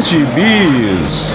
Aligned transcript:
Gibis. 0.00 1.34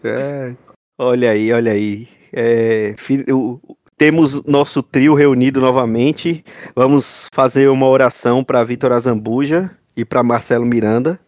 É, 0.04 0.54
Olha 0.98 1.30
aí, 1.30 1.52
olha 1.52 1.70
aí. 1.72 2.08
É, 2.32 2.94
fi- 2.98 3.24
o- 3.32 3.60
temos 3.96 4.42
nosso 4.44 4.82
trio 4.82 5.14
reunido 5.14 5.60
novamente. 5.60 6.44
Vamos 6.74 7.26
fazer 7.32 7.68
uma 7.68 7.86
oração 7.88 8.42
para 8.42 8.64
Vitor 8.64 8.90
Azambuja 8.92 9.70
e 9.96 10.04
para 10.04 10.22
Marcelo 10.24 10.66
Miranda, 10.66 11.20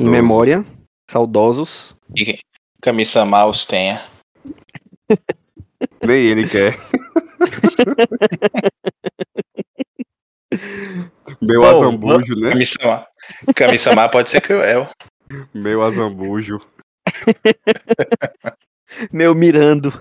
em 0.00 0.08
memória. 0.08 0.64
Saudosos. 1.10 1.94
E 2.16 2.38
Kami-sama 2.80 3.44
os 3.46 3.66
tenha. 3.66 4.02
Nem 6.02 6.24
ele 6.24 6.48
quer. 6.48 6.78
Meu 11.40 11.60
Bom, 11.60 11.66
azambujo, 11.76 12.34
né? 12.36 12.50
Kami-sama. 12.50 13.06
Kami-sama 13.54 14.08
pode 14.08 14.30
ser 14.30 14.40
cruel. 14.40 14.88
Meu 15.52 15.82
azambujo. 15.82 16.60
Meu 19.12 19.34
Mirando. 19.34 19.92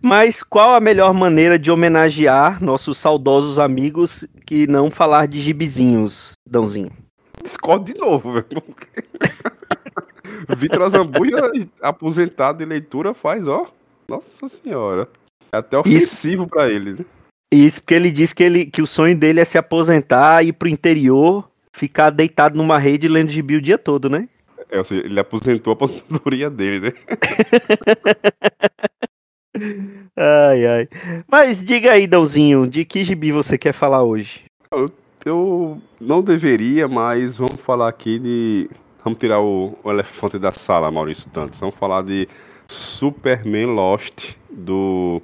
Mas 0.00 0.42
qual 0.42 0.74
a 0.74 0.80
melhor 0.80 1.12
maneira 1.12 1.58
de 1.58 1.70
homenagear 1.70 2.62
nossos 2.62 2.98
saudosos 2.98 3.58
amigos 3.58 4.26
que 4.46 4.66
não 4.66 4.90
falar 4.90 5.26
de 5.26 5.40
gibizinhos, 5.40 6.32
Dãozinho? 6.48 6.90
Discordo 7.42 7.92
de 7.92 7.98
novo, 7.98 8.32
velho. 8.32 8.62
Vitor 10.56 10.82
Azambuja, 10.82 11.36
aposentado 11.80 12.58
de 12.58 12.64
leitura, 12.64 13.14
faz, 13.14 13.46
ó. 13.46 13.66
Nossa 14.08 14.48
senhora. 14.48 15.08
É 15.52 15.58
até 15.58 15.78
ofensivo 15.78 16.46
pra 16.46 16.70
ele, 16.70 16.94
né? 16.94 17.04
Isso 17.54 17.80
porque 17.80 17.94
ele 17.94 18.10
disse 18.10 18.34
que, 18.34 18.42
ele, 18.42 18.66
que 18.66 18.82
o 18.82 18.86
sonho 18.86 19.16
dele 19.16 19.38
é 19.38 19.44
se 19.44 19.56
aposentar, 19.56 20.42
ir 20.42 20.52
pro 20.52 20.68
interior, 20.68 21.48
ficar 21.72 22.10
deitado 22.10 22.56
numa 22.56 22.78
rede 22.78 23.06
lendo 23.06 23.30
gibi 23.30 23.56
o 23.56 23.62
dia 23.62 23.78
todo, 23.78 24.10
né? 24.10 24.28
É, 24.70 24.78
ou 24.78 24.84
seja, 24.84 25.06
ele 25.06 25.20
aposentou 25.20 25.70
a 25.70 25.74
aposentadoria 25.74 26.50
dele, 26.50 26.80
né? 26.80 26.92
Ai, 30.16 30.66
ai. 30.66 30.88
Mas 31.30 31.64
diga 31.64 31.92
aí, 31.92 32.08
Dãozinho, 32.08 32.66
de 32.66 32.84
que 32.84 33.04
gibi 33.04 33.30
você 33.30 33.56
quer 33.56 33.72
falar 33.72 34.02
hoje? 34.02 34.42
Eu 35.24 35.80
não 36.00 36.22
deveria, 36.22 36.88
mas 36.88 37.36
vamos 37.36 37.60
falar 37.60 37.88
aqui 37.88 38.18
de. 38.18 38.68
Vamos 39.04 39.18
tirar 39.18 39.40
o, 39.40 39.78
o 39.84 39.90
elefante 39.92 40.40
da 40.40 40.52
sala, 40.52 40.90
Maurício 40.90 41.30
Tantos. 41.30 41.60
Vamos 41.60 41.76
falar 41.76 42.02
de 42.02 42.28
Superman 42.66 43.66
Lost, 43.66 44.32
do 44.50 45.22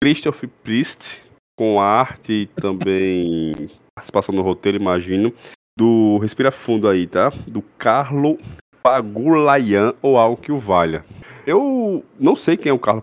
Christopher 0.00 0.48
Priest, 0.62 1.20
com 1.60 1.78
arte 1.78 2.32
e 2.32 2.46
também 2.58 3.68
participação 3.94 4.34
no 4.34 4.40
roteiro, 4.40 4.78
imagino. 4.78 5.30
Do 5.78 6.16
Respira 6.16 6.50
Fundo 6.50 6.88
aí, 6.88 7.06
tá? 7.06 7.30
Do 7.46 7.60
Carlo 7.76 8.38
Pagulayan 8.82 9.92
ou 10.00 10.16
algo 10.16 10.40
que 10.40 10.50
o 10.50 10.58
valha. 10.58 11.04
Eu 11.46 12.02
não 12.18 12.34
sei 12.34 12.56
quem 12.56 12.70
é 12.70 12.72
o 12.72 12.78
Carlo, 12.78 13.02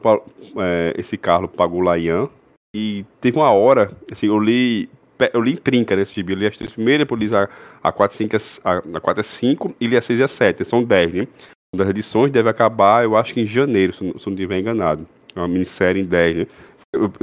é, 0.57 0.91
esse 0.97 1.17
Carlo 1.17 1.47
Pagulayan. 1.47 2.29
E 2.75 3.05
teve 3.21 3.37
uma 3.37 3.51
hora, 3.51 3.91
assim, 4.11 4.25
eu 4.25 4.39
li 4.39 4.89
eu 5.33 5.41
li 5.41 5.53
em 5.53 5.55
trinca 5.55 5.95
nesse 5.95 6.15
gibi. 6.15 6.33
Eu 6.33 6.39
li 6.39 6.47
as 6.47 6.57
três 6.57 6.73
primeiras, 6.73 7.07
depois 7.07 7.21
li 7.21 7.35
a, 7.35 7.47
a 7.83 7.91
4, 7.91 8.17
5, 8.17 8.37
a, 8.63 8.77
a 8.97 8.99
4 8.99 9.21
é 9.21 9.23
5 9.23 9.75
e 9.79 9.85
li 9.87 9.95
a 9.97 10.01
6 10.01 10.19
e 10.19 10.23
a 10.23 10.27
7. 10.27 10.65
São 10.65 10.83
10, 10.83 11.13
né? 11.13 11.27
Uma 11.71 11.83
das 11.83 11.89
edições 11.89 12.31
deve 12.31 12.49
acabar, 12.49 13.03
eu 13.03 13.15
acho 13.15 13.35
que 13.35 13.41
em 13.41 13.45
janeiro, 13.45 13.93
se 13.93 14.03
não- 14.03 14.17
se 14.17 14.25
não 14.25 14.33
estiver 14.33 14.59
enganado. 14.59 15.07
É 15.35 15.39
uma 15.39 15.47
minissérie 15.47 16.01
em 16.01 16.05
10, 16.05 16.37
né? 16.37 16.47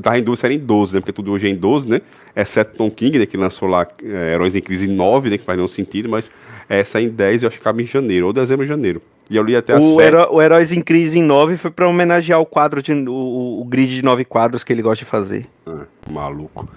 Tava 0.03 0.19
em 0.19 0.23
dúvida 0.23 0.41
se 0.41 0.47
era 0.47 0.55
em 0.55 0.59
12, 0.59 0.95
né? 0.95 1.01
Porque 1.01 1.13
tudo 1.13 1.33
hoje 1.33 1.47
é 1.47 1.51
em 1.51 1.57
12, 1.57 1.89
né? 1.89 2.01
Exceto 2.35 2.77
Tom 2.77 2.91
King, 2.91 3.19
né? 3.19 3.27
Que 3.27 3.37
lançou 3.37 3.69
lá 3.69 3.87
é, 4.03 4.33
Heróis 4.35 4.55
em 4.57 4.61
Crise 4.61 4.89
em 4.89 4.93
9, 4.95 5.31
né? 5.31 5.39
Que 5.39 5.45
faz 5.45 5.57
nenhum 5.57 5.69
sentido, 5.69 6.09
mas 6.09 6.31
essa 6.69 7.01
em 7.01 7.09
10 7.09 7.43
eu 7.43 7.49
acho 7.49 7.57
que 7.59 7.63
acaba 7.63 7.81
em 7.83 7.87
janeiro, 7.87 8.27
ou 8.27 8.33
dezembro 8.33 8.63
ou 8.65 8.69
janeiro. 8.69 9.01
E 9.31 9.37
eu 9.37 9.43
li 9.43 9.57
até 9.57 9.77
O, 9.77 9.97
7. 9.97 10.03
Heró- 10.03 10.29
o 10.33 10.43
Heróis 10.43 10.73
em 10.73 10.83
Crise 10.83 11.19
em 11.19 11.23
9 11.23 11.57
foi 11.57 11.71
pra 11.71 11.89
homenagear 11.89 12.41
o 12.41 12.47
quadro 12.47 12.83
de, 12.83 12.93
o, 12.93 13.61
o 13.61 13.65
grid 13.65 13.95
de 13.95 14.05
nove 14.05 14.25
quadros 14.25 14.63
que 14.63 14.73
ele 14.73 14.83
gosta 14.83 15.05
de 15.05 15.11
fazer. 15.11 15.47
Ah, 15.67 15.85
maluco. 16.11 16.69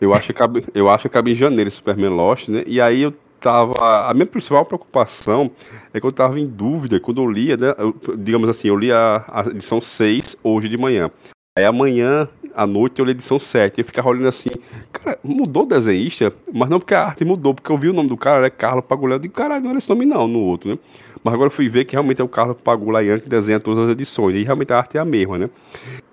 Eu 0.00 0.14
acho 0.14 0.28
que 0.28 0.32
cabe, 0.32 0.64
eu 0.74 0.88
acho 0.88 1.02
que 1.02 1.08
cabe 1.08 1.32
em 1.32 1.34
janeiro 1.34 1.70
Superman 1.70 2.10
Lost, 2.10 2.48
né? 2.48 2.62
E 2.66 2.80
aí 2.80 3.02
eu 3.02 3.12
tava. 3.40 3.74
A 4.08 4.14
minha 4.14 4.24
principal 4.26 4.64
preocupação 4.64 5.50
é 5.92 6.00
que 6.00 6.06
eu 6.06 6.12
tava 6.12 6.38
em 6.38 6.46
dúvida 6.46 7.00
quando 7.00 7.20
eu 7.22 7.30
lia, 7.30 7.56
né? 7.56 7.74
eu- 7.78 7.94
digamos 8.16 8.48
assim, 8.48 8.68
eu 8.68 8.76
li 8.76 8.92
a, 8.92 9.24
a 9.28 9.40
edição 9.50 9.80
6 9.80 10.36
hoje 10.44 10.68
de 10.68 10.78
manhã. 10.78 11.10
Aí 11.58 11.64
amanhã, 11.64 12.28
à 12.54 12.64
noite, 12.64 13.00
eu 13.00 13.04
li 13.04 13.10
edição 13.10 13.38
7. 13.38 13.76
E 13.76 13.80
eu 13.80 13.84
ficava 13.84 14.08
olhando 14.08 14.28
assim, 14.28 14.50
cara, 14.92 15.18
mudou 15.22 15.64
o 15.64 15.66
desenhista, 15.66 16.32
mas 16.52 16.68
não 16.70 16.78
porque 16.78 16.94
a 16.94 17.04
arte 17.04 17.24
mudou, 17.24 17.54
porque 17.54 17.70
eu 17.72 17.76
vi 17.76 17.88
o 17.88 17.92
nome 17.92 18.08
do 18.08 18.16
cara, 18.16 18.46
é 18.46 18.50
Carlos 18.50 18.84
Pagulayan. 18.84 19.16
Eu 19.16 19.22
digo, 19.22 19.34
caralho, 19.34 19.64
não 19.64 19.70
era 19.70 19.78
esse 19.78 19.88
nome 19.88 20.06
não, 20.06 20.28
no 20.28 20.40
outro, 20.40 20.70
né? 20.70 20.78
Mas 21.24 21.34
agora 21.34 21.48
eu 21.48 21.52
fui 21.52 21.68
ver 21.68 21.84
que 21.84 21.92
realmente 21.92 22.20
é 22.20 22.24
o 22.24 22.28
Carlos 22.28 22.56
Pagulayan 22.62 23.18
que 23.18 23.28
desenha 23.28 23.58
todas 23.58 23.84
as 23.84 23.90
edições. 23.90 24.36
E 24.36 24.44
realmente 24.44 24.72
a 24.72 24.78
arte 24.78 24.96
é 24.96 25.00
a 25.00 25.04
mesma, 25.04 25.38
né? 25.38 25.50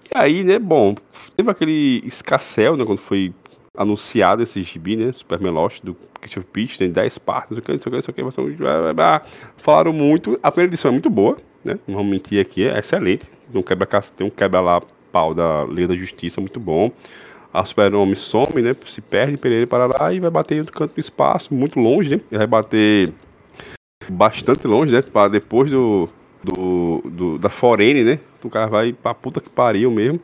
E 0.05 0.17
aí, 0.17 0.43
né, 0.43 0.57
bom, 0.57 0.95
teve 1.35 1.51
aquele 1.51 2.01
escassel, 2.05 2.75
né, 2.75 2.83
quando 2.83 2.99
foi 2.99 3.33
anunciado 3.77 4.41
esse 4.41 4.63
gibi, 4.63 4.95
né, 4.95 5.11
Superman 5.11 5.51
Lost, 5.51 5.83
do 5.83 5.95
Christopher 6.19 6.49
Pitch, 6.51 6.77
tem 6.77 6.89
10 6.89 7.17
partes, 7.19 7.51
não 7.51 7.57
sei 7.57 7.61
o 7.61 7.65
que, 7.65 7.71
não 7.73 8.01
sei 8.01 8.11
o 8.11 8.13
que, 8.13 8.23
não 8.23 8.31
sei 8.31 8.43
o 8.43 8.47
que, 8.47 9.61
falaram 9.61 9.93
muito, 9.93 10.39
a 10.41 10.49
primeira 10.49 10.71
edição 10.71 10.89
é 10.89 10.93
muito 10.93 11.09
boa, 11.09 11.37
né, 11.63 11.77
não 11.85 11.97
vamos 11.97 12.09
mentir 12.09 12.41
aqui, 12.41 12.63
é 12.63 12.79
excelente, 12.79 13.29
tem 13.51 13.59
um 13.59 13.63
quebra, 13.63 13.87
tem 14.15 14.25
um 14.25 14.29
quebra 14.29 14.81
pau 15.11 15.33
da 15.33 15.65
Liga 15.65 15.89
da 15.89 15.95
Justiça 15.95 16.39
muito 16.41 16.59
bom, 16.59 16.91
a 17.53 17.63
Super-Homem 17.65 18.15
some, 18.15 18.61
né, 18.61 18.75
se 18.85 19.01
perde, 19.01 19.37
Pereira 19.37 19.65
para 19.65 19.85
lá 19.85 20.13
e 20.13 20.19
vai 20.19 20.29
bater 20.29 20.63
no 20.63 20.71
canto 20.71 20.93
do 20.93 20.99
espaço, 20.99 21.53
muito 21.53 21.79
longe, 21.79 22.09
né, 22.09 22.21
vai 22.31 22.47
bater 22.47 23.11
bastante 24.09 24.67
longe, 24.67 24.93
né, 24.93 25.01
para 25.01 25.29
depois 25.29 25.71
do 25.71 26.09
do, 26.43 27.01
do, 27.05 27.37
da 27.37 27.49
Forene, 27.49 28.03
né? 28.03 28.19
O 28.43 28.49
cara 28.49 28.67
vai 28.67 28.93
pra 28.93 29.13
puta 29.13 29.41
que 29.41 29.49
pariu 29.49 29.91
mesmo, 29.91 30.19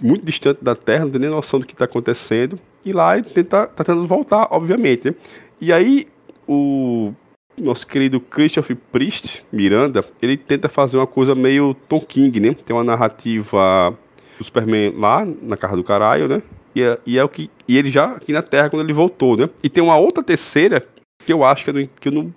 muito 0.00 0.24
distante 0.24 0.62
da 0.62 0.74
Terra, 0.74 1.04
não 1.04 1.12
tem 1.12 1.20
nem 1.20 1.30
noção 1.30 1.60
do 1.60 1.66
que 1.66 1.76
tá 1.76 1.84
acontecendo. 1.84 2.58
E 2.84 2.92
lá 2.92 3.16
ele 3.16 3.28
tenta, 3.28 3.66
tá 3.66 3.84
tentando 3.84 4.06
voltar, 4.06 4.48
obviamente. 4.50 5.08
Né? 5.08 5.14
E 5.60 5.72
aí 5.72 6.06
o 6.46 7.12
nosso 7.60 7.86
querido 7.86 8.20
Christopher 8.20 8.76
Priest 8.92 9.44
Miranda, 9.52 10.04
ele 10.20 10.36
tenta 10.36 10.68
fazer 10.68 10.96
uma 10.96 11.06
coisa 11.06 11.34
meio 11.34 11.74
Tom 11.88 12.00
King, 12.00 12.40
né? 12.40 12.54
Tem 12.66 12.74
uma 12.74 12.84
narrativa 12.84 13.96
do 14.38 14.44
Superman 14.44 14.94
lá 14.96 15.26
na 15.42 15.56
casa 15.56 15.76
do 15.76 15.84
caralho, 15.84 16.28
né? 16.28 16.42
E 16.74 16.82
é, 16.82 16.98
e 17.06 17.18
é 17.18 17.24
o 17.24 17.28
que 17.28 17.50
e 17.66 17.76
ele 17.76 17.90
já 17.90 18.12
aqui 18.12 18.32
na 18.32 18.42
Terra 18.42 18.70
quando 18.70 18.82
ele 18.82 18.92
voltou, 18.92 19.36
né? 19.36 19.48
E 19.62 19.68
tem 19.68 19.82
uma 19.82 19.96
outra 19.96 20.22
terceira 20.22 20.86
que 21.24 21.32
eu 21.32 21.44
acho 21.44 21.64
que 21.64 21.70
é 21.70 21.72
no, 21.72 21.86
que 21.86 22.08
eu 22.08 22.12
não, 22.12 22.34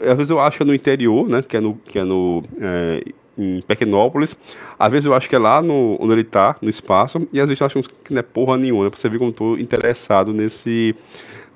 às 0.00 0.16
vezes 0.16 0.30
eu 0.30 0.40
acho 0.40 0.56
que 0.56 0.62
é 0.62 0.66
no 0.66 0.74
interior, 0.74 1.28
né? 1.28 1.42
Que 1.42 1.56
é 1.56 1.60
no 1.60 1.74
que 1.74 1.98
é 1.98 2.04
no 2.04 2.42
é, 2.60 3.02
em 3.36 3.60
Pequenópolis. 3.62 4.36
Às 4.78 4.90
vezes 4.90 5.06
eu 5.06 5.14
acho 5.14 5.28
que 5.28 5.34
é 5.34 5.38
lá 5.38 5.62
no, 5.62 5.96
onde 6.00 6.12
ele 6.12 6.24
tá, 6.24 6.56
no 6.60 6.68
espaço, 6.68 7.26
e 7.32 7.40
às 7.40 7.48
vezes 7.48 7.60
eu 7.60 7.66
acho 7.66 7.82
que 7.82 8.12
não 8.12 8.20
é 8.20 8.22
porra 8.22 8.56
nenhuma, 8.56 8.84
né? 8.84 8.90
pra 8.90 8.98
você 8.98 9.08
ver 9.08 9.18
como 9.18 9.30
eu 9.30 9.34
tô 9.34 9.56
interessado 9.56 10.32
nesse, 10.32 10.94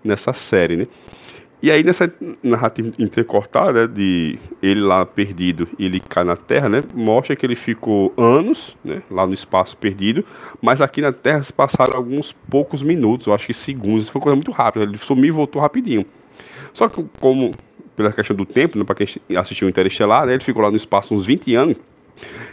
nessa 0.02 0.32
série, 0.32 0.76
né? 0.76 0.86
E 1.62 1.70
aí 1.70 1.82
nessa 1.82 2.12
narrativa 2.42 2.92
intercortada, 2.98 3.86
né, 3.86 3.92
de 3.92 4.38
ele 4.62 4.80
lá 4.80 5.06
perdido 5.06 5.66
e 5.78 5.86
ele 5.86 6.00
cai 6.00 6.22
na 6.22 6.36
Terra, 6.36 6.68
né, 6.68 6.82
mostra 6.94 7.34
que 7.34 7.46
ele 7.46 7.56
ficou 7.56 8.12
anos, 8.16 8.76
né, 8.84 9.02
lá 9.10 9.26
no 9.26 9.32
espaço 9.32 9.76
perdido, 9.76 10.24
mas 10.60 10.82
aqui 10.82 11.00
na 11.00 11.12
Terra 11.12 11.42
se 11.42 11.52
passaram 11.52 11.96
alguns 11.96 12.32
poucos 12.50 12.82
minutos, 12.82 13.26
eu 13.26 13.34
acho 13.34 13.46
que 13.46 13.54
segundos, 13.54 14.08
foi 14.08 14.20
coisa 14.20 14.36
muito 14.36 14.50
rápida, 14.50 14.84
ele 14.84 14.98
sumiu 14.98 15.28
e 15.28 15.30
voltou 15.30 15.60
rapidinho. 15.62 16.04
Só 16.74 16.88
que 16.88 17.02
como 17.18 17.54
pela 17.96 18.12
questão 18.12 18.36
do 18.36 18.44
tempo, 18.44 18.76
né, 18.78 18.84
para 18.84 18.94
quem 18.94 19.08
assistiu 19.36 19.66
Interestelar, 19.66 20.26
né, 20.26 20.34
ele 20.34 20.44
ficou 20.44 20.62
lá 20.62 20.70
no 20.70 20.76
espaço 20.76 21.14
uns 21.14 21.24
20 21.24 21.54
anos, 21.54 21.76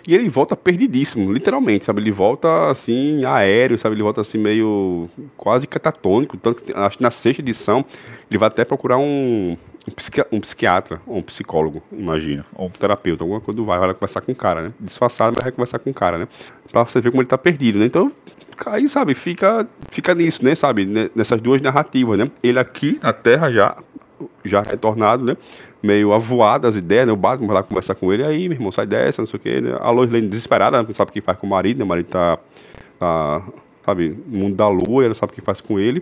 e 0.08 0.14
ele 0.14 0.30
volta 0.30 0.56
perdidíssimo, 0.56 1.32
literalmente, 1.32 1.86
sabe? 1.86 2.02
Ele 2.02 2.12
volta 2.12 2.70
assim, 2.70 3.24
aéreo, 3.26 3.78
sabe? 3.78 3.96
Ele 3.96 4.04
volta 4.04 4.22
assim, 4.22 4.38
meio 4.38 5.10
quase 5.38 5.68
catatônico. 5.68 6.38
Tanto 6.38 6.64
que 6.64 6.74
acho 6.74 6.98
que 6.98 7.04
na 7.04 7.12
sexta 7.12 7.42
edição 7.42 7.86
ele 8.30 8.38
vai 8.38 8.48
até 8.48 8.66
procurar 8.66 8.98
um, 8.98 9.58
um, 9.88 9.92
psiqui 9.92 10.24
um 10.32 10.40
psiquiatra, 10.40 11.02
ou 11.06 11.18
um 11.18 11.22
psicólogo, 11.22 11.82
imagina, 11.92 12.46
ou 12.56 12.68
um 12.68 12.70
terapeuta, 12.70 13.24
alguma 13.24 13.42
coisa 13.42 13.56
do 13.56 13.66
vai, 13.66 13.80
vai 13.80 13.94
conversar 13.94 14.22
com 14.22 14.32
o 14.32 14.36
cara, 14.36 14.62
né? 14.62 14.74
Disfarçado, 14.80 15.34
mas 15.36 15.44
vai 15.44 15.52
conversar 15.52 15.80
com 15.80 15.90
o 15.90 15.94
cara, 15.94 16.18
né? 16.18 16.28
Pra 16.72 16.84
você 16.84 17.00
ver 17.00 17.12
como 17.12 17.22
ele 17.22 17.30
tá 17.30 17.38
perdido, 17.38 17.80
né? 17.80 17.86
Então, 17.86 18.12
aí, 18.66 18.88
sabe, 18.88 19.14
fica, 19.14 19.68
fica 19.90 20.14
nisso, 20.16 20.44
né? 20.44 20.56
Sabe? 20.56 20.86
Nessas 21.16 21.42
duas 21.42 21.62
narrativas, 21.62 22.18
né? 22.18 22.30
Ele 22.42 22.60
aqui 22.60 23.00
na 23.02 23.14
Terra 23.14 23.52
já, 23.52 23.78
já 24.44 24.62
retornado, 24.62 25.24
né? 25.26 25.38
Meio 25.84 26.14
avoada 26.14 26.68
as 26.68 26.78
ideias, 26.78 27.06
né? 27.06 27.12
O 27.12 27.18
Batman 27.18 27.48
vai 27.48 27.56
lá 27.58 27.64
conversar 27.64 27.94
com 27.94 28.12
ele, 28.12 28.24
aí, 28.24 28.48
meu 28.48 28.56
irmão, 28.56 28.72
sai 28.72 28.88
dessa, 28.88 29.22
não 29.22 29.28
sei 29.28 29.38
o 29.38 29.42
quê, 29.42 29.60
né? 29.60 29.78
A 29.82 29.92
Lois 29.92 30.10
Lane 30.10 30.28
desesperada, 30.28 30.82
não 30.82 30.94
sabe 30.94 31.12
o 31.12 31.14
que 31.14 31.22
faz 31.22 31.38
com 31.38 31.46
o 31.46 31.50
marido, 31.50 31.78
né? 31.78 31.84
O 31.84 31.88
marido 31.88 32.08
tá, 32.08 32.40
tá 32.98 33.44
sabe, 33.86 34.18
no 34.28 34.40
mundo 34.40 34.56
da 34.56 34.68
lua, 34.70 35.04
ela 35.04 35.14
sabe 35.14 35.34
o 35.34 35.36
que 35.36 35.42
faz 35.42 35.60
com 35.60 35.78
ele. 35.78 36.02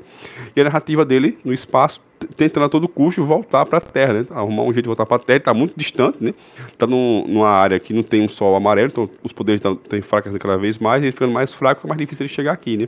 E 0.55 0.61
a 0.61 0.63
narrativa 0.63 1.03
dele 1.03 1.37
no 1.43 1.51
espaço, 1.51 1.99
tentando 2.37 2.65
a 2.65 2.69
todo 2.69 2.87
custo 2.87 3.23
voltar 3.23 3.65
para 3.65 3.79
a 3.79 3.81
Terra, 3.81 4.13
né? 4.13 4.25
Arrumar 4.29 4.63
um 4.63 4.73
jeito 4.73 4.83
de 4.83 4.87
voltar 4.87 5.07
para 5.07 5.17
a 5.17 5.19
Terra, 5.19 5.37
está 5.37 5.53
muito 5.53 5.73
distante, 5.75 6.23
né? 6.23 6.33
Está 6.71 6.85
numa 6.85 7.49
área 7.49 7.79
que 7.79 7.91
não 7.91 8.03
tem 8.03 8.21
um 8.21 8.29
sol 8.29 8.55
amarelo, 8.55 8.89
então 8.91 9.09
os 9.23 9.33
poderes 9.33 9.59
estão 9.59 9.79
fracos 10.03 10.37
cada 10.37 10.57
vez 10.57 10.77
mais, 10.77 11.01
ele 11.01 11.11
ficando 11.11 11.33
mais 11.33 11.51
fraco, 11.53 11.85
é 11.85 11.89
mais 11.89 11.97
difícil 11.97 12.25
ele 12.25 12.33
chegar 12.33 12.53
aqui, 12.53 12.77
né? 12.77 12.87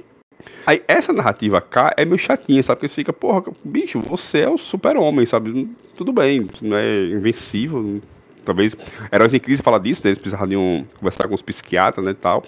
Aí 0.65 0.81
essa 0.87 1.11
narrativa 1.11 1.59
cá 1.61 1.93
é 1.97 2.05
meio 2.05 2.19
chatinha, 2.19 2.61
sabe? 2.61 2.81
Porque 2.81 2.93
fica, 2.93 3.13
porra, 3.13 3.43
bicho, 3.63 3.99
você 3.99 4.41
é 4.41 4.49
o 4.49 4.57
super-homem, 4.57 5.25
sabe? 5.25 5.69
Tudo 5.95 6.11
bem, 6.11 6.49
não 6.61 6.77
é 6.77 7.05
invencível. 7.05 8.01
Talvez 8.43 8.75
Heróis 9.11 9.33
em 9.33 9.39
Crise 9.39 9.61
fala 9.61 9.79
disso, 9.79 10.01
né? 10.03 10.09
eles 10.09 10.19
precisariam 10.19 10.85
conversar 10.97 11.27
com 11.27 11.35
os 11.35 11.41
psiquiatras, 11.41 12.05
né, 12.05 12.13
tal. 12.19 12.43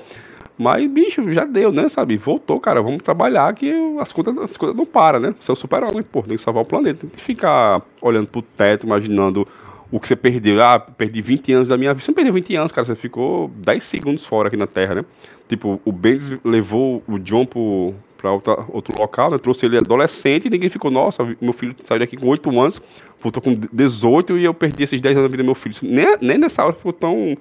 Mas, 0.57 0.89
bicho, 0.89 1.33
já 1.33 1.45
deu, 1.45 1.71
né, 1.71 1.89
sabe? 1.89 2.15
Voltou, 2.17 2.59
cara, 2.59 2.81
vamos 2.81 3.03
trabalhar 3.03 3.53
que 3.53 3.71
as 3.99 4.13
contas, 4.13 4.37
as 4.37 4.57
contas 4.57 4.75
não 4.75 4.85
param, 4.85 5.19
né? 5.19 5.35
Você 5.39 5.51
é 5.51 5.53
o 5.53 5.55
super-homem, 5.55 6.01
pô, 6.01 6.21
tem 6.21 6.37
que 6.37 6.41
salvar 6.41 6.63
o 6.63 6.65
planeta. 6.65 7.01
Tem 7.01 7.09
que 7.09 7.21
ficar 7.21 7.81
olhando 8.01 8.27
pro 8.27 8.41
teto, 8.41 8.85
imaginando 8.85 9.45
o 9.91 9.99
que 9.99 10.07
você 10.07 10.15
perdeu. 10.15 10.61
Ah, 10.63 10.79
perdi 10.79 11.21
20 11.21 11.51
anos 11.51 11.69
da 11.69 11.77
minha 11.77 11.93
vida. 11.93 12.05
Você 12.05 12.11
não 12.11 12.15
perdeu 12.15 12.33
20 12.33 12.55
anos, 12.55 12.71
cara, 12.71 12.85
você 12.85 12.95
ficou 12.95 13.49
10 13.49 13.83
segundos 13.83 14.25
fora 14.25 14.47
aqui 14.47 14.55
na 14.55 14.67
Terra, 14.67 14.95
né? 14.95 15.05
Tipo, 15.47 15.79
o 15.83 15.91
Bendis 15.91 16.37
levou 16.43 17.03
o 17.05 17.19
John 17.19 17.45
pro, 17.45 17.93
pra 18.25 18.31
outra, 18.31 18.65
outro 18.69 18.99
local, 18.99 19.29
né? 19.29 19.37
Trouxe 19.37 19.65
ele 19.65 19.77
adolescente 19.77 20.47
e 20.47 20.49
ninguém 20.49 20.69
ficou, 20.69 20.89
nossa, 20.89 21.23
meu 21.39 21.53
filho 21.53 21.75
saiu 21.83 21.99
daqui 21.99 22.17
com 22.17 22.27
8 22.27 22.49
anos, 22.59 22.81
voltou 23.21 23.41
com 23.41 23.53
18 23.71 24.39
e 24.39 24.45
eu 24.45 24.53
perdi 24.53 24.83
esses 24.83 24.99
10 24.99 25.17
anos 25.17 25.29
da 25.29 25.31
vida 25.31 25.43
do 25.43 25.45
meu 25.45 25.55
filho. 25.55 25.75
Nem, 25.83 26.17
nem 26.21 26.37
nessa 26.37 26.63
hora 26.63 26.73
ficou 26.73 26.91
tão, 26.91 27.37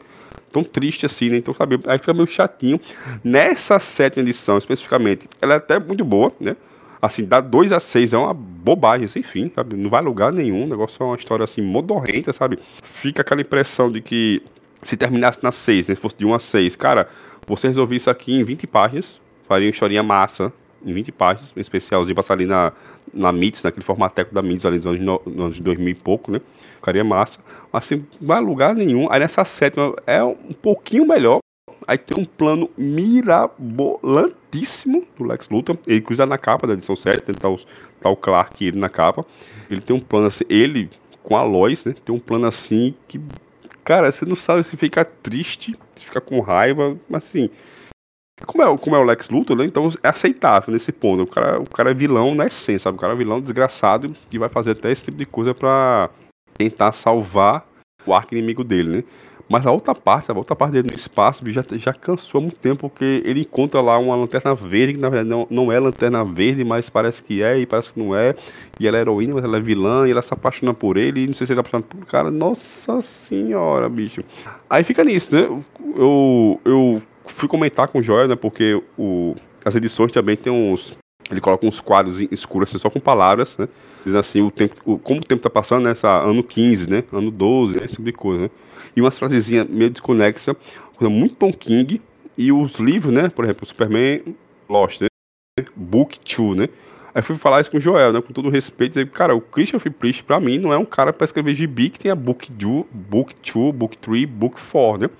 tão 0.52 0.62
triste 0.62 1.06
assim, 1.06 1.30
né? 1.30 1.38
Então, 1.38 1.54
sabe, 1.54 1.80
aí 1.86 1.98
fica 1.98 2.12
meio 2.12 2.26
chatinho. 2.26 2.78
Nessa 3.22 3.78
sétima 3.78 4.22
edição, 4.22 4.58
especificamente, 4.58 5.26
ela 5.40 5.54
é 5.54 5.56
até 5.56 5.78
muito 5.78 6.04
boa, 6.04 6.30
né? 6.38 6.54
Assim, 7.00 7.24
dá 7.24 7.40
2 7.40 7.72
a 7.72 7.80
6 7.80 8.12
é 8.12 8.18
uma 8.18 8.32
bobagem 8.34 9.06
sem 9.08 9.22
fim, 9.22 9.50
sabe? 9.54 9.76
Não 9.76 9.90
vai 9.90 10.02
lugar 10.02 10.32
nenhum, 10.32 10.64
o 10.64 10.66
negócio 10.66 11.02
é 11.02 11.06
uma 11.06 11.16
história 11.16 11.44
assim, 11.44 11.62
modorrenta, 11.62 12.32
sabe? 12.32 12.58
Fica 12.82 13.22
aquela 13.22 13.40
impressão 13.40 13.90
de 13.90 14.00
que 14.00 14.42
se 14.82 14.96
terminasse 14.96 15.38
na 15.42 15.52
6, 15.52 15.88
né? 15.88 15.94
Se 15.94 16.00
fosse 16.00 16.16
de 16.16 16.26
1 16.26 16.34
a 16.34 16.38
6, 16.38 16.76
cara 16.76 17.08
você 17.46 17.68
resolver 17.68 17.96
isso 17.96 18.10
aqui 18.10 18.32
em 18.32 18.44
20 18.44 18.66
páginas, 18.66 19.20
faria 19.46 19.66
uma 19.66 19.70
historinha 19.72 20.02
massa, 20.02 20.52
em 20.84 20.92
20 20.92 21.12
páginas, 21.12 21.52
um 21.56 21.60
especialzinho, 21.60 22.14
passar 22.14 22.34
ali 22.34 22.44
na, 22.46 22.72
na 23.12 23.32
MITS, 23.32 23.62
naquele 23.62 23.84
formateco 23.84 24.34
da 24.34 24.42
MITS 24.42 24.66
ali 24.66 24.76
nos 24.76 24.86
anos, 24.86 25.00
nos 25.26 25.44
anos 25.44 25.58
2000 25.60 25.88
e 25.88 25.94
pouco, 25.94 26.30
né? 26.30 26.40
Ficaria 26.76 27.02
massa. 27.04 27.40
Mas 27.72 27.84
assim, 27.84 28.04
vai 28.20 28.40
lugar 28.40 28.74
nenhum. 28.74 29.10
Aí 29.10 29.20
nessa 29.20 29.44
sétima 29.44 29.94
é 30.06 30.22
um 30.22 30.52
pouquinho 30.52 31.06
melhor. 31.06 31.38
Aí 31.86 31.98
tem 31.98 32.18
um 32.18 32.24
plano 32.24 32.70
mirabolantíssimo 32.76 35.04
do 35.18 35.24
Lex 35.24 35.48
Luthor. 35.48 35.78
Ele 35.86 36.00
cruza 36.00 36.26
na 36.26 36.38
capa 36.38 36.66
da 36.66 36.72
edição 36.74 36.96
7, 36.96 37.22
tem 37.22 37.34
tá 37.34 37.48
o 37.48 37.58
Clark 38.16 38.64
ele 38.64 38.78
na 38.78 38.88
capa. 38.88 39.24
Ele 39.70 39.80
tem 39.80 39.96
um 39.96 40.00
plano 40.00 40.26
assim, 40.26 40.44
ele 40.48 40.90
com 41.22 41.36
a 41.36 41.42
Lois, 41.42 41.84
né? 41.84 41.94
Tem 42.04 42.14
um 42.14 42.18
plano 42.18 42.46
assim 42.46 42.94
que 43.08 43.20
Cara, 43.84 44.10
você 44.10 44.24
não 44.24 44.34
sabe 44.34 44.64
se 44.64 44.76
fica 44.78 45.04
triste, 45.04 45.76
se 45.94 46.06
fica 46.06 46.20
com 46.20 46.40
raiva, 46.40 46.96
mas 47.08 47.24
assim. 47.24 47.50
Como 48.46 48.62
é, 48.62 48.78
como 48.78 48.96
é 48.96 48.98
o 48.98 49.04
Lex 49.04 49.28
Luthor, 49.28 49.56
né? 49.56 49.64
Então 49.64 49.88
é 50.02 50.08
aceitável 50.08 50.72
nesse 50.72 50.90
ponto. 50.90 51.22
O 51.22 51.26
cara, 51.26 51.60
o 51.60 51.68
cara 51.68 51.90
é 51.92 51.94
vilão 51.94 52.34
na 52.34 52.46
essência, 52.46 52.80
sabe? 52.80 52.98
O 52.98 53.00
cara 53.00 53.12
é 53.12 53.16
vilão 53.16 53.40
desgraçado 53.40 54.14
que 54.28 54.38
vai 54.38 54.48
fazer 54.48 54.72
até 54.72 54.90
esse 54.90 55.04
tipo 55.04 55.16
de 55.16 55.26
coisa 55.26 55.54
pra 55.54 56.10
tentar 56.58 56.92
salvar 56.92 57.66
o 58.04 58.12
arco 58.12 58.34
inimigo 58.34 58.64
dele, 58.64 58.98
né? 58.98 59.04
Mas 59.48 59.66
a 59.66 59.70
outra 59.70 59.94
parte, 59.94 60.30
a 60.30 60.34
outra 60.34 60.56
parte 60.56 60.72
dele 60.72 60.88
no 60.88 60.94
espaço 60.94 61.44
já, 61.52 61.62
já 61.72 61.92
cansou 61.92 62.38
há 62.38 62.42
muito 62.42 62.56
tempo, 62.56 62.88
porque 62.88 63.22
ele 63.24 63.42
encontra 63.42 63.80
lá 63.80 63.98
uma 63.98 64.16
lanterna 64.16 64.54
verde, 64.54 64.94
que 64.94 64.98
na 64.98 65.10
verdade 65.10 65.28
não, 65.28 65.46
não 65.50 65.70
é 65.70 65.78
lanterna 65.78 66.24
verde, 66.24 66.64
mas 66.64 66.88
parece 66.88 67.22
que 67.22 67.42
é 67.42 67.58
e 67.58 67.66
parece 67.66 67.92
que 67.92 68.00
não 68.00 68.16
é. 68.16 68.34
E 68.80 68.88
ela 68.88 68.96
é 68.96 69.02
heroína, 69.02 69.34
mas 69.34 69.44
ela 69.44 69.58
é 69.58 69.60
vilã, 69.60 70.08
e 70.08 70.10
ela 70.10 70.22
se 70.22 70.32
apaixona 70.32 70.72
por 70.72 70.96
ele, 70.96 71.24
e 71.24 71.26
não 71.26 71.34
sei 71.34 71.46
se 71.46 71.52
ele 71.52 71.60
é 71.60 71.62
apaixonado 71.62 71.86
por 71.86 72.06
cara. 72.06 72.30
Nossa 72.30 73.02
senhora, 73.02 73.86
bicho. 73.88 74.24
Aí 74.68 74.82
fica 74.82 75.04
nisso, 75.04 75.34
né? 75.34 75.42
Eu, 75.94 76.60
eu 76.64 77.02
fui 77.26 77.48
comentar 77.48 77.88
com 77.88 77.98
o 77.98 78.02
Joel, 78.02 78.28
né? 78.28 78.36
Porque 78.36 78.80
o, 78.98 79.34
as 79.64 79.74
edições 79.74 80.12
também 80.12 80.36
tem 80.36 80.52
uns. 80.52 80.96
Ele 81.30 81.40
coloca 81.40 81.66
uns 81.66 81.80
quadros 81.80 82.20
escuros 82.30 82.68
assim, 82.68 82.78
só 82.78 82.90
com 82.90 83.00
palavras, 83.00 83.56
né? 83.56 83.68
Dizendo 84.04 84.20
assim, 84.20 84.42
o 84.42 84.50
tempo, 84.50 84.74
o, 84.84 84.98
como 84.98 85.20
o 85.20 85.24
tempo 85.24 85.42
tá 85.42 85.48
passando, 85.48 85.84
né? 85.84 85.92
Essa, 85.92 86.22
ano 86.22 86.42
15, 86.42 86.90
né? 86.90 87.04
Ano 87.12 87.30
12, 87.30 87.78
né? 87.78 87.84
Esse 87.84 87.96
tipo 87.96 88.04
de 88.04 88.12
coisa, 88.12 88.42
né? 88.42 88.50
e 88.96 89.00
umas 89.00 89.18
frasezinhas 89.18 89.68
meio 89.68 89.90
desconexa, 89.90 90.54
coisa 90.96 91.12
muito 91.12 91.36
Tom 91.36 91.52
King, 91.52 92.00
e 92.36 92.52
os 92.52 92.74
livros, 92.74 93.12
né, 93.12 93.28
por 93.28 93.44
exemplo, 93.44 93.66
Superman 93.66 94.22
Lost, 94.68 95.00
né, 95.00 95.08
Book 95.74 96.18
2, 96.36 96.56
né, 96.56 96.68
Aí 97.14 97.22
fui 97.22 97.36
falar 97.36 97.60
isso 97.60 97.70
com 97.70 97.76
o 97.76 97.80
Joel, 97.80 98.12
né? 98.12 98.20
Com 98.20 98.32
todo 98.32 98.50
respeito, 98.50 98.94
dizer, 98.94 99.08
cara, 99.08 99.36
o 99.36 99.40
Christian 99.40 99.78
Priest, 99.78 100.24
pra 100.24 100.40
mim, 100.40 100.58
não 100.58 100.72
é 100.72 100.76
um 100.76 100.84
cara 100.84 101.12
pra 101.12 101.24
escrever 101.24 101.54
gibi 101.54 101.88
que 101.88 102.00
tenha 102.00 102.14
Book 102.16 102.50
2, 102.50 102.86
Book 102.90 103.32
2, 103.54 103.72
Book 103.72 103.96
3, 103.98 104.24
Book 104.24 104.60
4, 104.60 105.02
né? 105.02 105.10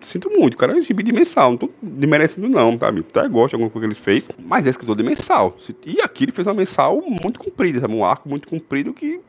Sinto 0.00 0.30
muito, 0.30 0.56
cara 0.56 0.78
é 0.78 0.82
gibi 0.82 1.02
de 1.02 1.12
mensal, 1.12 1.50
não 1.50 1.56
tô 1.56 1.70
desmerecendo 1.82 2.48
não, 2.48 2.78
tá? 2.78 2.88
Até 2.88 3.28
gosto 3.28 3.50
de 3.50 3.56
alguma 3.56 3.70
coisa 3.70 3.88
que 3.88 3.94
ele 3.94 4.00
fez, 4.00 4.28
mas 4.38 4.66
é 4.66 4.70
escritor 4.70 4.94
de 4.94 5.02
mensal. 5.02 5.56
E 5.84 6.00
aqui 6.00 6.24
ele 6.24 6.32
fez 6.32 6.46
uma 6.46 6.54
mensal 6.54 7.02
muito 7.02 7.40
comprida, 7.40 7.80
sabe? 7.80 7.92
Um 7.92 8.04
arco 8.04 8.28
muito 8.28 8.46
comprido 8.46 8.94
que 8.94 9.20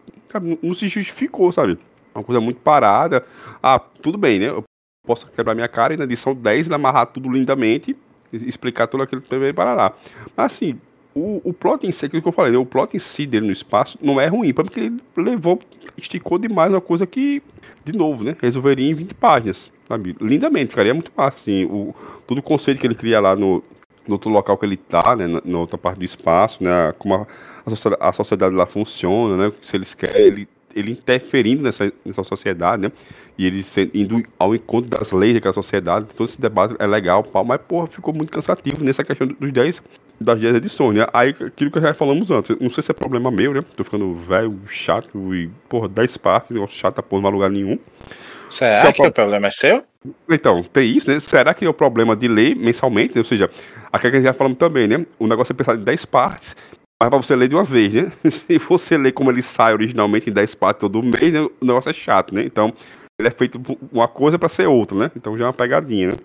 não 0.62 0.74
se 0.74 0.88
justificou, 0.88 1.51
sabe? 1.51 1.79
Uma 2.13 2.24
coisa 2.24 2.39
muito 2.39 2.60
parada. 2.60 3.25
Ah, 3.62 3.79
tudo 3.79 4.17
bem, 4.17 4.38
né? 4.38 4.50
Eu 4.50 4.63
posso 5.05 5.27
quebrar 5.27 5.55
minha 5.55 5.67
cara 5.67 5.95
e 5.95 5.98
na 5.98 6.03
edição 6.03 6.36
10 6.36 6.67
ele 6.67 6.75
amarrar 6.75 7.07
tudo 7.07 7.29
lindamente, 7.31 7.95
explicar 8.31 8.86
tudo 8.86 9.03
aquilo 9.03 9.22
que 9.22 9.29
teve 9.29 9.51
parará. 9.53 9.93
Mas 10.38 10.53
assim, 10.53 10.79
o, 11.15 11.41
o 11.43 11.53
plot 11.53 11.88
em 11.88 11.91
si, 11.91 12.05
aquilo 12.05 12.22
que 12.22 12.27
eu 12.27 12.34
falei, 12.34 12.55
o 12.55 12.65
plot 12.65 12.96
em 12.96 13.00
si 13.00 13.25
dele 13.25 13.46
no 13.46 13.51
espaço 13.51 13.98
não 14.01 14.20
é 14.20 14.27
ruim, 14.27 14.53
porque 14.53 14.79
ele 14.79 15.01
levou, 15.15 15.60
esticou 15.98 16.38
demais 16.38 16.72
uma 16.72 16.82
coisa 16.82 17.05
que, 17.05 17.41
de 17.86 17.93
novo, 17.93 18.24
né? 18.24 18.36
Resolveria 18.41 18.89
em 18.89 18.93
20 18.93 19.13
páginas, 19.13 19.72
sabe? 19.88 20.15
Lindamente, 20.20 20.70
ficaria 20.70 20.93
muito 20.93 21.12
massa, 21.15 21.38
assim, 21.38 21.65
o, 21.65 21.93
todo 22.25 22.39
o 22.39 22.43
conceito 22.43 22.79
que 22.79 22.88
ele 22.88 22.96
cria 22.96 23.20
lá 23.20 23.36
no, 23.36 23.63
no 24.08 24.15
outro 24.15 24.29
local 24.29 24.58
que 24.58 24.65
ele 24.65 24.77
tá, 24.77 25.15
né? 25.15 25.27
Na, 25.27 25.41
na 25.43 25.60
outra 25.60 25.77
parte 25.77 26.00
do 26.00 26.05
espaço, 26.05 26.63
né? 26.63 26.93
Como 26.98 27.13
a, 27.15 27.27
a 28.00 28.13
sociedade 28.13 28.55
lá 28.55 28.65
funciona, 28.65 29.38
né? 29.38 29.53
Se 29.62 29.77
eles 29.77 29.93
querem, 29.93 30.22
ele 30.22 30.48
ele 30.75 30.92
interferindo 30.92 31.63
nessa, 31.63 31.92
nessa 32.06 32.24
sociedade, 32.24 32.84
né? 32.84 32.92
E 33.38 33.46
ele 33.46 33.65
indo 33.94 34.24
ao 34.38 34.53
encontro 34.53 34.89
das 34.89 35.12
leis 35.12 35.34
daquela 35.34 35.53
sociedade, 35.53 36.08
todo 36.15 36.27
esse 36.27 36.39
debate 36.39 36.75
é 36.80 36.86
legal, 36.86 37.24
pau, 37.24 37.44
mas, 37.44 37.60
porra, 37.62 37.88
ficou 37.88 38.13
muito 38.13 38.32
cansativo 38.32 38.84
nessa 38.84 39.03
questão 39.03 39.27
dos 39.27 39.51
10 39.51 39.82
das 40.22 40.39
10 40.39 40.56
edições, 40.56 40.96
né? 40.98 41.08
Aí, 41.12 41.30
aquilo 41.30 41.72
que 41.72 41.82
já 41.82 41.94
falamos 41.94 42.32
antes, 42.32 42.56
não 42.60 42.70
sei 42.70 42.84
se 42.84 42.92
é 42.92 42.94
problema 42.94 43.32
meu, 43.32 43.53
né? 43.53 43.63
Tô 43.75 43.84
ficando 43.84 44.13
velho, 44.15 44.60
chato 44.68 45.34
e, 45.34 45.50
porra, 45.68 45.89
10 45.89 46.18
partes, 46.18 46.51
negócio 46.51 46.77
chato, 46.77 47.01
porra, 47.01 47.22
não 47.22 47.24
vai 47.24 47.32
lugar 47.32 47.50
nenhum. 47.50 47.77
Será 48.48 48.94
que 48.94 49.01
o 49.01 49.12
problema 49.12 49.48
é 49.48 49.51
seu? 49.51 49.84
Então, 50.30 50.63
tem 50.63 50.98
isso, 50.98 51.10
né? 51.10 51.20
Será 51.20 51.53
que 51.53 51.65
é 51.65 51.70
o 51.70 51.74
problema 51.74 52.15
de 52.15 52.27
ler 52.27 52.56
mensalmente? 52.56 53.18
Ou 53.18 53.25
seja, 53.25 53.50
aquilo 53.92 54.12
que 54.12 54.18
a 54.18 54.20
gente 54.20 54.27
já 54.27 54.34
falamos 54.34 54.58
também, 54.58 54.88
né? 54.88 55.06
O 55.18 55.27
negócio 55.27 55.53
é 55.53 55.56
pensar 55.56 55.75
em 55.75 55.84
10 55.84 56.06
partes, 56.06 56.56
mas 57.03 57.10
pra 57.10 57.17
você 57.17 57.36
ler 57.36 57.48
de 57.48 57.55
uma 57.55 57.63
vez, 57.63 57.93
né? 57.93 58.12
Se 58.29 58.57
você 58.57 58.98
ler 58.98 59.12
como 59.12 59.31
ele 59.31 59.41
sai 59.41 59.74
originalmente 59.74 60.29
em 60.29 60.33
10 60.33 60.55
partes 60.55 60.79
todo 60.79 61.03
mês, 61.03 61.33
né? 61.33 61.41
o 61.41 61.51
negócio 61.65 61.89
é 61.89 61.93
chato, 61.93 62.33
né? 62.33 62.43
Então, 62.43 62.74
ele 63.19 63.27
é 63.27 63.31
feito 63.31 63.62
uma 63.91 64.07
coisa 64.07 64.39
para 64.39 64.50
ser 64.50 64.67
outra, 64.67 64.98
né? 64.98 65.12
Então 65.15 65.38
já 65.38 65.45
é 65.45 65.48
uma 65.48 65.53
pegadinha, 65.53 66.12
né? 66.12 66.17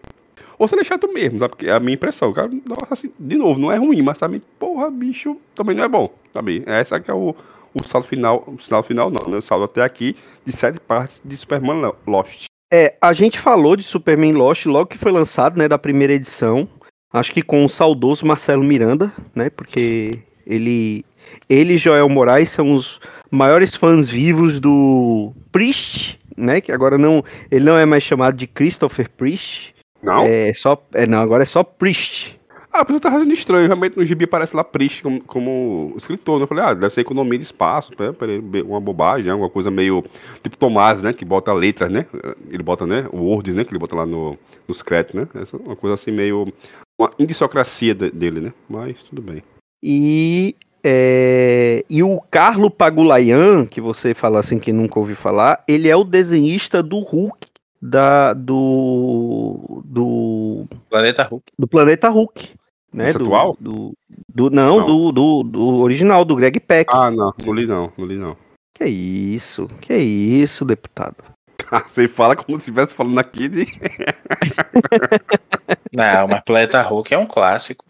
Ou 0.59 0.67
se 0.67 0.75
ele 0.75 0.83
é 0.83 0.85
chato 0.85 1.13
mesmo, 1.13 1.39
tá? 1.39 1.49
Porque 1.49 1.69
é 1.69 1.73
a 1.73 1.81
minha 1.81 1.95
impressão. 1.95 2.33
Cara, 2.33 2.51
nossa, 2.67 2.87
assim, 2.91 3.13
de 3.19 3.37
novo, 3.37 3.61
não 3.61 3.71
é 3.71 3.77
ruim, 3.77 4.03
mas 4.03 4.19
sabe, 4.19 4.43
porra, 4.59 4.91
bicho, 4.91 5.37
também 5.55 5.77
não 5.77 5.85
é 5.85 5.89
bom, 5.89 6.13
sabe? 6.33 6.63
Essa 6.67 6.99
que 6.99 7.11
é 7.11 7.15
o, 7.15 7.35
o 7.75 7.85
saldo 7.85 8.07
final, 8.07 8.45
o 8.47 8.61
saldo 8.61 8.87
final 8.87 9.11
não, 9.11 9.29
né? 9.29 9.37
O 9.37 9.43
saldo 9.43 9.65
até 9.65 9.83
aqui 9.83 10.17
de 10.45 10.53
sete 10.53 10.81
partes 10.81 11.23
de 11.25 11.37
Superman 11.37 11.93
Lost. 12.07 12.47
É, 12.73 12.97
a 13.01 13.13
gente 13.13 13.39
falou 13.39 13.77
de 13.77 13.83
Superman 13.83 14.33
Lost 14.33 14.67
logo 14.67 14.87
que 14.87 14.99
foi 14.99 15.11
lançado, 15.11 15.57
né, 15.57 15.69
da 15.69 15.79
primeira 15.79 16.13
edição. 16.13 16.69
Acho 17.13 17.33
que 17.33 17.41
com 17.41 17.65
o 17.65 17.69
saudoso 17.69 18.27
Marcelo 18.27 18.63
Miranda, 18.63 19.13
né? 19.35 19.49
Porque 19.49 20.19
ele 20.49 21.05
ele 21.49 21.75
e 21.75 21.79
Joel 21.79 22.09
Moraes 22.09 22.49
são 22.51 22.73
os 22.73 22.99
maiores 23.31 23.75
fãs 23.75 24.09
vivos 24.09 24.59
do 24.59 25.33
Priest, 25.53 26.19
né? 26.37 26.61
Que 26.61 26.73
agora 26.73 26.97
não, 26.97 27.23
ele 27.51 27.65
não 27.65 27.77
é 27.77 27.85
mais 27.85 28.03
chamado 28.03 28.37
de 28.37 28.47
Christopher 28.47 29.11
Priest. 29.11 29.75
Não? 30.03 30.25
É 30.25 30.53
só, 30.55 30.83
é 30.95 31.07
não, 31.07 31.19
agora 31.21 31.43
é 31.43 31.47
só 31.47 31.63
Priest. 31.63 32.39
Ah, 32.73 32.81
a 32.81 32.85
pessoa 32.85 33.01
tá 33.01 33.11
fazendo 33.11 33.33
estranho. 33.33 33.67
Realmente 33.67 33.97
no 33.97 34.05
gibi 34.05 34.25
aparece 34.25 34.55
lá 34.55 34.63
Priest 34.63 35.03
como, 35.03 35.21
como 35.23 35.95
escritor. 35.97 36.39
Né? 36.39 36.45
Eu 36.45 36.47
falei, 36.47 36.65
ah, 36.65 36.75
deve 36.75 36.95
ser 36.95 37.01
economia 37.01 37.39
de 37.39 37.45
espaço, 37.45 37.93
né? 37.99 38.15
uma 38.63 38.81
bobagem, 38.81 39.33
alguma 39.33 39.51
coisa 39.51 39.71
meio. 39.71 40.05
Tipo 40.43 40.57
Tomás, 40.57 41.03
né? 41.03 41.13
Que 41.13 41.25
bota 41.25 41.53
letras, 41.53 41.91
né? 41.91 42.07
Ele 42.51 42.63
bota, 42.63 42.87
né? 42.87 43.09
Words, 43.13 43.55
né? 43.55 43.65
Que 43.65 43.73
ele 43.73 43.79
bota 43.79 43.97
lá 43.97 44.07
no, 44.07 44.39
nos 44.67 44.83
créditos, 44.83 45.15
né? 45.15 45.29
Essa, 45.43 45.57
uma 45.57 45.75
coisa 45.75 45.95
assim 45.95 46.13
meio. 46.13 46.53
Uma 47.01 47.11
indissocracia 47.19 47.95
dele, 47.95 48.41
né? 48.41 48.53
Mas 48.69 49.03
tudo 49.03 49.23
bem. 49.23 49.43
E 49.83 50.57
é, 50.83 51.85
e 51.89 52.03
o 52.03 52.21
Carlo 52.31 52.71
Pagulayan, 52.71 53.67
que 53.67 53.81
você 53.81 54.15
fala 54.15 54.41
assim 54.41 54.59
que 54.59 54.73
nunca 54.73 54.99
ouviu 54.99 55.17
falar, 55.17 55.63
ele 55.67 55.89
é 55.89 55.97
o 55.97 56.05
desenhista 56.05 56.83
do 56.83 56.99
Hulk 57.01 57.49
da 57.81 58.33
do 58.33 59.83
do 59.85 60.67
Planeta 60.89 61.23
Hulk. 61.25 61.45
Do 61.59 61.69
Planeta 61.69 62.09
Hulk, 62.09 62.51
né? 62.93 63.13
Do, 63.13 63.25
atual? 63.25 63.57
Do, 63.61 63.93
do 64.29 64.51
não, 64.51 64.79
Não. 64.79 64.87
Do, 64.87 65.13
do, 65.13 65.43
do 65.43 65.77
original 65.81 66.25
do 66.25 66.37
Greg 66.37 66.59
Peck. 66.61 66.91
Ah, 66.93 67.11
não, 67.11 67.33
não 67.39 67.53
li 67.53 67.67
não, 67.67 67.93
não 67.97 68.07
li 68.07 68.17
não. 68.17 68.37
Que 68.75 68.87
isso? 68.87 69.67
Que 69.81 69.97
isso, 69.97 70.65
deputado? 70.65 71.17
Você 71.89 72.09
fala 72.09 72.37
como 72.37 72.57
se 72.57 72.63
estivesse 72.63 72.95
falando 72.95 73.19
aqui 73.19 73.49
de. 73.49 73.67
Não, 75.93 76.29
mas 76.29 76.41
Planeta 76.41 76.81
Hulk 76.83 77.13
é 77.13 77.19
um 77.19 77.27
clássico. 77.27 77.85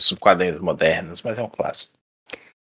Os 0.00 0.12
quadrinhos 0.18 0.60
modernos, 0.60 1.22
mas 1.22 1.38
é 1.38 1.42
um 1.42 1.48
clássico. 1.48 1.92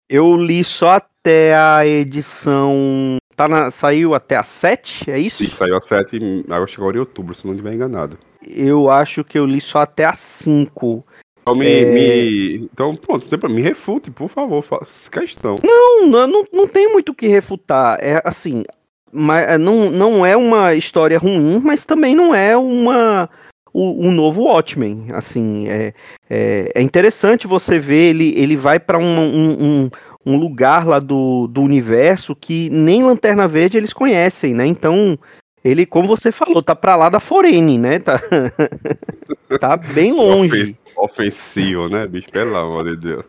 Eu 0.08 0.35
li 0.37 0.64
só 0.64 0.92
até 0.97 1.54
a 1.54 1.87
edição 1.87 3.18
tá 3.37 3.47
na, 3.47 3.70
saiu 3.70 4.14
até 4.14 4.35
a 4.37 4.42
7, 4.42 5.08
é 5.11 5.18
isso? 5.18 5.44
Sim, 5.44 5.50
saiu 5.50 5.76
a 5.76 5.80
7, 5.80 6.18
acho 6.49 6.75
que 6.75 6.80
agora 6.80 6.97
em 6.97 7.00
outubro, 7.00 7.35
se 7.35 7.47
não 7.47 7.52
estiver 7.54 7.73
enganado. 7.73 8.18
Eu 8.42 8.90
acho 8.90 9.23
que 9.23 9.38
eu 9.38 9.47
li 9.47 9.61
só 9.61 9.80
até 9.80 10.04
a 10.06 10.14
5. 10.14 11.06
Então, 11.42 11.54
me, 11.54 11.66
É. 11.66 11.85
me- 11.85 12.54
então 12.56 12.97
pronto, 12.97 13.38
pra- 13.38 13.49
me 13.49 13.62
refute, 13.62 14.11
por 14.11 14.28
favor, 14.28 14.62
faça 14.62 15.08
questão. 15.11 15.61
Não, 15.62 16.06
não, 16.08 16.44
não, 16.52 16.66
tem 16.66 16.90
muito 16.92 17.12
o 17.12 17.14
que 17.14 17.28
refutar. 17.28 17.99
É 18.02 18.20
assim, 18.25 18.64
mas 19.12 19.58
não, 19.58 19.90
não 19.90 20.26
é 20.26 20.37
uma 20.37 20.75
história 20.75 21.18
ruim, 21.18 21.61
mas 21.62 21.87
também 21.87 22.14
não 22.14 22.35
é 22.35 22.56
uma 22.56 23.30
um 23.75 24.10
novo 24.12 24.42
Watchmen. 24.44 25.06
Assim, 25.12 25.68
é, 25.68 25.92
é, 26.28 26.72
é 26.75 26.82
interessante 26.82 27.46
você 27.46 27.78
ver 27.78 28.10
ele, 28.10 28.32
ele 28.37 28.56
vai 28.56 28.78
para 28.78 28.98
um, 28.98 29.18
um, 29.20 29.90
um- 30.26 30.37
lugar 30.37 30.87
lá 30.87 30.98
do, 30.98 31.46
do 31.46 31.62
universo 31.62 32.37
que 32.37 32.68
nem 32.70 33.02
Lanterna 33.02 33.48
Verde 33.48 33.76
eles 33.78 33.92
conhecem, 33.92 34.52
né? 34.54 34.66
Então 34.66 35.18
ele, 35.64 35.84
como 35.87 36.06
você 36.06 36.30
falou, 36.30 36.62
tá 36.62 36.75
para 36.76 36.96
lá 36.96 37.08
da 37.08 37.18
Forene, 37.20 37.78
né? 37.78 37.98
Tá, 37.98 38.20
tá 39.58 39.76
bem 39.76 40.12
longe. 40.16 40.62
Ofen- 40.62 40.76
Ofensivo, 40.96 41.88
né, 41.88 42.06
bicho? 42.06 42.28
Pelo 42.30 42.56
amor 42.56 42.84
de 42.84 42.96
Deus. 42.96 43.25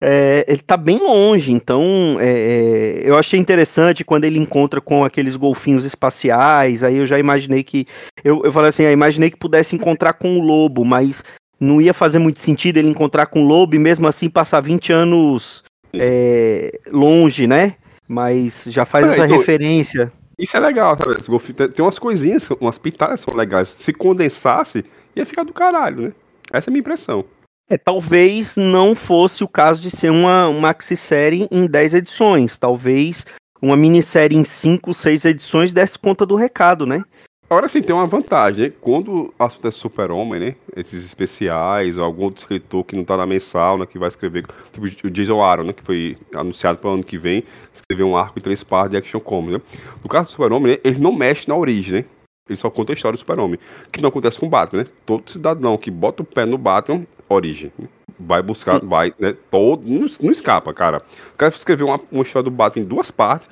É, 0.00 0.44
ele 0.46 0.60
tá 0.60 0.76
bem 0.76 0.98
longe, 0.98 1.52
então 1.52 2.18
é, 2.20 2.28
é, 2.28 3.02
eu 3.04 3.16
achei 3.16 3.40
interessante 3.40 4.04
quando 4.04 4.24
ele 4.24 4.38
encontra 4.38 4.78
com 4.80 5.02
aqueles 5.04 5.36
golfinhos 5.36 5.84
espaciais. 5.84 6.84
Aí 6.84 6.96
eu 6.96 7.06
já 7.06 7.18
imaginei 7.18 7.62
que. 7.62 7.86
Eu, 8.22 8.42
eu 8.44 8.52
falei 8.52 8.68
assim, 8.68 8.84
ah, 8.84 8.92
imaginei 8.92 9.30
que 9.30 9.38
pudesse 9.38 9.74
encontrar 9.74 10.12
com 10.14 10.38
o 10.38 10.42
lobo, 10.42 10.84
mas 10.84 11.24
não 11.58 11.80
ia 11.80 11.94
fazer 11.94 12.18
muito 12.18 12.38
sentido 12.38 12.76
ele 12.76 12.88
encontrar 12.88 13.26
com 13.26 13.42
o 13.42 13.46
lobo 13.46 13.74
e 13.74 13.78
mesmo 13.78 14.06
assim 14.06 14.28
passar 14.28 14.60
20 14.60 14.92
anos 14.92 15.64
é, 15.94 16.78
longe, 16.92 17.46
né? 17.46 17.76
Mas 18.06 18.64
já 18.68 18.84
faz 18.84 19.06
É, 19.06 19.10
essa 19.12 19.24
então, 19.24 19.38
referência. 19.38 20.12
Isso 20.38 20.54
é 20.56 20.60
legal, 20.60 20.98
sabe? 20.98 21.26
Golfinho 21.26 21.54
tem, 21.54 21.68
tem 21.70 21.84
umas 21.84 21.98
coisinhas, 21.98 22.46
umas 22.60 22.76
pitadas 22.76 23.20
são 23.20 23.34
legais. 23.34 23.74
Se 23.78 23.92
condensasse, 23.94 24.84
ia 25.14 25.24
ficar 25.24 25.44
do 25.44 25.54
caralho, 25.54 26.02
né? 26.02 26.12
Essa 26.52 26.68
é 26.68 26.70
a 26.70 26.72
minha 26.72 26.80
impressão. 26.80 27.24
É, 27.68 27.76
talvez 27.76 28.56
não 28.56 28.94
fosse 28.94 29.42
o 29.42 29.48
caso 29.48 29.82
de 29.82 29.90
ser 29.90 30.10
uma 30.10 30.52
maxi-série 30.52 31.48
em 31.50 31.66
10 31.66 31.94
edições. 31.94 32.58
Talvez 32.58 33.26
uma 33.60 33.76
minissérie 33.76 34.36
em 34.36 34.44
5, 34.44 34.94
6 34.94 35.24
edições 35.24 35.72
desse 35.72 35.98
conta 35.98 36.24
do 36.24 36.36
recado, 36.36 36.86
né? 36.86 37.02
Agora 37.48 37.68
sim, 37.68 37.80
tem 37.80 37.94
uma 37.94 38.06
vantagem, 38.08 38.66
né? 38.66 38.72
Quando 38.80 39.32
é 39.38 39.70
super-homem, 39.70 40.40
né? 40.40 40.56
Esses 40.76 41.04
especiais, 41.04 41.96
ou 41.96 42.04
algum 42.04 42.24
outro 42.24 42.40
escritor 42.40 42.84
que 42.84 42.96
não 42.96 43.04
tá 43.04 43.16
na 43.16 43.24
mensal, 43.24 43.78
né? 43.78 43.86
Que 43.86 43.98
vai 43.98 44.08
escrever, 44.08 44.44
tipo 44.72 45.06
o 45.06 45.10
Jason 45.10 45.40
Aaron, 45.40 45.64
né? 45.64 45.72
Que 45.72 45.82
foi 45.82 46.16
anunciado 46.34 46.78
para 46.78 46.90
o 46.90 46.94
ano 46.94 47.04
que 47.04 47.16
vem, 47.16 47.44
escrever 47.72 48.02
um 48.02 48.16
arco 48.16 48.38
em 48.38 48.42
três 48.42 48.64
partes 48.64 48.90
de 48.92 48.96
Action 48.96 49.20
Comics, 49.20 49.54
né? 49.54 49.60
No 50.02 50.08
caso 50.08 50.26
do 50.26 50.30
super-homem, 50.32 50.72
né? 50.72 50.78
Ele 50.82 50.98
não 50.98 51.12
mexe 51.12 51.48
na 51.48 51.56
origem, 51.56 52.00
né? 52.00 52.04
Ele 52.48 52.56
só 52.56 52.70
conta 52.70 52.92
a 52.92 52.94
história 52.94 53.16
do 53.16 53.18
super-homem. 53.18 53.58
Que 53.90 54.00
não 54.00 54.08
acontece 54.08 54.38
com 54.38 54.46
o 54.46 54.48
Batman, 54.48 54.82
né? 54.84 54.88
Todo 55.04 55.30
cidadão 55.30 55.76
que 55.76 55.90
bota 55.90 56.22
o 56.22 56.26
pé 56.26 56.44
no 56.46 56.56
Batman, 56.56 57.04
origem. 57.28 57.72
Vai 58.18 58.40
buscar, 58.42 58.80
vai, 58.80 59.12
né? 59.18 59.36
Todo, 59.50 59.82
não, 59.86 60.06
não 60.22 60.30
escapa, 60.32 60.72
cara. 60.72 61.02
O 61.34 61.36
cara 61.36 61.52
escreveu 61.54 61.88
uma, 61.88 62.00
uma 62.10 62.22
história 62.22 62.44
do 62.44 62.50
Batman 62.50 62.84
em 62.84 62.88
duas 62.88 63.10
partes. 63.10 63.48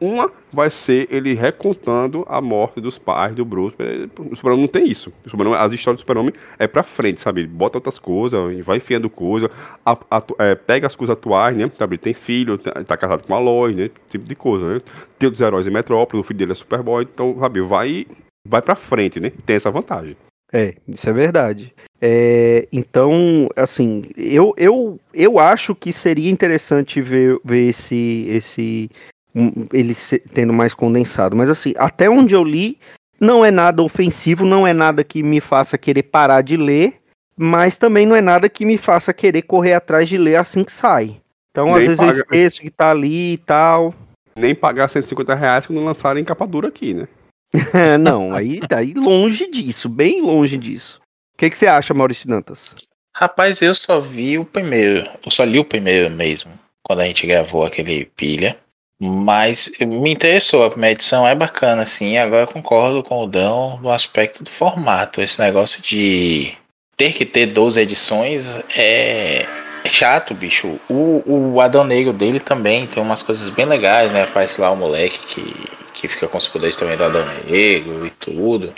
Uma 0.00 0.30
vai 0.52 0.70
ser 0.70 1.08
ele 1.10 1.34
recontando 1.34 2.24
a 2.28 2.40
morte 2.40 2.80
dos 2.80 2.98
pais 2.98 3.34
do 3.34 3.44
Bruce. 3.44 3.74
O 4.16 4.36
Super-Homem 4.36 4.60
não 4.62 4.68
tem 4.68 4.84
isso. 4.88 5.12
O 5.26 5.54
as 5.54 5.72
histórias 5.72 5.98
do 5.98 6.00
Super-Homem 6.02 6.32
é 6.56 6.68
pra 6.68 6.84
frente, 6.84 7.20
sabe? 7.20 7.40
Ele 7.40 7.48
bota 7.48 7.78
outras 7.78 7.98
coisas, 7.98 8.38
vai 8.64 8.76
enfiando 8.76 9.10
coisa, 9.10 9.50
a- 9.84 9.98
é, 10.38 10.54
pega 10.54 10.86
as 10.86 10.94
coisas 10.94 11.16
atuais, 11.16 11.56
né? 11.56 11.68
Sabe? 11.76 11.94
Ele 11.96 12.02
tem 12.02 12.14
filho, 12.14 12.58
tá 12.58 12.84
tá 12.84 12.96
casado 12.96 13.26
com 13.26 13.34
a 13.34 13.40
Lois, 13.40 13.74
né? 13.74 13.90
Tipo 14.08 14.24
de 14.24 14.36
coisa, 14.36 14.74
né? 14.74 14.80
Tem 15.18 15.28
os 15.28 15.40
heróis 15.40 15.66
em 15.66 15.70
Metrópole, 15.70 16.20
o 16.20 16.24
filho 16.24 16.38
dele 16.38 16.52
é 16.52 16.54
Superboy, 16.54 17.02
então, 17.02 17.36
sabe? 17.40 17.60
Vai, 17.60 18.06
vai 18.46 18.60
pra 18.62 18.74
frente, 18.74 19.20
né? 19.20 19.32
Tem 19.46 19.56
essa 19.56 19.70
vantagem. 19.70 20.16
É, 20.52 20.74
isso 20.86 21.08
é 21.08 21.12
verdade. 21.12 21.74
É, 22.00 22.68
então, 22.72 23.48
assim, 23.56 24.04
eu, 24.16 24.52
eu, 24.58 25.00
eu 25.14 25.38
acho 25.38 25.74
que 25.74 25.92
seria 25.92 26.30
interessante 26.30 27.00
ver, 27.00 27.38
ver 27.44 27.68
esse, 27.70 28.26
esse 28.28 28.90
ele 29.72 29.94
se- 29.94 30.18
tendo 30.18 30.52
mais 30.52 30.74
condensado. 30.74 31.34
Mas 31.34 31.48
assim, 31.48 31.72
até 31.76 32.10
onde 32.10 32.34
eu 32.34 32.44
li, 32.44 32.78
não 33.18 33.42
é 33.44 33.50
nada 33.50 33.82
ofensivo, 33.82 34.44
não 34.44 34.66
é 34.66 34.74
nada 34.74 35.02
que 35.02 35.22
me 35.22 35.40
faça 35.40 35.78
querer 35.78 36.02
parar 36.02 36.42
de 36.42 36.56
ler, 36.56 37.00
mas 37.34 37.78
também 37.78 38.04
não 38.04 38.14
é 38.14 38.20
nada 38.20 38.48
que 38.48 38.66
me 38.66 38.76
faça 38.76 39.14
querer 39.14 39.42
correr 39.42 39.72
atrás 39.72 40.06
de 40.06 40.18
ler 40.18 40.36
assim 40.36 40.64
que 40.64 40.72
sai. 40.72 41.16
Então, 41.50 41.68
às 41.72 41.78
Nem 41.78 41.88
vezes 41.88 42.00
eu 42.02 42.06
paga. 42.08 42.18
esqueço 42.18 42.60
que 42.60 42.70
tá 42.70 42.90
ali 42.90 43.34
e 43.34 43.38
tal. 43.38 43.94
Nem 44.36 44.54
pagar 44.54 44.88
150 44.88 45.34
reais 45.34 45.66
quando 45.66 45.82
lançarem 45.82 46.24
capa 46.24 46.46
dura 46.46 46.68
aqui, 46.68 46.92
né? 46.92 47.08
Não, 48.00 48.34
aí, 48.34 48.60
aí 48.70 48.94
longe 48.94 49.50
disso, 49.50 49.88
bem 49.88 50.22
longe 50.22 50.56
disso. 50.56 51.00
O 51.34 51.38
que, 51.38 51.50
que 51.50 51.56
você 51.56 51.66
acha, 51.66 51.92
Maurício 51.92 52.28
Dantas? 52.28 52.74
Rapaz, 53.14 53.60
eu 53.60 53.74
só 53.74 54.00
vi 54.00 54.38
o 54.38 54.44
primeiro. 54.44 55.04
Eu 55.24 55.30
só 55.30 55.44
li 55.44 55.58
o 55.58 55.64
primeiro 55.64 56.10
mesmo. 56.10 56.52
Quando 56.82 57.00
a 57.00 57.04
gente 57.04 57.26
gravou 57.26 57.64
aquele 57.64 58.06
pilha. 58.16 58.56
Mas 58.98 59.70
me 59.80 60.10
interessou. 60.10 60.64
A 60.64 60.70
primeira 60.70 60.94
edição 60.94 61.26
é 61.26 61.34
bacana, 61.34 61.82
assim. 61.82 62.16
Agora 62.16 62.46
concordo 62.46 63.02
com 63.02 63.22
o 63.22 63.26
Dão 63.26 63.78
no 63.82 63.90
aspecto 63.90 64.42
do 64.42 64.50
formato. 64.50 65.20
Esse 65.20 65.40
negócio 65.40 65.82
de 65.82 66.52
ter 66.96 67.12
que 67.12 67.26
ter 67.26 67.46
12 67.46 67.80
edições 67.80 68.56
é, 68.76 69.44
é 69.84 69.88
chato, 69.88 70.34
bicho. 70.34 70.78
O, 70.88 71.22
o 71.26 71.60
Adão 71.60 71.84
Negro 71.84 72.12
dele 72.12 72.40
também 72.40 72.86
tem 72.86 73.02
umas 73.02 73.22
coisas 73.22 73.50
bem 73.50 73.66
legais, 73.66 74.10
né? 74.10 74.22
Aparece 74.22 74.60
lá 74.60 74.70
o 74.70 74.76
moleque 74.76 75.18
que, 75.26 75.68
que 76.02 76.08
fica 76.08 76.26
com 76.26 76.36
os 76.36 76.48
poderes 76.48 76.76
também 76.76 76.96
do 76.96 77.04
Adão 77.04 77.24
Negro 77.48 78.04
e 78.04 78.10
tudo. 78.10 78.72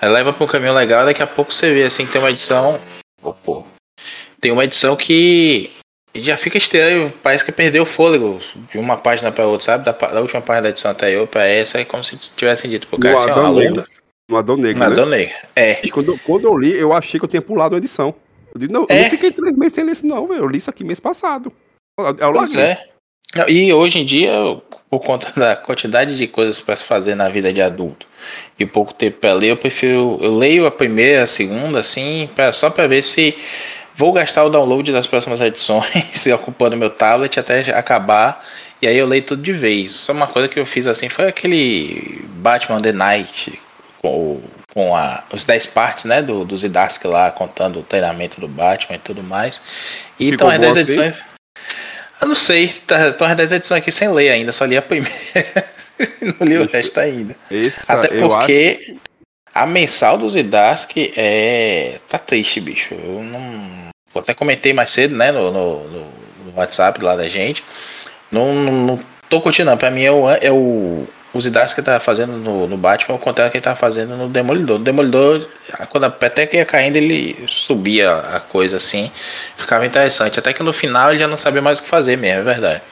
Aí 0.00 0.08
leva 0.08 0.32
pra 0.32 0.42
um 0.42 0.48
caminho 0.48 0.72
legal, 0.72 1.04
daqui 1.04 1.22
a 1.22 1.26
pouco 1.26 1.52
você 1.52 1.70
vê 1.70 1.84
assim 1.84 2.06
que 2.06 2.12
tem 2.12 2.20
uma 2.20 2.30
edição. 2.30 2.80
Oh, 3.22 3.34
pô. 3.34 3.66
Tem 4.40 4.50
uma 4.50 4.64
edição 4.64 4.96
que 4.96 5.70
já 6.14 6.38
fica 6.38 6.56
estranho, 6.56 7.12
parece 7.22 7.44
que 7.44 7.52
perdeu 7.52 7.82
o 7.82 7.86
fôlego 7.86 8.38
de 8.70 8.78
uma 8.78 8.96
página 8.96 9.30
para 9.30 9.46
outra, 9.46 9.66
sabe? 9.66 9.84
Da, 9.84 9.92
da, 9.92 10.22
última 10.22 10.40
página 10.40 10.62
da 10.62 10.68
edição 10.70 10.90
anterior 10.90 11.26
para 11.28 11.44
essa, 11.44 11.78
é 11.78 11.84
como 11.84 12.02
se 12.02 12.16
tivessem 12.16 12.70
dito 12.70 12.88
pro 12.88 12.98
cara 12.98 13.16
assim, 13.16 13.30
Adão 13.30 13.54
Negro. 13.54 13.86
No 14.30 14.36
Adão 14.38 14.56
Negro. 14.56 14.82
No 14.82 14.88
né? 14.88 14.92
Adão 14.92 15.06
Negro, 15.06 15.36
é. 15.54 15.86
E 15.86 15.90
quando, 15.90 16.18
quando 16.20 16.46
eu 16.46 16.56
li, 16.56 16.72
eu 16.72 16.94
achei 16.94 17.20
que 17.20 17.24
eu 17.26 17.28
tinha 17.28 17.42
pulado 17.42 17.74
a 17.74 17.78
edição. 17.78 18.14
Eu, 18.54 18.60
disse, 18.60 18.72
não, 18.72 18.86
é. 18.88 18.98
eu 18.98 19.02
não 19.02 19.10
fiquei 19.10 19.30
três 19.30 19.54
meses 19.54 19.74
sem 19.74 19.84
ler 19.84 19.92
isso, 19.92 20.06
não, 20.06 20.26
velho. 20.26 20.42
Eu 20.42 20.48
li 20.48 20.56
isso 20.56 20.70
aqui 20.70 20.82
mês 20.82 20.98
passado. 20.98 21.52
Eu 21.98 22.32
pois 22.32 22.54
é. 22.54 22.88
E 23.46 23.72
hoje 23.72 23.98
em 23.98 24.06
dia, 24.06 24.32
por 24.92 25.00
conta 25.00 25.32
da 25.34 25.56
quantidade 25.56 26.14
de 26.14 26.26
coisas 26.26 26.60
para 26.60 26.76
se 26.76 26.84
fazer 26.84 27.14
na 27.14 27.26
vida 27.26 27.50
de 27.50 27.62
adulto 27.62 28.06
e 28.58 28.66
pouco 28.66 28.92
tempo 28.92 29.20
para 29.20 29.32
ler, 29.32 29.52
eu 29.52 29.56
prefiro. 29.56 30.18
Eu 30.20 30.36
leio 30.36 30.66
a 30.66 30.70
primeira, 30.70 31.22
a 31.22 31.26
segunda, 31.26 31.80
assim, 31.80 32.28
pra, 32.36 32.52
só 32.52 32.68
para 32.68 32.86
ver 32.86 33.00
se 33.00 33.34
vou 33.96 34.12
gastar 34.12 34.44
o 34.44 34.50
download 34.50 34.92
das 34.92 35.06
próximas 35.06 35.40
edições, 35.42 36.26
ocupando 36.34 36.76
meu 36.76 36.90
tablet 36.90 37.40
até 37.40 37.60
acabar. 37.70 38.44
E 38.82 38.86
aí 38.86 38.98
eu 38.98 39.06
leio 39.06 39.22
tudo 39.22 39.40
de 39.40 39.54
vez. 39.54 39.92
Só 39.92 40.12
uma 40.12 40.26
coisa 40.26 40.46
que 40.46 40.60
eu 40.60 40.66
fiz 40.66 40.86
assim 40.86 41.08
foi 41.08 41.26
aquele 41.26 42.22
Batman 42.34 42.78
The 42.82 42.92
Night 42.92 43.58
com, 44.02 44.42
com 44.74 44.94
a, 44.94 45.24
os 45.32 45.42
10 45.42 45.66
partes 45.68 46.04
né, 46.04 46.20
do, 46.20 46.44
do 46.44 46.54
Zidarsky 46.54 47.06
lá 47.06 47.30
contando 47.30 47.78
o 47.78 47.82
treinamento 47.82 48.42
do 48.42 48.48
Batman 48.48 48.96
e 48.96 48.98
tudo 48.98 49.22
mais. 49.22 49.58
E 50.20 50.28
então 50.28 50.50
as 50.50 50.58
10 50.58 50.76
edições. 50.76 51.31
Eu 52.22 52.28
não 52.28 52.36
sei, 52.36 52.66
estão 52.66 53.12
tá, 53.18 53.26
as 53.26 53.36
10 53.36 53.52
edições 53.52 53.80
aqui 53.80 53.90
sem 53.90 54.08
ler 54.08 54.30
ainda, 54.30 54.52
só 54.52 54.64
li 54.64 54.76
a 54.76 54.82
primeira. 54.82 55.18
não 56.38 56.46
li 56.46 56.56
o 56.56 56.70
resto 56.70 57.00
ainda. 57.00 57.34
Essa, 57.50 57.94
Até 57.94 58.16
porque 58.16 58.96
a 59.52 59.66
mensal 59.66 60.16
do 60.16 60.30
Zidarsky 60.30 61.12
é. 61.16 61.98
tá 62.08 62.18
triste, 62.18 62.60
bicho. 62.60 62.94
Eu 62.94 63.24
não. 63.24 63.90
Eu 64.14 64.20
até 64.20 64.34
comentei 64.34 64.72
mais 64.72 64.92
cedo, 64.92 65.16
né, 65.16 65.32
no, 65.32 65.50
no, 65.50 65.88
no 65.88 66.12
WhatsApp 66.54 67.02
lá 67.02 67.16
da 67.16 67.28
gente. 67.28 67.64
Não, 68.30 68.54
não, 68.54 68.72
não 68.72 69.00
tô 69.28 69.40
curtindo, 69.40 69.70
não. 69.70 69.76
Pra 69.76 69.90
mim 69.90 70.04
é 70.04 70.12
o, 70.12 70.30
é 70.30 70.52
o, 70.52 71.08
os 71.34 71.46
ideias 71.46 71.72
que 71.72 71.80
tava 71.80 72.00
fazendo 72.00 72.32
no, 72.32 72.66
no 72.66 72.76
Batman, 72.76 73.14
ao 73.14 73.18
contrário 73.18 73.50
que 73.50 73.58
ele 73.58 73.64
tava 73.64 73.76
fazendo 73.76 74.16
no 74.16 74.28
Demolidor. 74.28 74.78
No 74.78 74.84
Demolidor, 74.84 75.46
quando 75.88 76.04
a 76.04 76.10
peteca 76.10 76.56
ia 76.56 76.64
caindo, 76.64 76.96
ele 76.96 77.44
subia 77.48 78.14
a 78.16 78.40
coisa 78.40 78.76
assim, 78.76 79.10
ficava 79.56 79.86
interessante. 79.86 80.38
Até 80.38 80.52
que 80.52 80.62
no 80.62 80.72
final 80.72 81.10
ele 81.10 81.18
já 81.18 81.26
não 81.26 81.36
sabia 81.36 81.62
mais 81.62 81.78
o 81.78 81.82
que 81.82 81.88
fazer 81.88 82.16
mesmo, 82.16 82.40
é 82.40 82.44
verdade. 82.44 82.82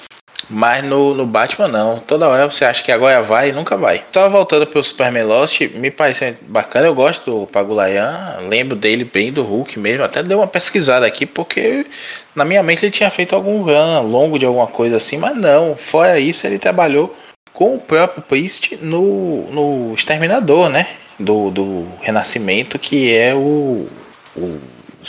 Mas 0.49 0.83
no, 0.83 1.15
no 1.15 1.27
Batman 1.27 1.69
não. 1.69 1.99
Toda 2.01 2.29
hora 2.29 2.51
você 2.51 2.65
acha 2.65 2.83
que 2.83 2.91
agora 2.91 3.23
vai 3.23 3.51
e 3.51 3.53
nunca 3.53 3.77
vai. 3.77 4.05
Só 4.13 4.29
voltando 4.29 4.67
pro 4.67 4.83
Superman 4.83 5.25
Lost, 5.25 5.61
me 5.75 5.91
parece 5.91 6.37
bacana. 6.43 6.87
Eu 6.87 6.95
gosto 6.95 7.31
do 7.31 7.47
Pagulayan. 7.47 8.37
Lembro 8.49 8.75
dele 8.75 9.05
bem 9.05 9.33
do 9.33 9.43
Hulk 9.43 9.79
mesmo. 9.79 10.03
Até 10.03 10.23
dei 10.23 10.37
uma 10.37 10.49
pesquisada 10.49 11.07
aqui 11.07 11.25
porque 11.25 11.87
na 12.35 12.45
minha 12.45 12.63
mente 12.65 12.85
ele 12.85 12.91
tinha 12.91 13.11
feito 13.11 13.35
algum 13.35 13.63
run 13.63 14.03
longo 14.03 14.39
de 14.39 14.47
alguma 14.47 14.67
coisa 14.67 14.97
assim. 14.97 15.19
Mas 15.19 15.37
não. 15.37 15.77
Fora 15.77 16.19
isso, 16.19 16.45
ele 16.47 16.59
trabalhou 16.59 17.15
com 17.53 17.75
o 17.75 17.81
próprio 17.81 18.23
Priest 18.23 18.77
no, 18.81 19.51
no 19.51 19.95
Exterminador, 19.95 20.69
né? 20.69 20.87
Do, 21.19 21.51
do 21.51 21.87
Renascimento, 22.01 22.79
que 22.79 23.15
é 23.15 23.35
o, 23.35 23.87
o, 24.35 24.61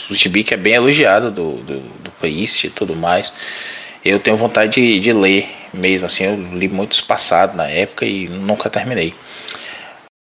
o 0.10 0.14
gibi 0.14 0.44
que 0.44 0.54
é 0.54 0.58
bem 0.58 0.74
elogiado 0.74 1.32
do, 1.32 1.54
do, 1.58 1.80
do 1.80 2.12
Priest 2.20 2.68
e 2.68 2.70
tudo 2.70 2.96
mais. 2.96 3.32
Eu 4.04 4.20
tenho 4.20 4.36
vontade 4.36 4.74
de, 4.74 5.00
de 5.00 5.14
ler 5.14 5.48
mesmo, 5.74 6.06
assim, 6.06 6.25
eu 6.25 6.36
li 6.58 6.68
muitos 6.68 7.01
passados 7.01 7.56
na 7.56 7.68
época 7.68 8.06
e 8.06 8.27
nunca 8.27 8.70
terminei. 8.70 9.14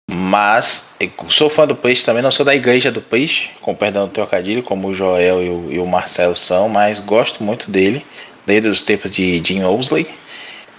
Mas 0.09 0.95
sou 1.29 1.49
fã 1.49 1.67
do 1.67 1.75
Priest 1.75 2.05
também, 2.05 2.23
não 2.23 2.31
sou 2.31 2.45
da 2.45 2.55
igreja 2.55 2.91
do 2.91 3.01
Priest, 3.01 3.51
com 3.61 3.75
perdão 3.75 4.07
do 4.07 4.13
trocadilho, 4.13 4.63
como 4.63 4.87
o 4.87 4.93
Joel 4.93 5.43
e 5.43 5.49
o, 5.49 5.73
e 5.73 5.79
o 5.79 5.85
Marcelo 5.85 6.35
são, 6.35 6.69
mas 6.69 6.99
gosto 6.99 7.43
muito 7.43 7.69
dele, 7.69 8.05
desde 8.45 8.67
os 8.69 8.81
tempos 8.81 9.11
de 9.11 9.41
Jim 9.43 9.63
Owsley. 9.63 10.09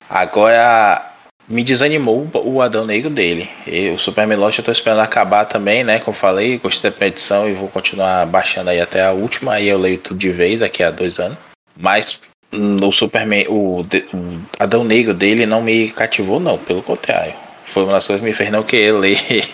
Agora, 0.08 1.07
me 1.48 1.64
desanimou 1.64 2.28
o 2.34 2.60
Adão 2.60 2.84
Negro 2.84 3.08
dele. 3.08 3.48
E 3.66 3.88
o 3.90 3.98
Super 3.98 4.26
Lost 4.38 4.58
eu 4.58 4.64
tô 4.64 4.70
esperando 4.70 5.00
acabar 5.00 5.46
também, 5.46 5.82
né? 5.82 5.98
Como 5.98 6.16
falei, 6.16 6.58
gostei 6.58 6.90
da 6.90 7.06
edição 7.06 7.48
e 7.48 7.54
vou 7.54 7.68
continuar 7.68 8.26
baixando 8.26 8.70
aí 8.70 8.80
até 8.80 9.04
a 9.04 9.12
última. 9.12 9.54
Aí 9.54 9.68
eu 9.68 9.78
leio 9.78 9.98
tudo 9.98 10.18
de 10.18 10.30
vez 10.30 10.60
daqui 10.60 10.82
a 10.82 10.90
dois 10.90 11.18
anos. 11.18 11.38
Mas 11.76 12.20
o 12.52 12.92
Superman, 12.92 13.46
o, 13.48 13.80
o 13.80 14.40
Adão 14.58 14.84
Negro 14.84 15.14
dele 15.14 15.46
não 15.46 15.62
me 15.62 15.90
cativou, 15.90 16.38
não, 16.38 16.58
pelo 16.58 16.82
contrário. 16.82 17.34
Foi 17.66 17.84
uma 17.84 17.92
das 17.92 18.06
coisas 18.06 18.22
que 18.22 18.28
me 18.28 18.34
fez 18.34 18.50
não 18.50 18.62
querer 18.62 18.92
ler 18.98 19.48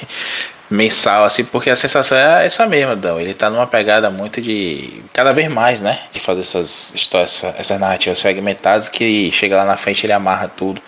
mensal, 0.70 1.24
assim, 1.24 1.44
porque 1.44 1.70
a 1.70 1.76
sensação 1.76 2.16
é 2.16 2.46
essa 2.46 2.66
mesma, 2.66 2.96
Dão. 2.96 3.20
Ele 3.20 3.34
tá 3.34 3.50
numa 3.50 3.66
pegada 3.66 4.10
muito 4.10 4.40
de. 4.40 5.02
cada 5.12 5.32
vez 5.32 5.48
mais, 5.48 5.82
né? 5.82 6.00
De 6.12 6.20
fazer 6.20 6.40
essas 6.40 6.94
histórias, 6.94 7.42
essas 7.56 7.78
narrativas 7.78 8.20
fragmentadas 8.20 8.88
que 8.88 9.30
chega 9.32 9.56
lá 9.56 9.64
na 9.64 9.76
frente 9.76 10.06
ele 10.06 10.12
amarra 10.12 10.48
tudo. 10.48 10.80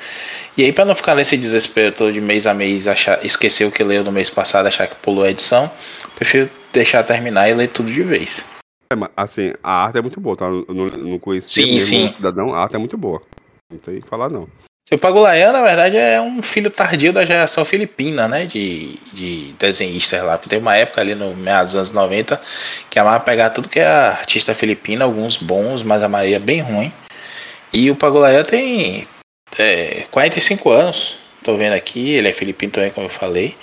E 0.57 0.65
aí, 0.65 0.73
para 0.73 0.85
não 0.85 0.95
ficar 0.95 1.15
nesse 1.15 1.37
desespero 1.37 1.93
todo 1.93 2.13
de 2.13 2.21
mês 2.21 2.47
a 2.47 2.55
mês, 2.55 2.89
achar, 2.89 3.25
esquecer 3.25 3.67
o 3.67 3.71
que 3.71 3.85
leu 3.85 4.03
no 4.03 4.13
mês 4.13 4.31
passado, 4.31 4.67
achar 4.67 4.87
que 4.87 4.97
pulou 4.97 5.25
a 5.25 5.31
edição, 5.31 5.71
prefiro 6.15 6.51
deixar 6.73 7.03
terminar 7.03 7.49
e 7.49 7.55
ler 7.55 7.69
tudo 7.69 7.93
de 7.93 8.03
vez. 8.03 8.45
É, 8.93 8.97
assim, 9.17 9.53
a 9.63 9.85
arte 9.85 9.99
é 9.99 10.03
muito 10.03 10.21
boa, 10.21 10.37
tá? 10.37 10.47
Eu 10.47 10.67
não, 10.69 10.87
não 10.87 11.19
conhecia 11.19 11.65
sim, 11.65 11.79
sim. 11.81 12.13
cidadão, 12.13 12.55
a 12.55 12.63
arte 12.63 12.77
é 12.77 12.79
muito 12.79 12.97
boa. 12.97 13.21
Não 13.71 13.79
tem 13.79 14.01
que 14.01 14.09
falar, 14.09 14.31
não. 14.31 14.49
Seu 14.89 14.97
Pagulayan, 15.01 15.51
na 15.51 15.63
verdade, 15.63 15.97
é 15.97 16.21
um 16.21 16.41
filho 16.41 16.71
tardio 16.71 17.13
da 17.13 17.27
geração 17.27 17.65
filipina, 17.65 18.29
né? 18.29 18.47
De, 18.47 18.97
de 19.13 19.53
desenhistas 19.59 20.23
lá. 20.23 20.39
Porque 20.39 20.51
tem 20.51 20.61
uma 20.61 20.77
época 20.77 21.01
ali 21.01 21.13
no 21.13 21.35
meados 21.35 21.73
dos 21.73 21.79
anos 21.79 21.93
90 21.93 22.41
que 22.89 22.97
amava 22.97 23.19
pegar 23.19 23.51
tudo 23.51 23.69
que 23.69 23.81
é 23.81 23.87
artista 23.89 24.55
filipina, 24.55 25.05
alguns 25.05 25.37
bons, 25.37 25.83
mas 25.83 26.05
a 26.05 26.09
maioria 26.09 26.39
bem 26.39 26.61
ruim. 26.61 26.93
E 27.73 27.91
o 27.91 27.97
Pagulayan 27.97 28.45
tem 28.45 29.09
é, 29.59 30.05
45 30.13 30.71
anos. 30.71 31.19
Tô 31.43 31.57
vendo 31.57 31.73
aqui, 31.73 32.11
ele 32.11 32.29
é 32.29 32.33
filipino 32.33 32.73
também, 32.73 32.93
como 32.93 33.07
eu 33.07 33.11
falei. 33.11 33.57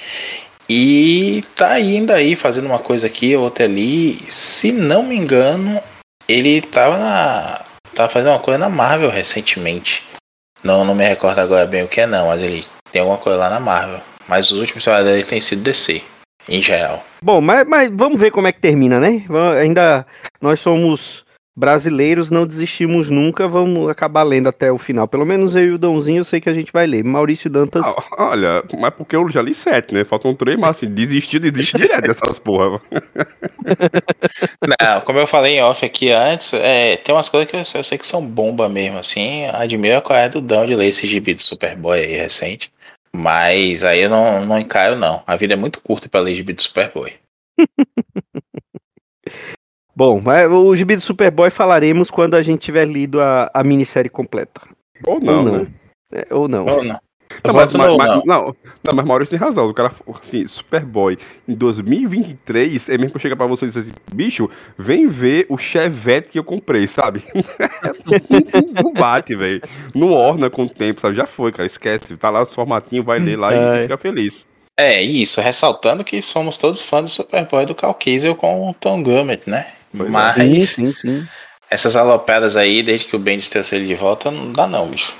E 0.67 1.41
tá 1.55 1.69
ainda 1.69 2.15
aí 2.15 2.36
fazendo 2.36 2.65
uma 2.65 2.79
coisa 2.79 3.07
aqui, 3.07 3.33
outra 3.38 3.63
ali. 3.63 4.19
Se 4.29 4.73
não 4.73 5.03
me 5.03 5.15
engano, 5.15 5.81
ele 6.27 6.62
tava 6.62 6.97
na. 6.97 7.62
Tava 7.95 8.09
fazendo 8.09 8.31
uma 8.31 8.39
coisa 8.39 8.57
na 8.57 8.69
Marvel 8.69 9.09
recentemente. 9.09 10.03
Não, 10.63 10.86
não 10.86 10.95
me 10.95 11.08
recordo 11.08 11.39
agora 11.39 11.65
bem 11.65 11.84
o 11.84 11.88
que 11.88 12.02
é 12.02 12.08
não, 12.08 12.28
mas 12.28 12.41
ele 12.41 12.65
tem 12.91 13.02
alguma 13.02 13.17
coisa 13.17 13.38
lá 13.38 13.49
na 13.49 13.60
Marvel. 13.60 13.99
Mas 14.28 14.49
os 14.49 14.60
últimos 14.60 14.84
trabalhos 14.84 15.10
dele 15.10 15.26
têm 15.26 15.41
sido 15.41 15.62
DC, 15.62 16.02
em 16.47 16.62
geral. 16.62 17.04
Bom, 17.21 17.41
mas, 17.41 17.65
mas 17.67 17.89
vamos 17.91 18.19
ver 18.19 18.32
como 18.32 18.47
é 18.47 18.52
que 18.52 18.62
termina, 18.62 18.99
né? 18.99 19.26
Ainda 19.62 20.06
nós 20.41 20.62
somos 20.62 21.26
brasileiros, 21.56 22.32
não 22.32 22.48
desistimos 22.48 23.10
nunca, 23.10 23.48
vamos 23.48 23.88
acabar 23.89 24.24
lendo 24.24 24.50
até 24.50 24.72
o 24.72 24.78
final. 24.78 25.08
Pelo 25.08 25.26
menos 25.26 25.56
eu 25.56 25.66
e 25.66 25.72
o 25.72 25.78
Dãozinho 25.78 26.20
eu 26.20 26.24
sei 26.24 26.42
que 26.42 26.50
a 26.50 26.54
gente 26.54 26.74
vai 26.74 26.88
ler. 26.88 27.04
Maurício 27.04 27.50
Dantas. 27.50 27.86
Ah, 27.86 28.30
olha, 28.30 28.63
mas 28.80 28.94
porque 28.94 29.16
eu 29.16 29.30
já 29.30 29.42
li 29.42 29.54
sete, 29.54 29.94
né? 29.94 30.04
Faltam 30.04 30.34
três, 30.34 30.58
mas 30.58 30.78
assim, 30.78 30.94
desistir, 30.94 31.39
desiste 31.39 31.78
direto 31.78 32.08
dessas 32.08 32.39
porra. 32.39 32.82
não, 34.82 35.02
como 35.02 35.20
eu 35.20 35.28
falei 35.28 35.58
em 35.58 35.62
off 35.62 35.86
aqui 35.86 36.12
antes, 36.12 36.54
é, 36.54 36.98
tem 36.98 37.13
umas 37.13 37.30
coisas 37.30 37.50
que 37.50 37.56
eu, 37.56 37.80
eu 37.80 37.84
sei 37.84 37.98
que 37.98 38.08
são 38.08 38.26
bomba 38.26 38.68
mesmo, 38.68 38.98
assim. 38.98 39.46
Admiro 39.46 39.98
a 39.98 40.02
coragem 40.02 40.32
do 40.32 40.42
Dão 40.42 40.66
de 40.66 40.76
ler 40.76 40.88
esse 40.88 41.06
gibi 41.06 41.34
do 41.34 41.42
Superboy 41.42 42.00
aí 42.00 42.16
recente. 42.16 42.72
Mas 43.16 43.84
aí 43.84 44.02
eu 44.02 44.10
não, 44.10 44.44
não 44.44 44.60
encaro, 44.60 44.96
não. 44.96 45.22
A 45.28 45.36
vida 45.36 45.54
é 45.54 45.58
muito 45.58 45.80
curta 45.82 46.10
para 46.10 46.22
ler 46.22 46.36
gibi 46.36 46.54
do 46.54 46.63
Superboy. 46.63 47.13
Bom, 49.95 50.21
o 50.51 50.75
gibi 50.75 50.95
do 50.95 51.01
Superboy 51.01 51.49
falaremos 51.49 52.10
quando 52.10 52.36
a 52.36 52.41
gente 52.41 52.62
tiver 52.62 52.86
lido 52.86 53.21
a, 53.21 53.49
a 53.53 53.63
minissérie 53.63 54.10
completa. 54.10 54.62
Ou 55.06 55.19
não, 55.19 55.38
ou 55.38 55.43
não. 55.43 55.58
Né? 55.60 55.67
É, 56.12 56.34
ou 56.34 56.47
não. 56.47 56.65
Ou 56.65 56.84
não. 56.84 56.99
Não 57.43 57.53
mas, 57.53 57.73
mas, 57.73 57.97
mas, 57.97 58.25
não, 58.25 58.56
não, 58.84 58.93
mas 58.93 59.06
Maurício 59.06 59.38
tem 59.38 59.45
razão. 59.45 59.67
O 59.67 59.73
cara, 59.73 59.91
assim, 60.21 60.45
Superboy 60.45 61.17
em 61.47 61.56
2023 61.56 62.89
é 62.89 62.97
mesmo 62.97 63.12
que 63.12 63.17
eu 63.17 63.21
chegar 63.21 63.36
pra 63.36 63.47
você 63.47 63.65
e 63.65 63.67
dizer 63.69 63.82
assim: 63.82 63.91
bicho, 64.13 64.49
vem 64.77 65.08
ver 65.08 65.45
o 65.49 65.58
Chevette 65.58 66.29
que 66.29 66.39
eu 66.39 66.43
comprei, 66.43 66.88
sabe? 66.88 67.23
não 68.84 68.93
bate, 68.93 69.36
velho. 69.36 69.62
Não 69.95 70.12
orna 70.12 70.49
com 70.49 70.63
o 70.63 70.69
tempo, 70.69 71.01
sabe? 71.01 71.15
Já 71.15 71.25
foi, 71.25 71.51
cara. 71.51 71.65
Esquece. 71.65 72.15
Tá 72.17 72.29
lá 72.29 72.43
o 72.43 72.45
formatinho, 72.45 73.03
vai 73.03 73.19
ler 73.19 73.38
lá 73.38 73.53
e 73.53 73.82
fica 73.84 73.97
feliz. 73.97 74.45
É, 74.79 75.01
isso. 75.01 75.41
Ressaltando 75.41 76.03
que 76.03 76.21
somos 76.21 76.58
todos 76.58 76.82
fãs 76.82 77.03
do 77.03 77.10
Superboy 77.10 77.65
do 77.65 77.75
Cal 77.75 77.97
com 78.38 78.69
o 78.69 78.73
Tom 78.73 79.03
Gummett, 79.03 79.49
né? 79.49 79.67
É. 79.93 80.03
Mas 80.03 80.32
sim, 80.34 80.62
sim, 80.65 80.93
sim. 80.93 81.27
essas 81.69 81.95
aloperas 81.95 82.58
aí, 82.58 82.82
desde 82.82 83.08
que 83.08 83.15
o 83.15 83.19
Bendis 83.19 83.49
trouxe 83.49 83.75
ele 83.75 83.88
de 83.88 83.95
volta, 83.95 84.32
não 84.32 84.51
dá 84.51 84.67
não, 84.67 84.88
bicho. 84.88 85.13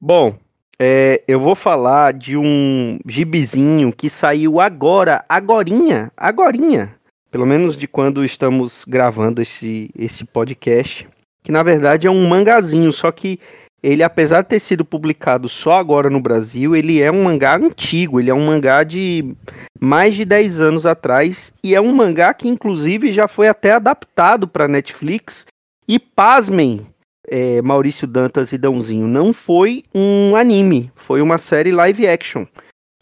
Bom, 0.00 0.34
é, 0.78 1.22
eu 1.28 1.38
vou 1.38 1.54
falar 1.54 2.12
de 2.12 2.36
um 2.36 2.98
gibizinho 3.06 3.92
que 3.92 4.10
saiu 4.10 4.60
agora, 4.60 5.24
agorinha, 5.28 6.10
agorinha, 6.16 6.94
pelo 7.30 7.46
menos 7.46 7.76
de 7.76 7.86
quando 7.86 8.24
estamos 8.24 8.84
gravando 8.86 9.40
esse, 9.40 9.90
esse 9.96 10.24
podcast, 10.24 11.06
que 11.42 11.52
na 11.52 11.62
verdade 11.62 12.06
é 12.06 12.10
um 12.10 12.26
mangazinho, 12.26 12.92
só 12.92 13.12
que 13.12 13.38
ele, 13.82 14.02
apesar 14.02 14.42
de 14.42 14.48
ter 14.48 14.60
sido 14.60 14.84
publicado 14.84 15.48
só 15.48 15.72
agora 15.72 16.08
no 16.08 16.20
Brasil, 16.20 16.76
ele 16.76 17.02
é 17.02 17.10
um 17.10 17.24
mangá 17.24 17.56
antigo, 17.56 18.20
ele 18.20 18.30
é 18.30 18.34
um 18.34 18.46
mangá 18.46 18.84
de 18.84 19.34
mais 19.80 20.14
de 20.14 20.24
10 20.24 20.60
anos 20.60 20.86
atrás, 20.86 21.52
e 21.64 21.74
é 21.74 21.80
um 21.80 21.92
mangá 21.92 22.32
que 22.32 22.48
inclusive 22.48 23.10
já 23.10 23.26
foi 23.26 23.48
até 23.48 23.72
adaptado 23.72 24.46
para 24.46 24.68
Netflix, 24.68 25.46
e 25.88 25.98
pasmem, 25.98 26.86
é, 27.28 27.60
Maurício 27.60 28.06
Dantas 28.06 28.52
e 28.52 28.58
Dãozinho, 28.58 29.08
não 29.08 29.32
foi 29.32 29.82
um 29.92 30.36
anime, 30.36 30.92
foi 30.94 31.20
uma 31.20 31.36
série 31.36 31.72
live 31.72 32.06
action. 32.06 32.46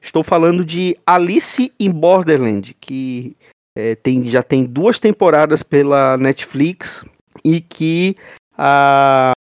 Estou 0.01 0.25
falando 0.25 0.65
de 0.65 0.97
Alice 1.07 1.71
in 1.79 1.91
Borderland, 1.91 2.75
que 2.81 3.37
é, 3.77 3.95
tem, 3.97 4.25
já 4.25 4.43
tem 4.43 4.65
duas 4.65 4.99
temporadas 4.99 5.63
pela 5.63 6.17
Netflix 6.17 7.05
e 7.45 7.61
que 7.61 8.17
a, 8.57 9.33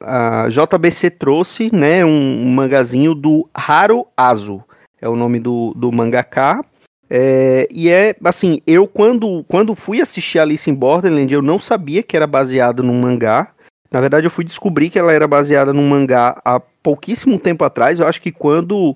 a 0.00 0.48
JBC 0.48 1.10
trouxe 1.10 1.74
né, 1.74 2.04
um, 2.04 2.10
um 2.10 2.50
mangazinho 2.50 3.14
do 3.14 3.48
Haru 3.54 4.06
Azu, 4.16 4.62
é 5.00 5.08
o 5.08 5.16
nome 5.16 5.38
do, 5.38 5.72
do 5.74 5.90
mangaká. 5.92 6.60
É, 7.10 7.66
e 7.70 7.88
é 7.88 8.14
assim, 8.24 8.60
eu 8.66 8.86
quando, 8.86 9.44
quando 9.48 9.74
fui 9.74 10.00
assistir 10.00 10.38
Alice 10.38 10.70
in 10.70 10.74
Borderland, 10.74 11.32
eu 11.32 11.40
não 11.40 11.58
sabia 11.58 12.02
que 12.02 12.16
era 12.16 12.26
baseado 12.26 12.82
num 12.82 13.00
mangá. 13.00 13.52
Na 13.90 14.00
verdade, 14.00 14.26
eu 14.26 14.30
fui 14.30 14.44
descobrir 14.44 14.90
que 14.90 14.98
ela 14.98 15.12
era 15.12 15.26
baseada 15.26 15.72
num 15.72 15.88
mangá 15.88 16.38
há 16.44 16.60
pouquíssimo 16.60 17.38
tempo 17.38 17.64
atrás. 17.64 17.98
Eu 17.98 18.06
acho 18.06 18.20
que 18.20 18.30
quando 18.30 18.94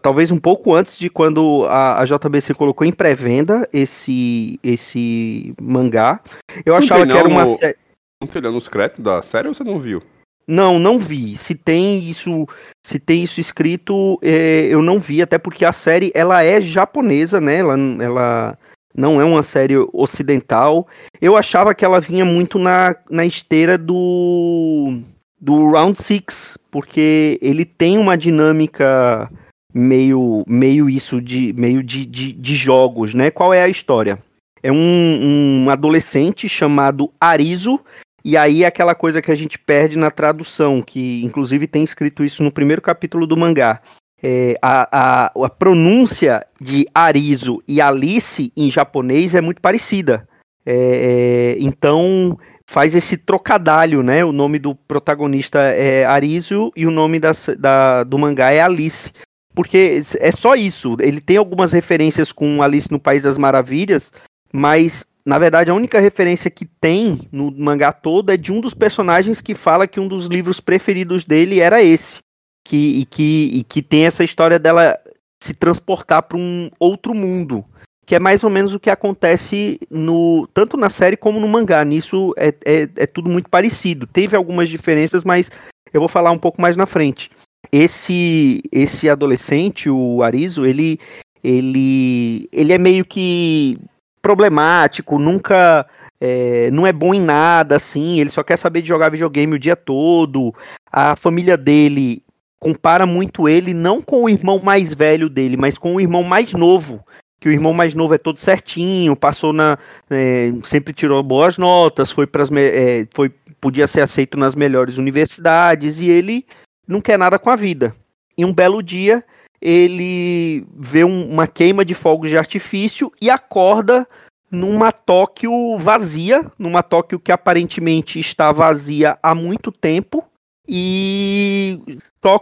talvez 0.00 0.30
um 0.30 0.38
pouco 0.38 0.74
antes 0.74 0.96
de 0.96 1.10
quando 1.10 1.66
a, 1.68 2.00
a 2.00 2.04
JBC 2.04 2.54
colocou 2.54 2.86
em 2.86 2.92
pré-venda 2.92 3.68
esse 3.72 4.58
esse 4.62 5.54
mangá. 5.60 6.20
Eu 6.64 6.74
achava 6.74 7.06
que 7.06 7.16
era 7.16 7.28
uma 7.28 7.44
série. 7.46 7.76
Não 8.20 8.28
tem 8.28 8.40
nos 8.40 8.68
créditos 8.68 9.04
da 9.04 9.20
série 9.20 9.48
ou 9.48 9.54
você 9.54 9.64
não 9.64 9.78
viu? 9.78 10.00
Não, 10.46 10.78
não 10.78 10.98
vi. 10.98 11.36
Se 11.36 11.54
tem 11.54 11.98
isso, 12.00 12.46
se 12.84 12.98
tem 12.98 13.22
isso 13.22 13.40
escrito, 13.40 14.18
é, 14.22 14.66
eu 14.70 14.82
não 14.82 14.98
vi, 14.98 15.22
até 15.22 15.38
porque 15.38 15.64
a 15.64 15.72
série 15.72 16.10
ela 16.14 16.42
é 16.42 16.60
japonesa, 16.60 17.40
né? 17.40 17.56
Ela, 17.58 17.76
ela 18.00 18.58
não 18.94 19.20
é 19.20 19.24
uma 19.24 19.42
série 19.42 19.76
ocidental. 19.92 20.86
Eu 21.20 21.36
achava 21.36 21.74
que 21.74 21.84
ela 21.84 22.00
vinha 22.00 22.24
muito 22.24 22.58
na, 22.58 22.94
na 23.10 23.24
esteira 23.24 23.78
do 23.78 25.00
do 25.40 25.72
Round 25.72 26.00
Six, 26.00 26.56
porque 26.70 27.36
ele 27.42 27.64
tem 27.64 27.98
uma 27.98 28.16
dinâmica 28.16 29.28
meio, 29.74 30.44
meio 30.46 30.88
isso 30.88 31.20
de 31.20 31.52
meio 31.54 31.82
de, 31.82 32.06
de, 32.06 32.32
de 32.32 32.54
jogos, 32.54 33.12
né? 33.12 33.30
Qual 33.30 33.52
é 33.52 33.62
a 33.62 33.68
história? 33.68 34.18
É 34.62 34.70
um, 34.70 35.64
um 35.64 35.70
adolescente 35.70 36.48
chamado 36.48 37.10
Arizo, 37.20 37.80
e 38.24 38.36
aí 38.36 38.62
é 38.62 38.66
aquela 38.66 38.94
coisa 38.94 39.20
que 39.20 39.30
a 39.30 39.34
gente 39.34 39.58
perde 39.58 39.98
na 39.98 40.10
tradução, 40.10 40.82
que 40.82 41.24
inclusive 41.24 41.66
tem 41.66 41.82
escrito 41.82 42.24
isso 42.24 42.42
no 42.42 42.52
primeiro 42.52 42.80
capítulo 42.80 43.26
do 43.26 43.36
mangá. 43.36 43.80
É, 44.22 44.54
a, 44.62 44.88
a, 44.92 45.32
a 45.44 45.48
pronúncia 45.48 46.46
de 46.60 46.86
Arizo 46.94 47.60
e 47.66 47.80
Alice 47.80 48.52
em 48.56 48.70
japonês 48.70 49.34
é 49.34 49.40
muito 49.40 49.60
parecida. 49.60 50.28
É, 50.64 51.56
é, 51.56 51.56
então 51.58 52.38
faz 52.64 52.94
esse 52.94 53.16
trocadalho, 53.16 54.02
né? 54.02 54.24
O 54.24 54.30
nome 54.30 54.60
do 54.60 54.74
protagonista 54.74 55.58
é 55.58 56.04
Arizo 56.04 56.70
e 56.76 56.86
o 56.86 56.90
nome 56.90 57.18
da, 57.18 57.32
da, 57.58 58.04
do 58.04 58.16
mangá 58.16 58.52
é 58.52 58.60
Alice. 58.60 59.10
Porque 59.54 60.00
é 60.18 60.32
só 60.32 60.54
isso. 60.54 60.96
Ele 61.00 61.20
tem 61.20 61.36
algumas 61.36 61.72
referências 61.72 62.32
com 62.32 62.62
Alice 62.62 62.90
no 62.90 63.00
País 63.00 63.22
das 63.22 63.36
Maravilhas, 63.36 64.10
mas 64.52 65.04
na 65.24 65.38
verdade 65.38 65.70
a 65.70 65.74
única 65.74 66.00
referência 66.00 66.50
que 66.50 66.64
tem 66.64 67.28
no 67.30 67.50
mangá 67.50 67.92
todo 67.92 68.30
é 68.30 68.36
de 68.36 68.52
um 68.52 68.60
dos 68.60 68.74
personagens 68.74 69.40
que 69.40 69.54
fala 69.54 69.86
que 69.86 70.00
um 70.00 70.08
dos 70.08 70.26
livros 70.26 70.60
preferidos 70.60 71.24
dele 71.24 71.60
era 71.60 71.82
esse. 71.82 72.20
Que, 72.64 73.00
e, 73.00 73.04
que, 73.04 73.50
e 73.54 73.64
que 73.64 73.82
tem 73.82 74.06
essa 74.06 74.22
história 74.22 74.56
dela 74.56 74.96
se 75.42 75.52
transportar 75.52 76.22
para 76.22 76.38
um 76.38 76.70
outro 76.78 77.12
mundo. 77.12 77.64
Que 78.06 78.14
é 78.14 78.20
mais 78.20 78.44
ou 78.44 78.50
menos 78.50 78.72
o 78.72 78.78
que 78.78 78.88
acontece 78.88 79.80
no 79.90 80.46
tanto 80.54 80.76
na 80.76 80.88
série 80.88 81.16
como 81.16 81.40
no 81.40 81.48
mangá. 81.48 81.84
Nisso 81.84 82.32
é, 82.36 82.54
é, 82.64 82.88
é 82.96 83.06
tudo 83.06 83.28
muito 83.28 83.50
parecido. 83.50 84.06
Teve 84.06 84.36
algumas 84.36 84.68
diferenças, 84.68 85.24
mas 85.24 85.50
eu 85.92 86.00
vou 86.00 86.08
falar 86.08 86.30
um 86.30 86.38
pouco 86.38 86.62
mais 86.62 86.76
na 86.76 86.86
frente 86.86 87.30
esse 87.70 88.62
esse 88.72 89.08
adolescente, 89.08 89.88
o 89.88 90.22
Arizo, 90.22 90.66
ele 90.66 90.98
ele 91.44 92.48
ele 92.50 92.72
é 92.72 92.78
meio 92.78 93.04
que 93.04 93.78
problemático, 94.22 95.18
nunca 95.18 95.84
é, 96.20 96.70
não 96.70 96.86
é 96.86 96.92
bom 96.92 97.12
em 97.12 97.20
nada, 97.20 97.76
assim, 97.76 98.20
ele 98.20 98.30
só 98.30 98.44
quer 98.44 98.56
saber 98.56 98.80
de 98.80 98.88
jogar 98.88 99.10
videogame 99.10 99.56
o 99.56 99.58
dia 99.58 99.74
todo. 99.74 100.54
A 100.90 101.16
família 101.16 101.56
dele 101.56 102.22
compara 102.60 103.04
muito 103.04 103.48
ele 103.48 103.74
não 103.74 104.00
com 104.00 104.22
o 104.22 104.28
irmão 104.28 104.60
mais 104.62 104.94
velho 104.94 105.28
dele, 105.28 105.56
mas 105.56 105.76
com 105.76 105.96
o 105.96 106.00
irmão 106.00 106.22
mais 106.22 106.52
novo. 106.52 107.04
Que 107.40 107.48
o 107.48 107.52
irmão 107.52 107.72
mais 107.72 107.92
novo 107.92 108.14
é 108.14 108.18
todo 108.18 108.38
certinho, 108.38 109.16
passou 109.16 109.52
na. 109.52 109.76
É, 110.08 110.52
sempre 110.62 110.94
tirou 110.94 111.20
boas 111.24 111.58
notas, 111.58 112.12
foi 112.12 112.24
para 112.24 112.44
é, 112.56 113.04
foi 113.12 113.32
podia 113.60 113.88
ser 113.88 114.00
aceito 114.00 114.38
nas 114.38 114.54
melhores 114.54 114.96
universidades, 114.96 115.98
e 115.98 116.08
ele 116.08 116.46
não 116.86 117.00
quer 117.00 117.18
nada 117.18 117.40
com 117.40 117.50
a 117.50 117.56
vida. 117.56 117.94
E 118.38 118.44
um 118.44 118.52
belo 118.52 118.80
dia, 118.80 119.24
ele 119.62 120.66
vê 120.76 121.04
um, 121.04 121.30
uma 121.30 121.46
queima 121.46 121.84
de 121.84 121.94
fogos 121.94 122.28
de 122.28 122.36
artifício 122.36 123.12
e 123.20 123.30
acorda 123.30 124.06
numa 124.50 124.90
Tóquio 124.90 125.78
vazia, 125.78 126.50
numa 126.58 126.82
Tóquio 126.82 127.20
que 127.20 127.30
aparentemente 127.30 128.18
está 128.18 128.50
vazia 128.50 129.16
há 129.22 129.34
muito 129.34 129.70
tempo, 129.70 130.24
e 130.68 131.80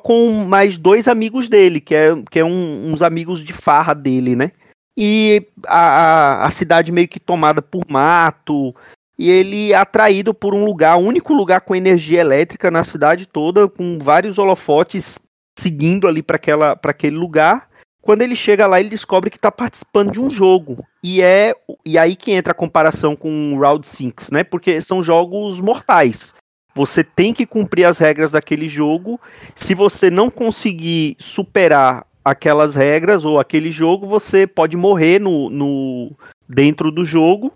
com 0.02 0.44
mais 0.44 0.76
dois 0.78 1.06
amigos 1.06 1.48
dele, 1.48 1.80
que 1.80 1.94
é, 1.94 2.10
que 2.30 2.38
é 2.38 2.44
um, 2.44 2.90
uns 2.92 3.02
amigos 3.02 3.44
de 3.44 3.52
farra 3.52 3.94
dele, 3.94 4.34
né? 4.34 4.52
E 4.96 5.46
a, 5.66 6.46
a 6.46 6.50
cidade 6.50 6.90
meio 6.90 7.08
que 7.08 7.20
tomada 7.20 7.62
por 7.62 7.84
mato, 7.88 8.74
e 9.18 9.30
ele 9.30 9.72
é 9.72 9.76
atraído 9.76 10.34
por 10.34 10.54
um 10.54 10.64
lugar, 10.64 10.96
único 10.96 11.32
lugar 11.32 11.60
com 11.60 11.76
energia 11.76 12.20
elétrica 12.20 12.70
na 12.70 12.82
cidade 12.82 13.26
toda, 13.26 13.68
com 13.68 13.98
vários 13.98 14.38
holofotes 14.38 15.18
seguindo 15.60 16.08
ali 16.08 16.22
para 16.22 16.36
aquele 16.82 17.16
lugar. 17.16 17.68
Quando 18.02 18.22
ele 18.22 18.34
chega 18.34 18.66
lá, 18.66 18.80
ele 18.80 18.88
descobre 18.88 19.30
que 19.30 19.36
está 19.36 19.52
participando 19.52 20.12
de 20.12 20.20
um 20.20 20.30
jogo. 20.30 20.84
E 21.02 21.20
é 21.20 21.54
e 21.84 21.98
aí 21.98 22.16
que 22.16 22.32
entra 22.32 22.52
a 22.52 22.56
comparação 22.56 23.14
com 23.14 23.58
Round 23.58 23.86
6, 23.86 24.30
né? 24.32 24.42
Porque 24.42 24.80
são 24.80 25.02
jogos 25.02 25.60
mortais. 25.60 26.34
Você 26.74 27.04
tem 27.04 27.34
que 27.34 27.44
cumprir 27.44 27.84
as 27.84 27.98
regras 27.98 28.32
daquele 28.32 28.68
jogo. 28.68 29.20
Se 29.54 29.74
você 29.74 30.10
não 30.10 30.30
conseguir 30.30 31.16
superar 31.18 32.06
aquelas 32.24 32.74
regras 32.74 33.24
ou 33.24 33.38
aquele 33.38 33.70
jogo, 33.70 34.06
você 34.06 34.46
pode 34.46 34.76
morrer 34.76 35.18
no, 35.18 35.50
no 35.50 36.12
dentro 36.48 36.90
do 36.90 37.04
jogo. 37.04 37.52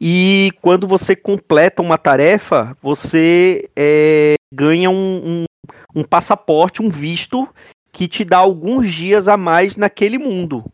E 0.00 0.50
quando 0.62 0.88
você 0.88 1.14
completa 1.14 1.82
uma 1.82 1.98
tarefa, 1.98 2.76
você 2.82 3.68
é, 3.76 4.34
ganha 4.52 4.90
um, 4.90 5.44
um, 5.94 6.02
passaporte, 6.02 6.82
um 6.82 6.88
visto 6.88 7.48
que 7.92 8.06
te 8.06 8.24
dá 8.24 8.38
alguns 8.38 8.92
dias 8.92 9.28
a 9.28 9.36
mais 9.36 9.76
naquele 9.76 10.18
mundo. 10.18 10.64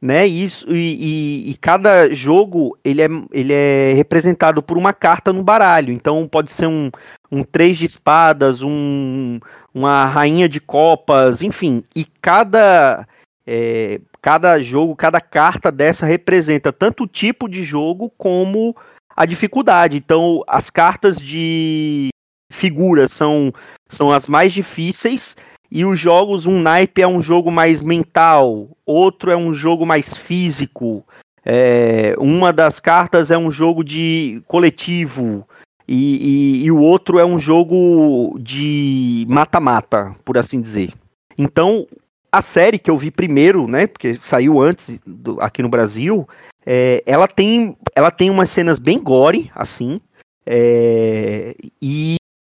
Né? 0.00 0.26
Isso, 0.26 0.70
e, 0.70 1.46
e, 1.46 1.50
e, 1.50 1.54
cada 1.56 2.12
jogo 2.12 2.76
ele 2.84 3.00
é, 3.00 3.08
ele 3.32 3.52
é 3.52 3.92
representado 3.94 4.62
por 4.62 4.76
uma 4.76 4.92
carta 4.92 5.32
no 5.32 5.42
baralho. 5.42 5.92
Então 5.92 6.28
pode 6.28 6.50
ser 6.50 6.66
um, 6.66 6.90
um 7.32 7.42
três 7.42 7.78
de 7.78 7.86
espadas, 7.86 8.62
um, 8.62 9.40
uma 9.72 10.04
rainha 10.04 10.48
de 10.48 10.60
copas, 10.60 11.42
enfim. 11.42 11.82
E 11.94 12.04
cada 12.20 13.06
é, 13.46 14.00
cada 14.20 14.58
jogo, 14.58 14.96
cada 14.96 15.20
carta 15.20 15.70
dessa 15.70 16.04
representa 16.04 16.72
tanto 16.72 17.04
o 17.04 17.06
tipo 17.06 17.48
de 17.48 17.62
jogo 17.62 18.12
como 18.18 18.76
a 19.16 19.24
dificuldade. 19.24 19.96
Então, 19.96 20.42
as 20.46 20.68
cartas 20.68 21.16
de 21.16 22.08
figuras 22.50 23.12
são, 23.12 23.52
são 23.88 24.10
as 24.10 24.26
mais 24.26 24.52
difíceis. 24.52 25.36
E 25.70 25.84
os 25.84 25.98
jogos, 25.98 26.46
um 26.46 26.60
naipe 26.60 27.02
é 27.02 27.08
um 27.08 27.20
jogo 27.20 27.50
mais 27.50 27.80
mental, 27.80 28.68
outro 28.84 29.30
é 29.30 29.36
um 29.36 29.52
jogo 29.52 29.84
mais 29.84 30.16
físico. 30.16 31.04
É, 31.44 32.14
uma 32.18 32.52
das 32.52 32.80
cartas 32.80 33.30
é 33.30 33.38
um 33.38 33.50
jogo 33.50 33.82
de 33.82 34.42
coletivo. 34.46 35.46
E, 35.88 36.60
e, 36.60 36.64
e 36.64 36.70
o 36.70 36.80
outro 36.80 37.18
é 37.18 37.24
um 37.24 37.38
jogo 37.38 38.36
de 38.40 39.24
mata-mata, 39.28 40.14
por 40.24 40.36
assim 40.38 40.60
dizer. 40.60 40.92
Então, 41.38 41.86
a 42.30 42.42
série 42.42 42.78
que 42.78 42.90
eu 42.90 42.98
vi 42.98 43.10
primeiro, 43.10 43.68
né, 43.68 43.86
porque 43.86 44.18
saiu 44.22 44.60
antes 44.60 45.00
do, 45.06 45.40
aqui 45.40 45.62
no 45.62 45.68
Brasil, 45.68 46.28
é, 46.64 47.02
ela 47.06 47.28
tem 47.28 47.76
ela 47.94 48.10
tem 48.10 48.30
umas 48.30 48.50
cenas 48.50 48.78
bem 48.78 49.00
gore, 49.00 49.50
assim, 49.54 50.00
é, 50.44 51.54
e, 51.80 52.16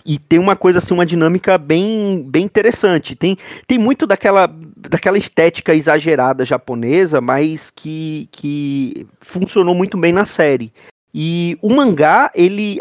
e 0.08 0.18
tem 0.18 0.40
uma 0.40 0.56
coisa 0.56 0.78
assim, 0.78 0.94
uma 0.94 1.06
dinâmica 1.06 1.58
bem, 1.58 2.26
bem 2.26 2.46
interessante. 2.46 3.14
Tem, 3.14 3.38
tem 3.68 3.78
muito 3.78 4.08
daquela, 4.08 4.48
daquela 4.78 5.18
estética 5.18 5.76
exagerada 5.76 6.46
japonesa, 6.46 7.20
mas 7.20 7.70
que, 7.70 8.30
que 8.32 9.06
funcionou 9.20 9.76
muito 9.76 9.98
bem 9.98 10.14
na 10.14 10.24
série. 10.24 10.72
E 11.14 11.58
o 11.62 11.70
mangá, 11.70 12.32
ele. 12.34 12.78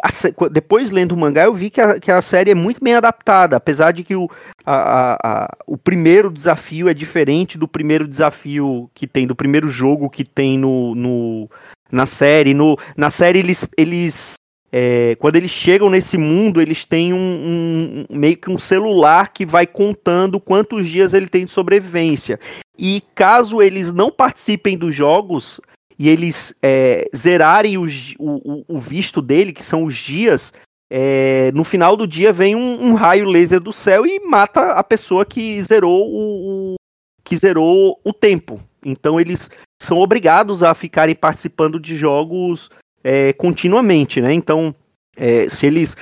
Depois 0.52 0.92
lendo 0.92 1.12
o 1.12 1.16
mangá, 1.16 1.44
eu 1.44 1.54
vi 1.54 1.68
que 1.68 1.80
a, 1.80 1.98
que 1.98 2.12
a 2.12 2.22
série 2.22 2.52
é 2.52 2.54
muito 2.54 2.82
bem 2.82 2.94
adaptada, 2.94 3.56
apesar 3.56 3.92
de 3.92 4.04
que 4.04 4.14
o, 4.14 4.28
a, 4.64 5.16
a, 5.20 5.56
o 5.66 5.76
primeiro 5.76 6.30
desafio 6.30 6.88
é 6.88 6.94
diferente 6.94 7.58
do 7.58 7.66
primeiro 7.66 8.06
desafio 8.06 8.88
que 8.94 9.06
tem, 9.06 9.26
do 9.26 9.34
primeiro 9.34 9.68
jogo 9.68 10.10
que 10.10 10.22
tem 10.24 10.56
no, 10.58 10.94
no 10.94 11.50
na 11.90 12.06
série. 12.06 12.54
No, 12.54 12.76
na 12.96 13.10
série, 13.10 13.40
eles, 13.40 13.66
eles 13.76 14.34
é, 14.72 15.16
quando 15.16 15.36
eles 15.36 15.50
chegam 15.50 15.88
nesse 15.88 16.18
mundo, 16.18 16.60
eles 16.60 16.84
têm 16.84 17.12
um, 17.12 18.06
um, 18.10 18.16
meio 18.16 18.36
que 18.36 18.50
um 18.50 18.58
celular 18.58 19.32
que 19.32 19.46
vai 19.46 19.66
contando 19.66 20.40
quantos 20.40 20.88
dias 20.88 21.14
ele 21.14 21.28
tem 21.28 21.44
de 21.44 21.50
sobrevivência. 21.50 22.38
E 22.78 23.02
caso 23.14 23.62
eles 23.62 23.92
não 23.92 24.10
participem 24.10 24.76
dos 24.76 24.94
jogos 24.94 25.60
e 25.98 26.08
eles 26.08 26.54
é, 26.62 27.08
zerarem 27.14 27.78
o, 27.78 27.86
o, 28.18 28.64
o, 28.68 28.78
visto 28.78 29.22
dele, 29.22 29.52
que 29.52 29.64
são 29.64 29.84
os 29.84 29.94
dias, 29.94 30.52
é, 30.90 31.50
no 31.54 31.64
final 31.64 31.96
do 31.96 32.06
dia 32.06 32.32
vem 32.32 32.54
um, 32.54 32.88
um, 32.88 32.94
raio 32.94 33.24
laser 33.24 33.60
do 33.60 33.72
céu 33.72 34.06
e 34.06 34.20
mata 34.20 34.72
a 34.72 34.84
pessoa 34.84 35.24
que 35.24 35.62
zerou 35.62 36.06
o, 36.06 36.74
que 37.24 37.36
zerou 37.36 37.98
o 38.04 38.12
tempo. 38.12 38.60
Então 38.84 39.18
eles 39.18 39.50
são 39.80 39.98
obrigados 39.98 40.62
a 40.62 40.74
ficarem 40.74 41.14
participando 41.14 41.80
de 41.80 41.96
jogos 41.96 42.68
é, 43.06 43.32
continuamente, 43.34 44.20
né? 44.20 44.32
Então, 44.32 44.74
é, 45.16 45.48
se 45.48 45.64
eles 45.64 45.96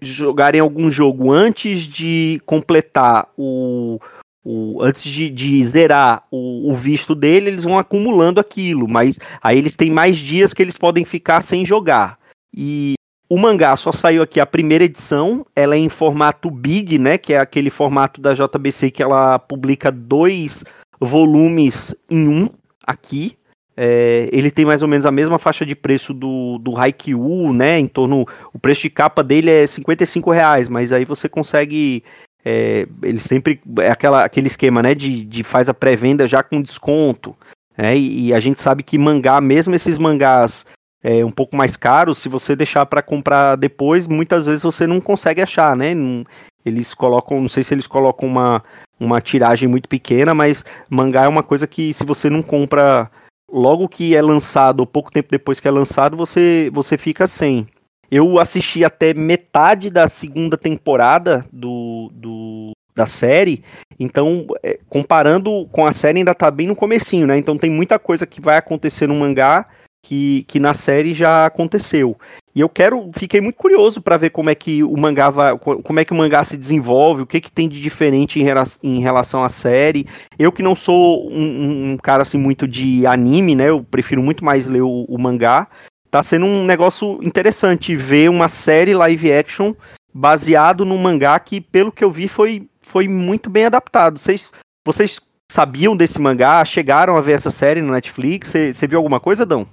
jogarem 0.00 0.60
algum 0.60 0.88
jogo 0.88 1.32
antes 1.32 1.80
de 1.80 2.40
completar 2.46 3.28
o, 3.36 3.98
o 4.44 4.80
antes 4.80 5.02
de, 5.02 5.28
de 5.28 5.66
zerar 5.66 6.22
o, 6.30 6.70
o, 6.70 6.74
visto 6.76 7.12
dele, 7.12 7.50
eles 7.50 7.64
vão 7.64 7.76
acumulando 7.76 8.38
aquilo, 8.38 8.86
mas 8.86 9.18
aí 9.42 9.58
eles 9.58 9.74
têm 9.74 9.90
mais 9.90 10.16
dias 10.16 10.54
que 10.54 10.62
eles 10.62 10.78
podem 10.78 11.04
ficar 11.04 11.40
sem 11.40 11.66
jogar. 11.66 12.20
E 12.56 12.94
o 13.28 13.36
mangá 13.36 13.76
só 13.76 13.90
saiu 13.90 14.22
aqui 14.22 14.38
a 14.38 14.46
primeira 14.46 14.84
edição, 14.84 15.44
ela 15.56 15.74
é 15.74 15.78
em 15.78 15.88
formato 15.88 16.48
big, 16.52 17.00
né, 17.00 17.18
que 17.18 17.34
é 17.34 17.38
aquele 17.38 17.68
formato 17.68 18.20
da 18.20 18.32
JBC 18.32 18.92
que 18.92 19.02
ela 19.02 19.40
publica 19.40 19.90
dois 19.90 20.62
volumes 21.00 21.92
em 22.08 22.28
um 22.28 22.48
aqui. 22.86 23.36
É, 23.76 24.28
ele 24.32 24.50
tem 24.50 24.64
mais 24.64 24.82
ou 24.82 24.88
menos 24.88 25.04
a 25.04 25.10
mesma 25.10 25.38
faixa 25.38 25.66
de 25.66 25.74
preço 25.74 26.14
do, 26.14 26.58
do 26.58 26.76
Haikyuu, 26.76 27.52
né? 27.52 27.78
Em 27.78 27.86
torno. 27.86 28.26
O 28.52 28.58
preço 28.58 28.82
de 28.82 28.90
capa 28.90 29.22
dele 29.22 29.50
é 29.50 29.66
55 29.66 30.30
reais, 30.30 30.68
mas 30.68 30.92
aí 30.92 31.04
você 31.04 31.28
consegue. 31.28 32.04
É, 32.44 32.86
ele 33.02 33.18
sempre. 33.18 33.60
É 33.78 33.90
aquela, 33.90 34.24
aquele 34.24 34.46
esquema, 34.46 34.82
né? 34.82 34.94
De, 34.94 35.24
de 35.24 35.42
faz 35.42 35.68
a 35.68 35.74
pré-venda 35.74 36.28
já 36.28 36.42
com 36.42 36.62
desconto. 36.62 37.36
É, 37.76 37.96
e, 37.96 38.28
e, 38.28 38.34
a 38.34 38.38
gente 38.38 38.60
sabe 38.60 38.84
que 38.84 38.96
mangá, 38.96 39.40
mesmo 39.40 39.74
esses 39.74 39.98
mangás 39.98 40.64
é, 41.02 41.24
um 41.24 41.30
pouco 41.30 41.56
mais 41.56 41.76
caros, 41.76 42.18
se 42.18 42.28
você 42.28 42.54
deixar 42.54 42.86
para 42.86 43.02
comprar 43.02 43.56
depois, 43.56 44.06
muitas 44.06 44.46
vezes 44.46 44.62
você 44.62 44.86
não 44.86 45.00
consegue 45.00 45.42
achar, 45.42 45.74
né? 45.76 45.92
Não, 45.92 46.24
eles 46.64 46.94
colocam, 46.94 47.40
não 47.40 47.48
sei 47.48 47.64
se 47.64 47.74
eles 47.74 47.88
colocam 47.88 48.28
uma, 48.28 48.62
uma 48.98 49.20
tiragem 49.20 49.68
muito 49.68 49.88
pequena, 49.88 50.32
mas 50.32 50.64
mangá 50.88 51.24
é 51.24 51.28
uma 51.28 51.42
coisa 51.42 51.66
que 51.66 51.92
se 51.92 52.04
você 52.04 52.30
não 52.30 52.42
compra 52.42 53.10
logo 53.54 53.88
que 53.88 54.16
é 54.16 54.20
lançado, 54.20 54.80
ou 54.80 54.86
pouco 54.86 55.12
tempo 55.12 55.28
depois 55.30 55.60
que 55.60 55.68
é 55.68 55.70
lançado, 55.70 56.16
você, 56.16 56.68
você 56.72 56.98
fica 56.98 57.26
sem. 57.26 57.66
Eu 58.10 58.38
assisti 58.40 58.84
até 58.84 59.14
metade 59.14 59.90
da 59.90 60.08
segunda 60.08 60.58
temporada 60.58 61.46
do, 61.52 62.10
do 62.12 62.72
da 62.94 63.06
série, 63.06 63.64
então, 63.98 64.46
é, 64.62 64.78
comparando 64.88 65.66
com 65.72 65.86
a 65.86 65.92
série, 65.92 66.18
ainda 66.18 66.34
tá 66.34 66.50
bem 66.50 66.66
no 66.66 66.76
comecinho, 66.76 67.26
né? 67.26 67.36
Então 67.36 67.56
tem 67.56 67.70
muita 67.70 67.98
coisa 67.98 68.26
que 68.26 68.40
vai 68.40 68.56
acontecer 68.56 69.06
no 69.06 69.14
mangá 69.14 69.66
que, 70.04 70.44
que 70.46 70.60
na 70.60 70.74
série 70.74 71.14
já 71.14 71.46
aconteceu. 71.46 72.14
E 72.54 72.60
eu 72.60 72.68
quero, 72.68 73.10
fiquei 73.16 73.40
muito 73.40 73.56
curioso 73.56 74.02
para 74.02 74.18
ver 74.18 74.30
como 74.30 74.50
é 74.50 74.54
que 74.54 74.84
o 74.84 74.94
mangá 74.98 75.30
vai, 75.30 75.58
como 75.58 75.98
é 75.98 76.04
que 76.04 76.12
o 76.12 76.16
mangá 76.16 76.44
se 76.44 76.58
desenvolve, 76.58 77.22
o 77.22 77.26
que 77.26 77.40
que 77.40 77.50
tem 77.50 77.68
de 77.68 77.80
diferente 77.80 78.38
em, 78.38 78.46
em 78.82 79.00
relação 79.00 79.42
à 79.42 79.48
série. 79.48 80.06
Eu 80.38 80.52
que 80.52 80.62
não 80.62 80.74
sou 80.74 81.26
um, 81.30 81.92
um, 81.92 81.96
cara 81.96 82.22
assim 82.22 82.36
muito 82.36 82.68
de 82.68 83.06
anime, 83.06 83.54
né? 83.54 83.70
Eu 83.70 83.82
prefiro 83.82 84.22
muito 84.22 84.44
mais 84.44 84.68
ler 84.68 84.82
o, 84.82 85.06
o 85.08 85.18
mangá. 85.18 85.66
Tá 86.10 86.22
sendo 86.22 86.44
um 86.44 86.66
negócio 86.66 87.18
interessante 87.22 87.96
ver 87.96 88.28
uma 88.28 88.46
série 88.46 88.92
live 88.92 89.32
action 89.32 89.74
baseado 90.12 90.84
num 90.84 90.98
mangá 90.98 91.36
que, 91.40 91.62
pelo 91.62 91.90
que 91.90 92.04
eu 92.04 92.10
vi, 92.10 92.28
foi, 92.28 92.68
foi 92.82 93.08
muito 93.08 93.48
bem 93.48 93.64
adaptado. 93.64 94.18
Vocês, 94.18 94.50
vocês 94.84 95.18
sabiam 95.50 95.96
desse 95.96 96.20
mangá? 96.20 96.62
Chegaram 96.64 97.16
a 97.16 97.20
ver 97.22 97.32
essa 97.32 97.50
série 97.50 97.80
no 97.80 97.92
Netflix? 97.92 98.52
Você 98.52 98.86
viu 98.86 98.98
alguma 98.98 99.18
coisa, 99.18 99.46
Dão? 99.46 99.66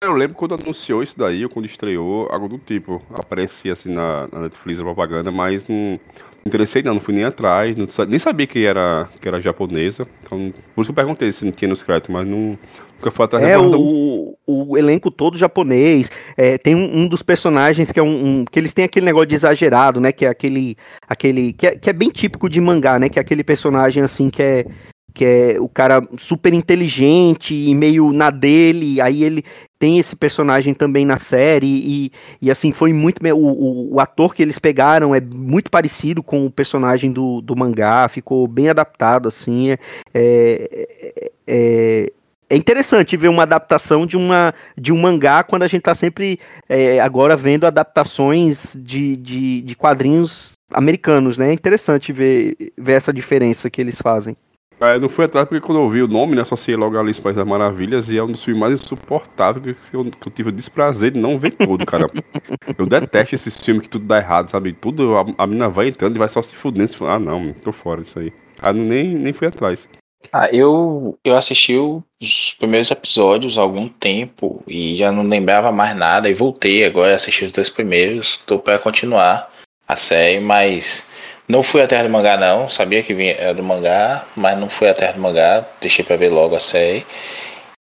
Cara, 0.00 0.12
eu 0.12 0.16
lembro 0.16 0.36
quando 0.36 0.54
anunciou 0.54 1.02
isso 1.02 1.18
daí, 1.18 1.44
ou 1.44 1.50
quando 1.50 1.66
estreou, 1.66 2.28
algo 2.30 2.48
do 2.48 2.58
tipo. 2.58 3.02
Aparecia 3.12 3.72
assim 3.72 3.92
na, 3.92 4.28
na 4.32 4.40
Netflix 4.40 4.80
a 4.80 4.84
propaganda, 4.84 5.30
mas 5.30 5.66
não 5.68 6.00
interessei 6.46 6.82
não, 6.82 6.94
não 6.94 7.00
fui 7.00 7.14
nem 7.14 7.24
atrás, 7.24 7.76
não, 7.76 7.88
nem 8.06 8.18
sabia 8.18 8.46
que 8.46 8.64
era, 8.64 9.08
que 9.20 9.26
era 9.26 9.40
japonesa. 9.40 10.06
Então, 10.22 10.52
por 10.74 10.82
isso 10.82 10.92
que 10.92 10.98
eu 10.98 11.04
perguntei 11.04 11.32
se 11.32 11.44
não 11.44 11.52
tinha 11.52 11.68
no 11.68 11.76
crédito, 11.76 12.12
mas 12.12 12.26
não, 12.26 12.58
nunca 12.96 13.10
fui 13.10 13.24
atrás. 13.24 13.44
É, 13.44 13.58
o, 13.58 14.36
o 14.46 14.76
elenco 14.78 15.10
todo 15.10 15.36
japonês. 15.36 16.10
É, 16.36 16.58
tem 16.58 16.74
um, 16.74 17.00
um, 17.00 17.06
dos 17.06 17.22
personagens 17.22 17.92
que 17.92 18.00
é 18.00 18.02
um, 18.02 18.40
um, 18.40 18.44
que 18.44 18.58
eles 18.58 18.72
têm 18.72 18.84
aquele 18.84 19.06
negócio 19.06 19.26
de 19.26 19.34
exagerado, 19.34 20.00
né? 20.00 20.12
Que 20.12 20.26
é 20.26 20.28
aquele. 20.28 20.76
aquele 21.08 21.52
que 21.52 21.66
é, 21.66 21.76
que 21.76 21.90
é 21.90 21.92
bem 21.92 22.10
típico 22.10 22.48
de 22.48 22.60
mangá, 22.60 22.98
né? 22.98 23.08
Que 23.08 23.18
é 23.18 23.22
aquele 23.22 23.44
personagem 23.44 24.02
assim 24.02 24.30
que 24.30 24.42
é 24.42 24.66
que 25.14 25.24
é 25.24 25.60
o 25.60 25.68
cara 25.68 26.02
super 26.18 26.52
inteligente 26.52 27.54
e 27.54 27.72
meio 27.72 28.12
na 28.12 28.30
dele, 28.30 29.00
aí 29.00 29.22
ele 29.22 29.44
tem 29.84 29.98
esse 29.98 30.16
personagem 30.16 30.72
também 30.72 31.04
na 31.04 31.18
série, 31.18 31.66
e, 31.66 32.12
e 32.40 32.50
assim, 32.50 32.72
foi 32.72 32.90
muito. 32.90 33.22
O, 33.22 33.36
o, 33.36 33.94
o, 33.96 34.00
ator 34.00 34.34
que 34.34 34.42
eles 34.42 34.58
pegaram 34.58 35.14
é 35.14 35.20
muito 35.20 35.70
parecido 35.70 36.22
com 36.22 36.46
o 36.46 36.50
personagem 36.50 37.12
do, 37.12 37.42
do 37.42 37.54
mangá, 37.54 38.08
ficou 38.08 38.48
bem 38.48 38.70
adaptado, 38.70 39.28
assim. 39.28 39.72
É, 39.72 39.78
é, 40.14 41.30
é, 41.46 42.12
é 42.48 42.56
interessante 42.56 43.14
ver 43.14 43.28
uma 43.28 43.42
adaptação 43.42 44.06
de, 44.06 44.16
uma, 44.16 44.54
de 44.74 44.90
um 44.90 44.98
mangá 44.98 45.42
quando 45.42 45.64
a 45.64 45.68
gente 45.68 45.80
está 45.80 45.94
sempre 45.94 46.40
é, 46.66 46.98
agora 46.98 47.36
vendo 47.36 47.66
adaptações 47.66 48.74
de, 48.80 49.18
de, 49.18 49.60
de 49.60 49.76
quadrinhos 49.76 50.54
americanos, 50.72 51.36
né? 51.36 51.50
É 51.50 51.52
interessante 51.52 52.10
ver, 52.10 52.56
ver 52.78 52.94
essa 52.94 53.12
diferença 53.12 53.68
que 53.68 53.82
eles 53.82 54.00
fazem. 54.00 54.34
É, 54.84 54.98
não 54.98 55.08
fui 55.08 55.24
atrás 55.24 55.48
porque 55.48 55.64
quando 55.64 55.78
eu 55.78 55.84
ouvi 55.84 56.02
o 56.02 56.08
nome, 56.08 56.34
né, 56.34 56.42
associei 56.42 56.76
logo 56.76 56.98
Alice 56.98 57.20
País 57.20 57.36
das 57.36 57.46
Maravilhas 57.46 58.10
e 58.10 58.18
é 58.18 58.22
um 58.22 58.30
dos 58.30 58.44
filmes 58.44 58.60
mais 58.60 58.80
insuportáveis 58.80 59.76
que 59.90 59.96
eu, 59.96 60.04
que 60.04 60.28
eu 60.28 60.32
tive 60.32 60.48
o 60.50 60.52
desprazer 60.52 61.12
de 61.12 61.18
não 61.18 61.38
ver 61.38 61.52
tudo, 61.52 61.86
cara. 61.86 62.10
eu 62.76 62.86
detesto 62.86 63.34
esses 63.34 63.56
filmes 63.60 63.82
que 63.82 63.88
tudo 63.88 64.04
dá 64.04 64.18
errado, 64.18 64.50
sabe? 64.50 64.72
Tudo, 64.72 65.16
a, 65.16 65.24
a 65.38 65.46
menina 65.46 65.68
vai 65.68 65.88
entrando 65.88 66.16
e 66.16 66.18
vai 66.18 66.28
só 66.28 66.42
se 66.42 66.54
fudendo. 66.54 66.84
Ah, 67.06 67.18
não, 67.18 67.52
tô 67.52 67.72
fora 67.72 68.02
disso 68.02 68.18
aí. 68.18 68.32
Ah, 68.60 68.72
nem, 68.72 69.14
nem 69.14 69.32
fui 69.32 69.48
atrás. 69.48 69.88
Ah, 70.32 70.48
eu, 70.52 71.18
eu 71.24 71.36
assisti 71.36 71.76
os 71.76 72.54
primeiros 72.58 72.90
episódios 72.90 73.58
há 73.58 73.62
algum 73.62 73.88
tempo 73.88 74.62
e 74.66 74.96
já 74.96 75.12
não 75.12 75.22
lembrava 75.22 75.70
mais 75.70 75.96
nada 75.96 76.28
e 76.28 76.34
voltei 76.34 76.84
agora 76.84 77.12
a 77.12 77.16
assistir 77.16 77.44
os 77.44 77.52
dois 77.52 77.70
primeiros. 77.70 78.38
Tô 78.38 78.58
para 78.58 78.78
continuar 78.78 79.50
a 79.86 79.96
série, 79.96 80.40
mas 80.40 81.06
não 81.48 81.62
fui 81.62 81.82
atrás 81.82 82.02
do 82.04 82.10
mangá, 82.10 82.36
não. 82.36 82.68
Sabia 82.68 83.02
que 83.02 83.14
vinha 83.14 83.32
era 83.32 83.54
do 83.54 83.62
mangá, 83.62 84.26
mas 84.34 84.58
não 84.58 84.68
fui 84.68 84.88
atrás 84.88 85.14
do 85.14 85.20
mangá. 85.20 85.64
Deixei 85.80 86.04
pra 86.04 86.16
ver 86.16 86.30
logo 86.30 86.56
a 86.56 86.60
série. 86.60 87.04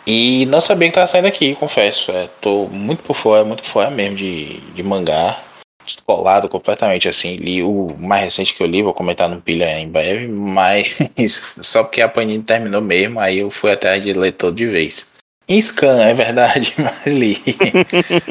E 0.05 0.45
não 0.47 0.61
sabia 0.61 0.89
que 0.89 0.95
tava 0.95 1.07
saindo 1.07 1.27
aqui, 1.27 1.55
confesso. 1.55 2.11
É, 2.11 2.29
tô 2.41 2.67
muito 2.67 3.01
por 3.03 3.15
fora, 3.15 3.43
muito 3.43 3.63
por 3.63 3.69
fora 3.69 3.89
mesmo 3.89 4.17
de, 4.17 4.59
de 4.59 4.83
mangá. 4.83 5.41
Descolado 5.85 6.49
completamente 6.49 7.07
assim. 7.07 7.37
Li 7.37 7.63
o 7.63 7.95
mais 7.97 8.25
recente 8.25 8.53
que 8.53 8.61
eu 8.61 8.67
li, 8.67 8.83
vou 8.83 8.93
comentar 8.93 9.29
no 9.29 9.41
pilha 9.41 9.79
em 9.79 9.89
breve, 9.89 10.27
mas 10.27 10.95
só 11.61 11.83
porque 11.83 12.01
a 12.01 12.09
Panini 12.09 12.43
terminou 12.43 12.81
mesmo, 12.81 13.19
aí 13.19 13.39
eu 13.39 13.49
fui 13.49 13.71
atrás 13.71 14.03
de 14.03 14.13
ler 14.13 14.33
todo 14.33 14.55
de 14.55 14.65
vez. 14.65 15.07
Em 15.47 15.61
scan, 15.61 16.03
é 16.03 16.13
verdade, 16.13 16.73
mas 16.77 17.13
li. 17.13 17.41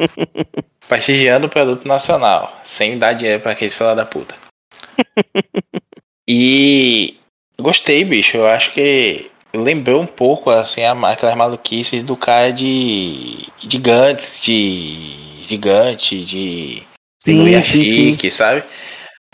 Prestigiando 0.87 1.47
o 1.47 1.49
produto 1.49 1.87
nacional, 1.87 2.59
sem 2.63 2.97
dar 2.97 3.13
dinheiro 3.13 3.41
pra 3.41 3.53
aqueles 3.53 3.73
filha 3.73 3.95
da 3.95 4.05
puta 4.05 4.44
e 6.27 7.15
gostei, 7.59 8.03
bicho. 8.03 8.37
Eu 8.37 8.47
acho 8.47 8.71
que 8.73 9.29
lembrou 9.53 10.01
um 10.01 10.05
pouco 10.05 10.49
assim 10.49 10.83
aquelas 10.83 11.35
maluquices 11.35 12.03
do 12.03 12.15
cara 12.15 12.51
de 12.51 13.47
gigantes, 13.59 14.39
de 14.41 15.15
gigante, 15.41 16.23
de 16.23 16.83
sim, 17.23 17.63
chique, 17.63 18.31
sabe? 18.31 18.63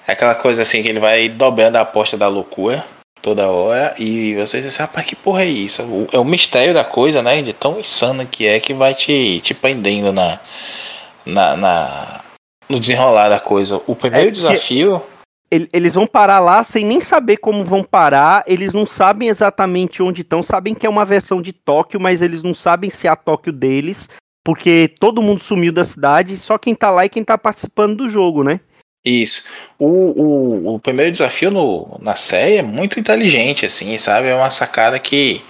Aquela 0.07 0.35
coisa 0.35 0.61
assim 0.61 0.81
que 0.81 0.89
ele 0.89 0.99
vai 0.99 1.29
dobrando 1.29 1.77
a 1.77 1.81
aposta 1.81 2.17
da 2.17 2.27
loucura 2.27 2.85
toda 3.21 3.49
hora 3.49 3.93
e 3.99 4.33
você 4.35 4.61
diz, 4.61 4.75
rapaz, 4.75 5.05
que 5.05 5.15
porra 5.15 5.43
é 5.43 5.47
isso? 5.47 5.81
É 6.11 6.17
o 6.17 6.25
mistério 6.25 6.73
da 6.73 6.83
coisa, 6.83 7.21
né? 7.21 7.41
De 7.41 7.53
tão 7.53 7.79
insano 7.79 8.25
que 8.25 8.47
é 8.47 8.59
que 8.59 8.73
vai 8.73 8.93
te, 8.93 9.39
te 9.41 9.53
prendendo 9.53 10.11
na, 10.11 10.39
na, 11.25 11.55
na 11.55 12.21
no 12.67 12.79
desenrolar 12.79 13.29
da 13.29 13.39
coisa. 13.39 13.81
O 13.85 13.95
primeiro 13.95 14.29
É 14.29 14.31
desafio. 14.31 15.03
Ele- 15.51 15.69
Eles 15.73 15.93
vão 15.93 16.07
parar 16.07 16.39
lá 16.39 16.63
sem 16.63 16.85
nem 16.85 17.01
saber 17.01 17.37
como 17.37 17.65
vão 17.65 17.83
parar, 17.83 18.43
eles 18.47 18.73
não 18.73 18.85
sabem 18.85 19.27
exatamente 19.27 20.01
onde 20.01 20.21
estão, 20.21 20.41
sabem 20.41 20.73
que 20.73 20.87
é 20.87 20.89
uma 20.89 21.03
versão 21.03 21.41
de 21.41 21.51
Tóquio, 21.51 21.99
mas 21.99 22.21
eles 22.21 22.41
não 22.41 22.53
sabem 22.53 22.89
se 22.89 23.05
é 23.05 23.09
a 23.09 23.15
Tóquio 23.17 23.51
deles, 23.51 24.09
porque 24.45 24.89
todo 24.99 25.21
mundo 25.21 25.41
sumiu 25.41 25.71
da 25.73 25.83
cidade, 25.83 26.37
só 26.37 26.57
quem 26.57 26.73
tá 26.73 26.89
lá 26.89 27.05
e 27.05 27.09
quem 27.09 27.23
tá 27.23 27.37
participando 27.37 27.97
do 27.97 28.09
jogo, 28.09 28.43
né? 28.43 28.61
Isso. 29.03 29.43
O, 29.79 29.85
o, 29.87 30.75
o 30.75 30.79
primeiro 30.79 31.11
desafio 31.11 31.51
no, 31.51 31.97
na 32.01 32.15
série 32.15 32.55
é 32.57 32.63
muito 32.63 32.99
inteligente, 32.99 33.65
assim, 33.65 33.97
sabe? 33.97 34.27
É 34.27 34.35
uma 34.35 34.51
sacada 34.51 34.97
que 34.99 35.41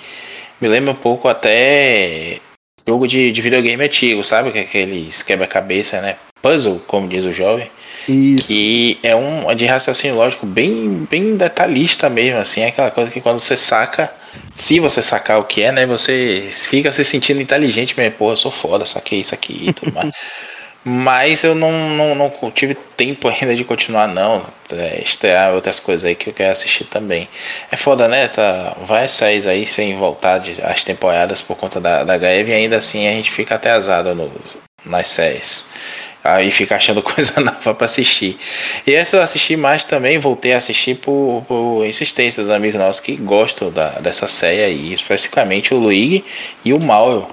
me 0.60 0.68
lembra 0.68 0.92
um 0.92 0.96
pouco 0.96 1.28
até 1.28 2.40
jogo 2.88 3.06
de, 3.08 3.30
de 3.30 3.42
videogame 3.42 3.84
antigo, 3.84 4.24
sabe? 4.24 4.58
É 4.58 4.62
aqueles 4.62 5.22
quebra-cabeça, 5.22 6.02
né? 6.02 6.16
Puzzle, 6.42 6.82
como 6.88 7.08
diz 7.08 7.26
o 7.26 7.34
jovem. 7.34 7.70
Isso. 8.08 8.48
Que 8.48 9.00
é 9.04 9.16
um 9.16 9.54
de 9.56 9.66
raciocínio 9.66 10.16
lógico 10.16 10.46
bem, 10.46 11.08
bem 11.10 11.36
detalhista 11.36 12.10
mesmo, 12.10 12.40
assim, 12.40 12.62
é 12.62 12.68
aquela 12.68 12.92
coisa 12.92 13.12
que 13.12 13.22
quando 13.22 13.40
você 13.40 13.56
saca, 13.56 14.12
se 14.56 14.80
você 14.80 15.02
sacar 15.02 15.40
o 15.40 15.44
que 15.44 15.62
é, 15.62 15.72
né, 15.72 15.86
você 15.86 16.50
fica 16.52 16.92
se 16.92 17.04
sentindo 17.04 17.42
inteligente 17.42 17.96
mesmo, 17.98 18.18
pô, 18.18 18.32
eu 18.32 18.38
sou 18.38 18.52
foda, 18.52 18.86
saquei 18.86 19.20
isso 19.20 19.34
aqui 19.34 19.70
e 19.70 19.74
tudo 19.74 19.94
mais. 19.94 20.14
Mas 20.84 21.44
eu 21.44 21.54
não, 21.54 21.72
não, 21.90 22.16
não 22.16 22.52
tive 22.52 22.74
tempo 22.74 23.28
ainda 23.28 23.56
de 23.56 23.64
continuar, 23.64 24.08
não. 24.08 24.44
É, 24.72 25.00
estrear 25.02 25.54
outras 25.54 25.80
coisas 25.80 26.06
aí 26.06 26.16
que 26.16 26.30
eu 26.30 26.34
quero 26.34 26.52
assistir 26.52 26.86
também. 26.86 27.30
É 27.72 27.78
foda, 27.78 28.08
né? 28.08 28.28
Tá, 28.28 28.76
vai 28.82 29.08
sair 29.08 29.48
aí 29.48 29.68
sem 29.68 29.96
voltar 29.98 30.40
de, 30.40 30.60
as 30.64 30.84
temporadas 30.84 31.42
por 31.42 31.56
conta 31.56 31.80
da, 31.80 32.04
da 32.04 32.18
greve 32.18 32.52
e 32.52 32.56
ainda 32.56 32.78
assim 32.78 33.08
a 33.08 33.12
gente 33.12 33.32
fica 33.32 33.56
atrasado 33.56 34.16
no, 34.16 34.32
nas 34.84 35.10
séries. 35.10 35.66
Aí 36.24 36.52
fica 36.52 36.76
achando 36.76 37.02
coisa 37.04 37.40
nova 37.40 37.74
pra 37.74 37.86
assistir. 37.86 38.38
E 38.86 38.94
essa 38.94 39.18
eu 39.18 39.22
assisti 39.22 39.56
mais 39.56 39.84
também, 39.84 40.20
voltei 40.20 40.54
a 40.54 40.58
assistir 40.58 40.96
por, 40.96 41.44
por 41.48 41.86
insistência 41.86 42.44
dos 42.44 42.52
amigos 42.52 42.80
nossos 42.80 43.00
que 43.00 43.16
gostam 43.16 43.72
da, 43.72 43.90
dessa 44.00 44.28
série 44.28 44.64
aí, 44.64 44.94
especificamente 44.94 45.74
o 45.74 45.80
Luigi 45.80 46.24
e 46.64 46.74
o 46.74 46.80
Mauro, 46.80 47.28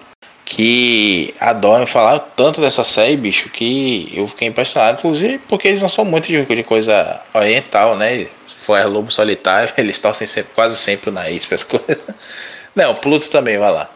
que 0.44 1.34
adoram 1.38 1.86
falar 1.86 2.20
tanto 2.20 2.60
dessa 2.60 2.82
série, 2.82 3.16
bicho, 3.16 3.50
que 3.50 4.10
eu 4.14 4.26
fiquei 4.28 4.48
impressionado, 4.48 4.98
inclusive 4.98 5.38
porque 5.46 5.68
eles 5.68 5.82
não 5.82 5.90
são 5.90 6.04
muito 6.04 6.26
de, 6.26 6.42
de 6.44 6.62
coisa 6.62 7.20
oriental, 7.34 7.96
né? 7.96 8.26
For 8.56 8.84
Lobo 8.86 9.10
Solitário, 9.10 9.72
eles 9.76 9.98
torcem 9.98 10.26
sempre, 10.26 10.52
quase 10.54 10.76
sempre 10.78 11.10
o 11.10 11.12
nariz 11.12 11.44
para 11.44 11.54
as 11.56 11.64
coisas. 11.64 11.98
Não, 12.74 12.94
Pluto 12.94 13.28
também, 13.28 13.58
vai 13.58 13.72
lá. 13.72 13.90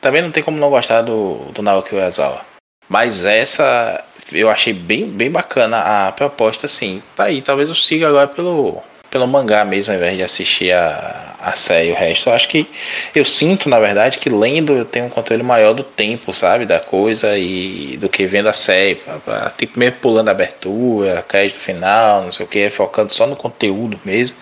Também 0.00 0.22
não 0.22 0.30
tem 0.30 0.42
como 0.42 0.56
não 0.56 0.70
gostar 0.70 1.02
do, 1.02 1.46
do 1.52 1.62
Naoki 1.62 1.96
Urasawa. 1.96 2.42
Mas 2.88 3.24
essa 3.24 4.04
eu 4.32 4.50
achei 4.50 4.72
bem, 4.72 5.06
bem 5.06 5.30
bacana 5.30 6.06
a 6.08 6.12
proposta, 6.12 6.66
assim. 6.66 7.02
Tá 7.16 7.24
aí, 7.24 7.40
talvez 7.42 7.68
eu 7.68 7.74
siga 7.74 8.08
agora 8.08 8.26
pelo, 8.28 8.82
pelo 9.10 9.26
mangá 9.26 9.64
mesmo, 9.64 9.92
ao 9.92 9.98
invés 9.98 10.16
de 10.16 10.22
assistir 10.22 10.72
a, 10.72 11.34
a 11.40 11.56
série 11.56 11.88
e 11.88 11.92
o 11.92 11.96
resto. 11.96 12.28
Eu 12.28 12.34
acho 12.34 12.48
que 12.48 12.66
eu 13.14 13.24
sinto, 13.24 13.68
na 13.68 13.78
verdade, 13.80 14.18
que 14.18 14.28
lendo 14.28 14.72
eu 14.74 14.84
tenho 14.84 15.06
um 15.06 15.10
controle 15.10 15.42
maior 15.42 15.72
do 15.74 15.82
tempo, 15.82 16.32
sabe? 16.32 16.64
Da 16.66 16.78
coisa 16.78 17.36
e 17.38 17.96
do 17.98 18.08
que 18.08 18.26
vendo 18.26 18.48
a 18.48 18.52
série. 18.52 18.96
Pra- 18.96 19.14
pra- 19.18 19.52
Tipo, 19.56 19.78
meio 19.78 19.92
pulando 19.92 20.28
a 20.28 20.32
abertura, 20.32 21.24
crédito 21.26 21.58
final, 21.60 22.24
não 22.24 22.32
sei 22.32 22.46
o 22.46 22.48
que, 22.48 22.70
focando 22.70 23.12
só 23.12 23.26
no 23.26 23.36
conteúdo 23.36 23.98
mesmo. 24.04 24.36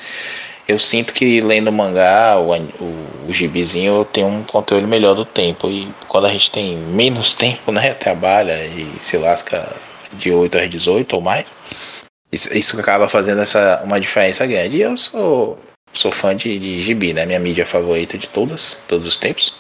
Eu 0.69 0.79
sinto 0.79 1.15
que 1.15 1.41
lendo 1.41 1.73
mangá, 1.73 2.39
o, 2.39 2.55
o, 2.55 3.29
o 3.29 3.33
gibizinho, 3.33 4.01
eu 4.01 4.05
tenho 4.05 4.27
um 4.27 4.43
controle 4.43 4.87
melhor 4.87 5.15
do 5.15 5.25
tempo. 5.25 5.71
E 5.71 5.89
quando 6.07 6.27
a 6.27 6.31
gente 6.31 6.51
tem 6.51 6.77
menos 6.77 7.33
tempo, 7.35 7.73
né? 7.73 7.95
Trabalha 7.95 8.67
e 8.67 8.87
se 9.01 9.17
lasca 9.17 9.75
de 10.13 10.31
8 10.31 10.59
às 10.59 10.71
18 10.71 11.13
ou 11.15 11.23
mais. 11.23 11.57
Isso, 12.31 12.79
acaba 12.79 13.09
fazendo 13.09 13.41
essa, 13.41 13.83
uma 13.83 13.99
diferença 13.99 14.47
grande. 14.47 14.77
E 14.77 14.83
eu 14.83 14.97
sou, 14.99 15.59
sou 15.95 16.13
fã 16.13 16.37
de, 16.37 16.59
de 16.59 16.83
gibi, 16.83 17.15
né? 17.15 17.25
Minha 17.25 17.41
mídia 17.41 17.65
favorita 17.65 18.19
de 18.19 18.29
todas, 18.29 18.77
todos 18.87 19.07
os 19.07 19.17
tempos. 19.17 19.57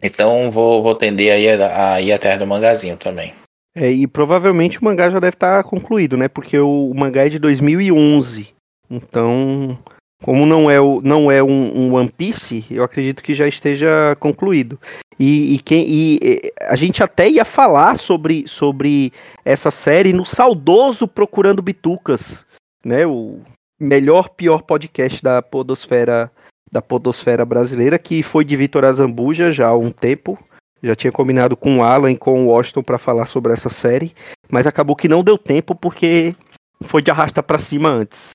Então 0.00 0.50
vou, 0.52 0.82
vou 0.82 0.94
tender 0.94 1.32
a 1.32 1.38
ir, 1.38 1.60
a 1.60 2.00
ir 2.00 2.38
do 2.38 2.46
mangazinho 2.46 2.96
também. 2.96 3.34
É, 3.76 3.90
e 3.90 4.06
provavelmente 4.06 4.78
o 4.78 4.84
mangá 4.84 5.10
já 5.10 5.18
deve 5.18 5.34
estar 5.34 5.64
concluído, 5.64 6.16
né? 6.16 6.28
Porque 6.28 6.56
o, 6.56 6.90
o 6.90 6.94
mangá 6.94 7.26
é 7.26 7.28
de 7.28 7.40
2011. 7.40 8.54
Então, 8.88 9.76
como 10.24 10.46
não 10.46 10.70
é, 10.70 10.80
o, 10.80 11.02
não 11.02 11.30
é 11.30 11.42
um, 11.42 11.78
um 11.78 11.94
One 11.96 12.08
Piece, 12.08 12.64
eu 12.70 12.82
acredito 12.82 13.22
que 13.22 13.34
já 13.34 13.46
esteja 13.46 14.16
concluído. 14.18 14.80
E, 15.20 15.54
e 15.54 15.58
quem, 15.58 15.84
e, 15.86 16.50
a 16.62 16.74
gente 16.76 17.02
até 17.02 17.28
ia 17.28 17.44
falar 17.44 17.98
sobre, 17.98 18.48
sobre 18.48 19.12
essa 19.44 19.70
série 19.70 20.14
no 20.14 20.24
saudoso 20.24 21.06
Procurando 21.06 21.60
Bitucas, 21.60 22.46
né? 22.82 23.06
O 23.06 23.40
melhor, 23.78 24.30
pior 24.30 24.62
podcast 24.62 25.22
da 25.22 25.42
podosfera, 25.42 26.32
da 26.72 26.80
podosfera 26.80 27.44
brasileira, 27.44 27.98
que 27.98 28.22
foi 28.22 28.46
de 28.46 28.56
Vitor 28.56 28.86
Azambuja 28.86 29.52
já 29.52 29.68
há 29.68 29.76
um 29.76 29.90
tempo. 29.90 30.42
Já 30.82 30.96
tinha 30.96 31.12
combinado 31.12 31.54
com 31.54 31.76
o 31.76 31.82
Alan 31.82 32.12
e 32.12 32.16
com 32.16 32.46
o 32.46 32.48
Washington 32.48 32.82
para 32.82 32.96
falar 32.96 33.26
sobre 33.26 33.52
essa 33.52 33.68
série, 33.68 34.14
mas 34.50 34.66
acabou 34.66 34.96
que 34.96 35.06
não 35.06 35.22
deu 35.22 35.36
tempo 35.36 35.74
porque 35.74 36.34
foi 36.82 37.02
de 37.02 37.10
arrasta 37.10 37.42
para 37.42 37.58
cima 37.58 37.90
antes. 37.90 38.30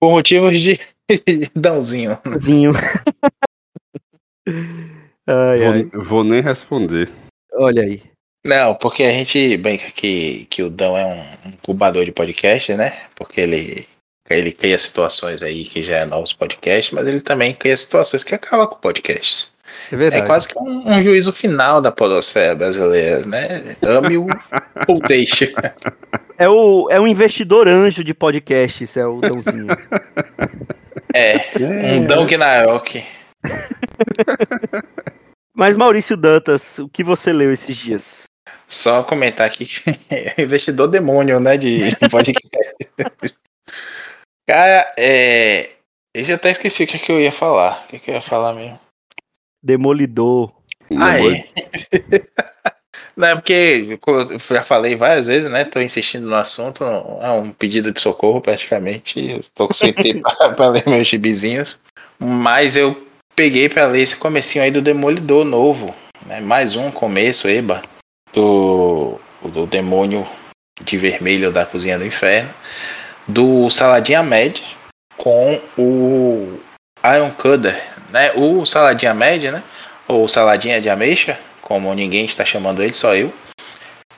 Por 0.00 0.10
motivos 0.10 0.58
de 0.58 0.93
dãozinho. 1.54 2.18
Zinho. 2.36 2.72
ai, 5.26 5.64
ai. 5.64 5.82
Vou, 5.84 6.04
vou 6.04 6.24
nem 6.24 6.40
responder. 6.40 7.10
Olha 7.52 7.82
aí. 7.82 8.02
Não, 8.44 8.74
porque 8.74 9.02
a 9.02 9.10
gente 9.10 9.56
brinca 9.56 9.90
que, 9.90 10.46
que 10.50 10.62
o 10.62 10.68
Dão 10.68 10.96
é 10.98 11.06
um 11.06 11.48
incubador 11.48 12.04
de 12.04 12.12
podcast, 12.12 12.74
né? 12.74 13.04
Porque 13.14 13.40
ele, 13.40 13.88
ele 14.28 14.52
cria 14.52 14.78
situações 14.78 15.42
aí 15.42 15.64
que 15.64 15.82
já 15.82 15.98
é 15.98 16.04
novos 16.04 16.34
podcasts, 16.34 16.92
mas 16.92 17.06
ele 17.06 17.22
também 17.22 17.54
cria 17.54 17.74
situações 17.74 18.22
que 18.22 18.34
acabam 18.34 18.66
com 18.66 18.76
podcasts. 18.76 19.50
É 19.90 19.96
verdade. 19.96 20.22
É 20.22 20.26
quase 20.26 20.48
que 20.48 20.58
um, 20.58 20.86
um 20.86 21.02
juízo 21.02 21.32
final 21.32 21.80
da 21.80 21.90
podosfera 21.90 22.54
brasileira, 22.54 23.26
né? 23.26 23.76
Ame-o 23.82 24.26
ou 24.88 25.00
deixe. 25.00 25.54
É 26.36 26.48
o, 26.48 26.88
é 26.90 27.00
o 27.00 27.06
investidor 27.06 27.66
anjo 27.66 28.04
de 28.04 28.12
podcasts, 28.12 28.96
é 28.96 29.06
o 29.06 29.20
Dãozinho. 29.20 29.68
É, 31.14 31.36
um 31.94 32.04
Dão 32.04 32.26
Gnarok. 32.26 33.06
Mas 35.54 35.76
Maurício 35.76 36.16
Dantas, 36.16 36.80
o 36.80 36.88
que 36.88 37.04
você 37.04 37.32
leu 37.32 37.52
esses 37.52 37.76
dias? 37.76 38.24
Só 38.66 39.04
comentar 39.04 39.46
aqui 39.46 39.64
que 39.64 39.90
é 40.10 40.42
investidor 40.42 40.88
demônio, 40.88 41.38
né? 41.38 41.56
De 41.56 41.94
podcast. 42.10 42.50
Cara, 44.44 44.92
é. 44.98 45.70
Eu 46.12 46.24
já 46.24 46.34
até 46.34 46.50
esqueci 46.50 46.82
o 46.82 46.86
que, 46.86 46.98
que 46.98 47.12
eu 47.12 47.20
ia 47.20 47.30
falar. 47.30 47.84
O 47.84 47.88
que, 47.88 48.00
que 48.00 48.10
eu 48.10 48.14
ia 48.14 48.20
falar 48.20 48.52
mesmo? 48.52 48.80
Demolidor. 49.62 50.52
Ah, 51.00 51.18
é. 51.18 51.44
Não, 53.16 53.28
é 53.28 53.34
porque 53.36 53.98
eu 54.06 54.38
já 54.38 54.62
falei 54.62 54.96
várias 54.96 55.26
vezes, 55.26 55.50
né? 55.50 55.64
Tô 55.64 55.80
insistindo 55.80 56.26
no 56.26 56.34
assunto, 56.34 56.82
é 56.84 57.30
um 57.30 57.50
pedido 57.50 57.92
de 57.92 58.00
socorro 58.00 58.40
praticamente. 58.40 59.20
Estou 59.38 59.72
sem 59.72 59.92
tempo 59.92 60.28
pra 60.56 60.68
ler 60.68 60.84
meus 60.86 61.06
gibizinhos. 61.06 61.78
Mas 62.18 62.76
eu 62.76 63.06
peguei 63.36 63.68
pra 63.68 63.86
ler 63.86 64.02
esse 64.02 64.16
comecinho 64.16 64.64
aí 64.64 64.70
do 64.70 64.82
Demolidor 64.82 65.44
novo. 65.44 65.94
Né? 66.26 66.40
Mais 66.40 66.74
um 66.74 66.90
começo, 66.90 67.48
eba. 67.48 67.82
Do, 68.32 69.20
do 69.42 69.66
demônio 69.66 70.26
de 70.82 70.96
vermelho 70.96 71.52
da 71.52 71.64
cozinha 71.64 71.98
do 71.98 72.04
inferno. 72.04 72.50
Do 73.28 73.70
Saladinha 73.70 74.22
Med 74.22 74.60
com 75.16 75.60
o 75.78 76.58
Iron 77.14 77.30
Cutter, 77.30 77.80
né? 78.10 78.32
O 78.34 78.66
Saladinha 78.66 79.14
Med, 79.14 79.50
né? 79.50 79.62
Ou 80.08 80.28
Saladinha 80.28 80.80
de 80.80 80.90
Ameixa, 80.90 81.38
como 81.64 81.92
ninguém 81.94 82.26
está 82.26 82.44
chamando 82.44 82.82
ele, 82.82 82.92
só 82.92 83.14
eu. 83.16 83.32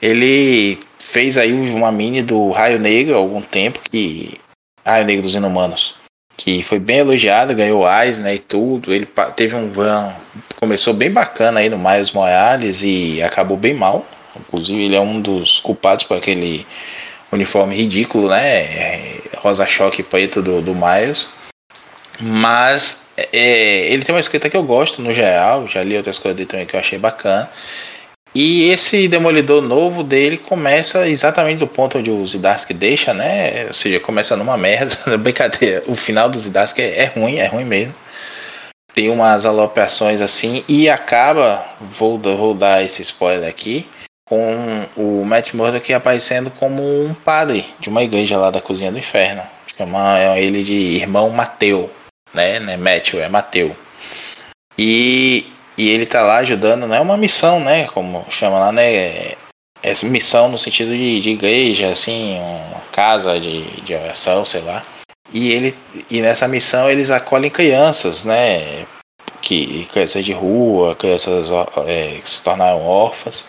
Ele 0.01 0.77
fez 0.99 1.37
aí 1.37 1.53
uma 1.53 1.91
mini 1.91 2.21
do 2.21 2.51
Raio 2.51 2.77
Negro 2.77 3.15
há 3.15 3.17
algum 3.17 3.41
tempo, 3.41 3.79
que 3.89 4.37
Raio 4.85 5.05
Negro 5.05 5.23
dos 5.23 5.33
Inumanos, 5.33 5.95
que 6.35 6.61
foi 6.61 6.77
bem 6.77 6.97
elogiado, 6.97 7.55
ganhou 7.55 7.87
Eisner 7.89 8.35
e 8.35 8.39
tudo. 8.39 8.93
Ele 8.93 9.07
teve 9.35 9.55
um 9.55 9.71
começou 10.57 10.93
bem 10.93 11.09
bacana 11.09 11.61
aí 11.61 11.69
no 11.69 11.79
Miles 11.79 12.11
Morales 12.11 12.83
e 12.83 13.21
acabou 13.23 13.55
bem 13.55 13.73
mal. 13.73 14.05
Inclusive, 14.37 14.83
ele 14.83 14.95
é 14.95 15.01
um 15.01 15.19
dos 15.21 15.59
culpados 15.59 16.03
por 16.03 16.17
aquele 16.17 16.67
uniforme 17.31 17.75
ridículo, 17.75 18.29
né? 18.29 19.15
Rosa 19.37 19.65
choque 19.65 20.03
preto 20.03 20.41
do, 20.41 20.61
do 20.61 20.75
Miles. 20.75 21.29
Mas 22.19 23.06
é, 23.17 23.87
ele 23.91 24.03
tem 24.03 24.13
uma 24.13 24.21
escrita 24.21 24.49
que 24.49 24.55
eu 24.55 24.63
gosto 24.63 25.01
no 25.01 25.11
geral, 25.13 25.67
já 25.67 25.81
li 25.81 25.97
outras 25.97 26.19
coisas 26.19 26.37
dele 26.37 26.49
também 26.49 26.65
que 26.65 26.75
eu 26.75 26.79
achei 26.79 26.99
bacana. 26.99 27.49
E 28.35 28.69
esse 28.69 29.07
Demolidor 29.07 29.61
novo 29.61 30.03
dele 30.03 30.37
começa 30.37 31.07
exatamente 31.07 31.57
do 31.57 31.67
ponto 31.67 31.97
onde 31.97 32.11
o 32.11 32.27
Zidarsky 32.27 32.73
deixa, 32.73 33.13
né? 33.13 33.65
Ou 33.67 33.73
seja, 33.73 33.99
começa 33.99 34.35
numa 34.35 34.55
merda, 34.55 34.95
brincadeira. 35.17 35.83
O 35.87 35.95
final 35.95 36.29
do 36.29 36.37
Zidarsky 36.37 36.81
é, 36.81 37.03
é 37.03 37.05
ruim, 37.05 37.37
é 37.37 37.47
ruim 37.47 37.65
mesmo. 37.65 37.95
Tem 38.93 39.09
umas 39.09 39.45
aloprações 39.45 40.21
assim 40.21 40.63
e 40.67 40.89
acaba, 40.89 41.65
vou, 41.79 42.19
vou 42.19 42.53
dar 42.53 42.83
esse 42.83 43.01
spoiler 43.01 43.49
aqui, 43.49 43.87
com 44.27 44.85
o 44.95 45.23
Matt 45.25 45.53
Murdock 45.53 45.93
aparecendo 45.93 46.51
como 46.51 46.83
um 46.83 47.13
padre 47.13 47.65
de 47.79 47.89
uma 47.89 48.03
igreja 48.03 48.37
lá 48.37 48.51
da 48.51 48.61
Cozinha 48.61 48.91
do 48.91 48.99
Inferno. 48.99 49.41
Chama 49.75 50.37
ele 50.37 50.63
de 50.63 50.73
irmão 50.73 51.29
Mateu, 51.29 51.89
né? 52.37 52.73
É 52.73 52.77
Matthew, 52.77 53.21
é 53.21 53.27
Mateu. 53.27 53.75
E, 54.77 55.45
e 55.77 55.89
ele 55.89 56.05
tá 56.05 56.21
lá 56.21 56.37
ajudando, 56.37 56.87
não 56.87 56.95
é 56.95 57.01
uma 57.01 57.17
missão, 57.17 57.59
né? 57.59 57.87
Como 57.87 58.25
chama 58.29 58.59
lá, 58.59 58.71
né? 58.71 58.93
É, 58.93 59.37
é 59.83 59.93
missão 60.05 60.47
no 60.49 60.57
sentido 60.57 60.91
de, 60.91 61.19
de 61.19 61.29
igreja, 61.31 61.89
assim, 61.89 62.39
uma 62.39 62.81
casa 62.91 63.39
de, 63.39 63.63
de 63.81 63.93
oração, 63.93 64.45
sei 64.45 64.61
lá. 64.61 64.83
E 65.33 65.51
ele 65.51 65.75
e 66.09 66.21
nessa 66.21 66.47
missão 66.47 66.89
eles 66.89 67.11
acolhem 67.11 67.49
crianças, 67.49 68.23
né? 68.23 68.85
Que 69.41 69.85
crianças 69.91 70.23
de 70.23 70.31
rua, 70.31 70.95
crianças 70.95 71.49
é, 71.85 72.19
que 72.23 72.29
se 72.29 72.43
tornaram 72.43 72.85
órfãs. 72.85 73.45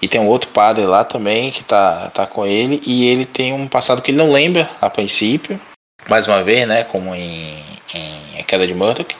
E 0.00 0.06
tem 0.06 0.20
um 0.20 0.28
outro 0.28 0.50
padre 0.50 0.86
lá 0.86 1.04
também 1.04 1.50
que 1.50 1.64
tá, 1.64 2.10
tá 2.10 2.26
com 2.26 2.46
ele. 2.46 2.80
E 2.86 3.06
ele 3.06 3.26
tem 3.26 3.52
um 3.52 3.66
passado 3.66 4.00
que 4.00 4.10
ele 4.10 4.18
não 4.18 4.30
lembra 4.30 4.70
a 4.80 4.88
princípio. 4.88 5.60
Mais 6.08 6.26
uma 6.26 6.42
vez, 6.42 6.66
né? 6.68 6.84
Como 6.84 7.14
em, 7.14 7.58
em 7.94 8.40
A 8.40 8.42
Queda 8.42 8.66
de 8.66 8.74
Murdoch. 8.74 9.14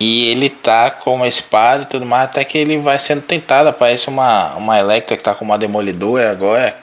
E 0.00 0.30
ele 0.30 0.48
tá 0.48 0.90
com 0.90 1.26
esse 1.26 1.42
padre 1.42 1.84
e 1.84 1.88
tudo 1.88 2.06
mais, 2.06 2.30
até 2.30 2.44
que 2.44 2.56
ele 2.56 2.78
vai 2.78 2.98
sendo 2.98 3.22
tentado. 3.22 3.68
Aparece 3.68 4.08
uma, 4.08 4.54
uma 4.54 4.78
Electra 4.78 5.16
que 5.16 5.22
tá 5.22 5.34
com 5.34 5.44
uma 5.44 5.58
demolidora 5.58 6.30
agora. 6.30 6.76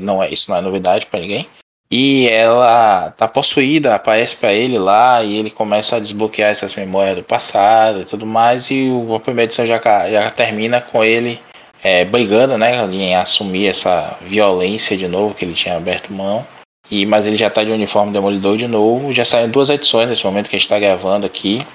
Não 0.00 0.22
é, 0.22 0.28
isso 0.28 0.50
não 0.50 0.58
é 0.58 0.60
novidade 0.60 1.06
para 1.06 1.20
ninguém. 1.20 1.48
E 1.90 2.28
ela 2.28 3.12
tá 3.16 3.26
possuída, 3.26 3.94
aparece 3.94 4.36
para 4.36 4.52
ele 4.52 4.78
lá 4.78 5.22
e 5.22 5.38
ele 5.38 5.48
começa 5.48 5.96
a 5.96 6.00
desbloquear 6.00 6.50
essas 6.50 6.74
memórias 6.74 7.16
do 7.16 7.22
passado 7.22 8.02
e 8.02 8.04
tudo 8.04 8.26
mais. 8.26 8.70
E 8.70 8.90
o, 8.90 9.14
a 9.14 9.20
primeira 9.20 9.48
edição 9.48 9.66
já, 9.66 9.80
já 10.10 10.28
termina 10.28 10.82
com 10.82 11.02
ele 11.02 11.40
é, 11.82 12.04
brigando, 12.04 12.58
né, 12.58 12.84
em 12.84 13.14
assumir 13.14 13.68
essa 13.68 14.18
violência 14.20 14.96
de 14.96 15.08
novo 15.08 15.34
que 15.34 15.46
ele 15.46 15.54
tinha 15.54 15.76
aberto 15.76 16.12
mão. 16.12 16.46
E, 16.90 17.04
mas 17.04 17.26
ele 17.26 17.36
já 17.36 17.48
está 17.48 17.62
de 17.62 17.70
uniforme 17.70 18.12
demolidor 18.12 18.56
de 18.56 18.66
novo. 18.66 19.12
Já 19.12 19.24
saíram 19.24 19.50
duas 19.50 19.68
edições 19.68 20.08
nesse 20.08 20.24
momento 20.24 20.48
que 20.48 20.56
a 20.56 20.58
gente 20.58 20.66
está 20.66 20.78
gravando 20.78 21.26
aqui. 21.26 21.66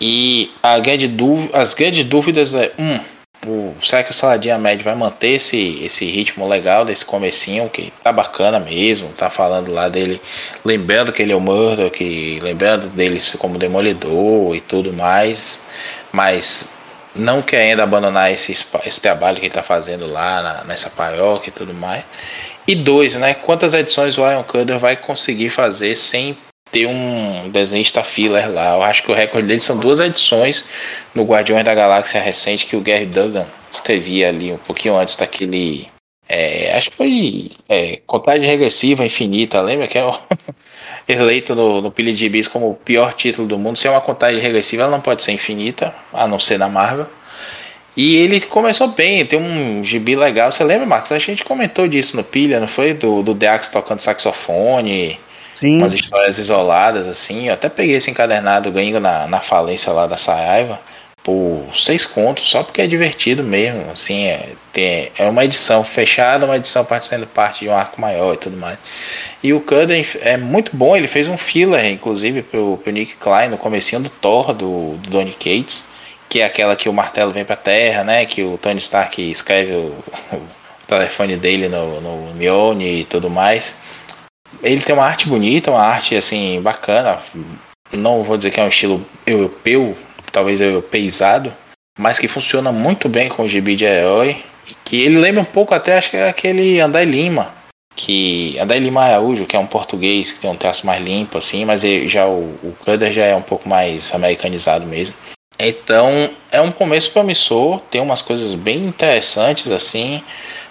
E 0.00 0.50
grande 0.82 1.10
as 1.52 1.74
grandes 1.74 2.04
dúvidas 2.04 2.54
é 2.54 2.72
um, 2.78 3.00
o, 3.46 3.74
será 3.82 4.02
que 4.02 4.10
o 4.10 4.14
Saladinha 4.14 4.58
Médio 4.58 4.84
vai 4.84 4.94
manter 4.94 5.36
esse, 5.36 5.78
esse 5.82 6.04
ritmo 6.04 6.46
legal 6.48 6.84
desse 6.84 7.04
comecinho 7.04 7.68
que 7.68 7.92
tá 8.02 8.12
bacana 8.12 8.58
mesmo, 8.58 9.08
tá 9.10 9.30
falando 9.30 9.72
lá 9.72 9.88
dele, 9.88 10.20
lembrando 10.64 11.12
que 11.12 11.22
ele 11.22 11.32
é 11.32 11.36
o 11.36 11.40
Murdoch, 11.40 12.40
lembrando 12.42 12.88
dele 12.88 13.18
como 13.38 13.58
demolidor 13.58 14.54
e 14.54 14.60
tudo 14.60 14.92
mais, 14.92 15.60
mas 16.12 16.75
não 17.18 17.42
querendo 17.42 17.80
abandonar 17.80 18.32
esse, 18.32 18.52
esse 18.52 19.00
trabalho 19.00 19.36
que 19.36 19.42
ele 19.42 19.48
está 19.48 19.62
fazendo 19.62 20.06
lá 20.06 20.42
na, 20.42 20.64
nessa 20.64 20.90
paróquia 20.90 21.50
e 21.50 21.52
tudo 21.52 21.74
mais. 21.74 22.04
E 22.66 22.74
dois, 22.74 23.14
né? 23.14 23.34
Quantas 23.34 23.74
edições 23.74 24.18
o 24.18 24.28
Iron 24.28 24.42
Cutter 24.42 24.78
vai 24.78 24.96
conseguir 24.96 25.50
fazer 25.50 25.96
sem 25.96 26.36
ter 26.70 26.86
um 26.86 27.48
desenhista 27.48 28.02
filler 28.02 28.50
lá? 28.50 28.74
Eu 28.74 28.82
acho 28.82 29.02
que 29.02 29.10
o 29.10 29.14
recorde 29.14 29.46
dele 29.46 29.60
são 29.60 29.78
duas 29.78 30.00
edições 30.00 30.64
no 31.14 31.24
Guardiões 31.24 31.64
da 31.64 31.74
Galáxia 31.74 32.20
recente 32.20 32.66
que 32.66 32.76
o 32.76 32.80
Gary 32.80 33.06
Duggan 33.06 33.46
escrevia 33.70 34.28
ali 34.28 34.52
um 34.52 34.58
pouquinho 34.58 34.96
antes 34.96 35.16
daquele. 35.16 35.88
É, 36.28 36.76
acho 36.76 36.90
que 36.90 36.96
foi 36.96 37.50
é, 37.68 38.00
Contagem 38.04 38.48
Regressiva 38.48 39.06
Infinita, 39.06 39.60
lembra? 39.60 39.86
Que 39.86 39.98
é 39.98 40.04
o 40.04 40.18
eleito 41.08 41.54
no, 41.54 41.80
no 41.80 41.90
Pilha 41.90 42.12
de 42.12 42.28
Bis 42.28 42.48
como 42.48 42.70
o 42.70 42.74
pior 42.74 43.12
título 43.14 43.46
do 43.46 43.58
mundo. 43.58 43.78
Se 43.78 43.86
é 43.86 43.90
uma 43.90 44.00
contagem 44.00 44.40
regressiva, 44.40 44.82
ela 44.82 44.90
não 44.90 45.00
pode 45.00 45.22
ser 45.22 45.32
infinita, 45.32 45.94
a 46.12 46.26
não 46.26 46.40
ser 46.40 46.58
na 46.58 46.68
Marvel. 46.68 47.06
E 47.96 48.16
ele 48.16 48.40
começou 48.40 48.88
bem, 48.88 49.24
tem 49.24 49.38
um 49.38 49.82
gibi 49.82 50.14
legal. 50.14 50.52
Você 50.52 50.62
lembra, 50.62 50.86
Marcos? 50.86 51.12
A 51.12 51.18
gente 51.18 51.44
comentou 51.44 51.88
disso 51.88 52.16
no 52.16 52.22
Pilha, 52.22 52.60
não 52.60 52.68
foi? 52.68 52.92
Do, 52.92 53.22
do 53.22 53.32
Deax 53.32 53.68
tocando 53.68 54.00
saxofone. 54.00 55.18
Sim. 55.54 55.78
Umas 55.78 55.94
histórias 55.94 56.36
isoladas, 56.36 57.06
assim. 57.06 57.48
Eu 57.48 57.54
até 57.54 57.70
peguei 57.70 57.96
esse 57.96 58.10
encadernado 58.10 58.70
ganho 58.70 59.00
na, 59.00 59.26
na 59.26 59.40
falência 59.40 59.90
lá 59.92 60.06
da 60.06 60.18
Saraiva 60.18 60.78
por 61.26 61.66
seis 61.74 62.06
contos, 62.06 62.48
só 62.48 62.62
porque 62.62 62.80
é 62.80 62.86
divertido 62.86 63.42
mesmo. 63.42 63.90
Assim, 63.90 64.26
é, 64.26 64.50
tem, 64.72 65.10
é 65.18 65.28
uma 65.28 65.44
edição 65.44 65.82
fechada, 65.82 66.46
uma 66.46 66.56
edição 66.56 66.84
parecendo 66.84 67.26
parte 67.26 67.64
de 67.64 67.68
um 67.68 67.74
arco 67.74 68.00
maior 68.00 68.34
e 68.34 68.36
tudo 68.36 68.56
mais. 68.56 68.78
E 69.42 69.52
o 69.52 69.60
Cudden 69.60 70.06
é 70.20 70.36
muito 70.36 70.76
bom, 70.76 70.96
ele 70.96 71.08
fez 71.08 71.26
um 71.26 71.36
filler, 71.36 71.84
inclusive, 71.86 72.42
pro, 72.42 72.78
pro 72.80 72.92
Nick 72.92 73.16
Klein 73.16 73.48
no 73.48 73.58
comecinho 73.58 74.02
do 74.02 74.08
Thor, 74.08 74.54
do, 74.54 74.98
do 74.98 75.10
Donny 75.10 75.32
Cates, 75.32 75.88
que 76.28 76.40
é 76.40 76.44
aquela 76.44 76.76
que 76.76 76.88
o 76.88 76.92
martelo 76.92 77.32
vem 77.32 77.44
pra 77.44 77.56
terra, 77.56 78.04
né? 78.04 78.24
Que 78.24 78.44
o 78.44 78.56
Tony 78.56 78.78
Stark 78.78 79.20
escreve 79.28 79.72
o, 79.72 79.96
o 80.32 80.86
telefone 80.86 81.36
dele 81.36 81.68
no, 81.68 82.00
no 82.00 82.34
Mjolnir 82.34 83.00
e 83.00 83.04
tudo 83.04 83.28
mais. 83.28 83.74
Ele 84.62 84.80
tem 84.80 84.94
uma 84.94 85.04
arte 85.04 85.28
bonita, 85.28 85.72
uma 85.72 85.82
arte 85.82 86.14
assim 86.14 86.62
bacana. 86.62 87.18
Não 87.92 88.22
vou 88.22 88.36
dizer 88.36 88.52
que 88.52 88.60
é 88.60 88.62
um 88.62 88.68
estilo 88.68 89.04
europeu, 89.26 89.96
talvez 90.32 90.60
europeizado, 90.60 91.52
mas 91.98 92.18
que 92.18 92.28
funciona 92.28 92.70
muito 92.72 93.08
bem 93.08 93.28
com 93.28 93.44
o 93.44 93.48
gibi 93.48 93.76
de 93.76 93.84
herói 93.84 94.42
que 94.84 95.02
ele 95.02 95.18
lembra 95.18 95.42
um 95.42 95.44
pouco 95.44 95.74
até, 95.74 95.96
acho 95.96 96.10
que 96.10 96.16
é 96.16 96.28
aquele 96.28 96.80
Andai 96.80 97.04
Lima, 97.04 97.52
que 97.94 98.58
Andai 98.58 98.78
Lima 98.78 99.02
Araújo, 99.02 99.46
que 99.46 99.56
é 99.56 99.58
um 99.58 99.66
português 99.66 100.32
que 100.32 100.40
tem 100.40 100.50
um 100.50 100.56
traço 100.56 100.86
mais 100.86 101.02
limpo, 101.02 101.38
assim, 101.38 101.64
mas 101.64 101.84
ele, 101.84 102.08
já 102.08 102.26
o, 102.26 102.58
o 102.62 102.76
Cutter 102.80 103.12
já 103.12 103.24
é 103.24 103.34
um 103.34 103.42
pouco 103.42 103.68
mais 103.68 104.12
americanizado 104.14 104.86
mesmo. 104.86 105.14
Então 105.58 106.30
é 106.52 106.60
um 106.60 106.70
começo 106.70 107.10
promissor, 107.10 107.80
tem 107.90 108.00
umas 108.00 108.20
coisas 108.20 108.54
bem 108.54 108.84
interessantes 108.84 109.72
assim, 109.72 110.22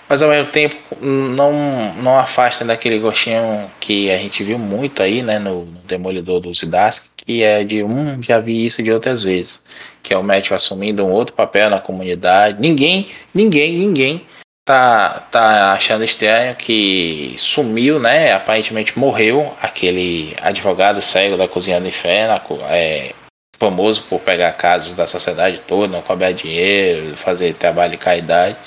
mas 0.08 0.22
ao 0.22 0.30
mesmo 0.30 0.52
tempo 0.52 0.76
não, 1.02 1.94
não 1.96 2.20
afasta 2.20 2.64
daquele 2.64 3.00
gostinho 3.00 3.70
que 3.80 4.12
a 4.12 4.18
gente 4.18 4.44
viu 4.44 4.60
muito 4.60 5.02
aí, 5.02 5.24
né, 5.24 5.40
no, 5.40 5.66
no 5.66 5.80
Demolidor 5.86 6.40
do 6.40 6.54
Zidask, 6.54 7.06
que 7.26 7.44
é 7.44 7.64
de 7.64 7.84
um, 7.84 8.22
já 8.22 8.40
vi 8.40 8.66
isso 8.66 8.84
de 8.84 8.92
outras 8.92 9.24
vezes 9.24 9.64
que 10.06 10.14
é 10.14 10.18
o 10.18 10.24
Matthew 10.24 10.56
assumindo 10.56 11.04
um 11.04 11.10
outro 11.10 11.36
papel 11.36 11.68
na 11.68 11.80
comunidade. 11.80 12.62
Ninguém, 12.62 13.08
ninguém, 13.34 13.76
ninguém 13.76 14.26
tá, 14.64 15.28
tá 15.32 15.74
achando 15.74 16.04
estranho 16.04 16.56
que 16.56 17.34
sumiu, 17.40 18.00
né? 18.00 18.32
Aparentemente 18.32 18.98
morreu 18.98 19.52
aquele 19.60 20.36
advogado 20.40 21.02
cego 21.02 21.36
da 21.36 21.48
Cozinha 21.48 21.82
do 21.82 21.88
Inferno, 21.88 22.40
é, 22.70 23.14
famoso 23.60 24.04
por 24.04 24.20
pegar 24.20 24.52
casos 24.54 24.94
da 24.94 25.08
sociedade 25.08 25.60
toda, 25.66 25.92
não 25.92 26.04
cobrar 26.04 26.32
dinheiro, 26.32 27.18
fazer 27.18 27.56
trabalho 27.56 27.92
de 27.92 27.98
caridade, 27.98 28.58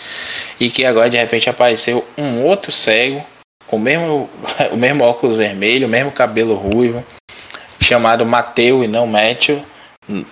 e 0.58 0.68
que 0.70 0.84
agora 0.84 1.08
de 1.08 1.16
repente 1.16 1.48
apareceu 1.48 2.04
um 2.18 2.42
outro 2.42 2.72
cego 2.72 3.24
com 3.64 3.76
o 3.76 3.80
mesmo, 3.80 4.28
o 4.72 4.76
mesmo 4.76 5.04
óculos 5.04 5.36
vermelho, 5.36 5.86
o 5.86 5.90
mesmo 5.90 6.10
cabelo 6.10 6.56
ruivo, 6.56 7.04
chamado 7.88 8.26
Mateu 8.26 8.84
e 8.84 8.88
não 8.88 9.06
Matthew 9.06 9.62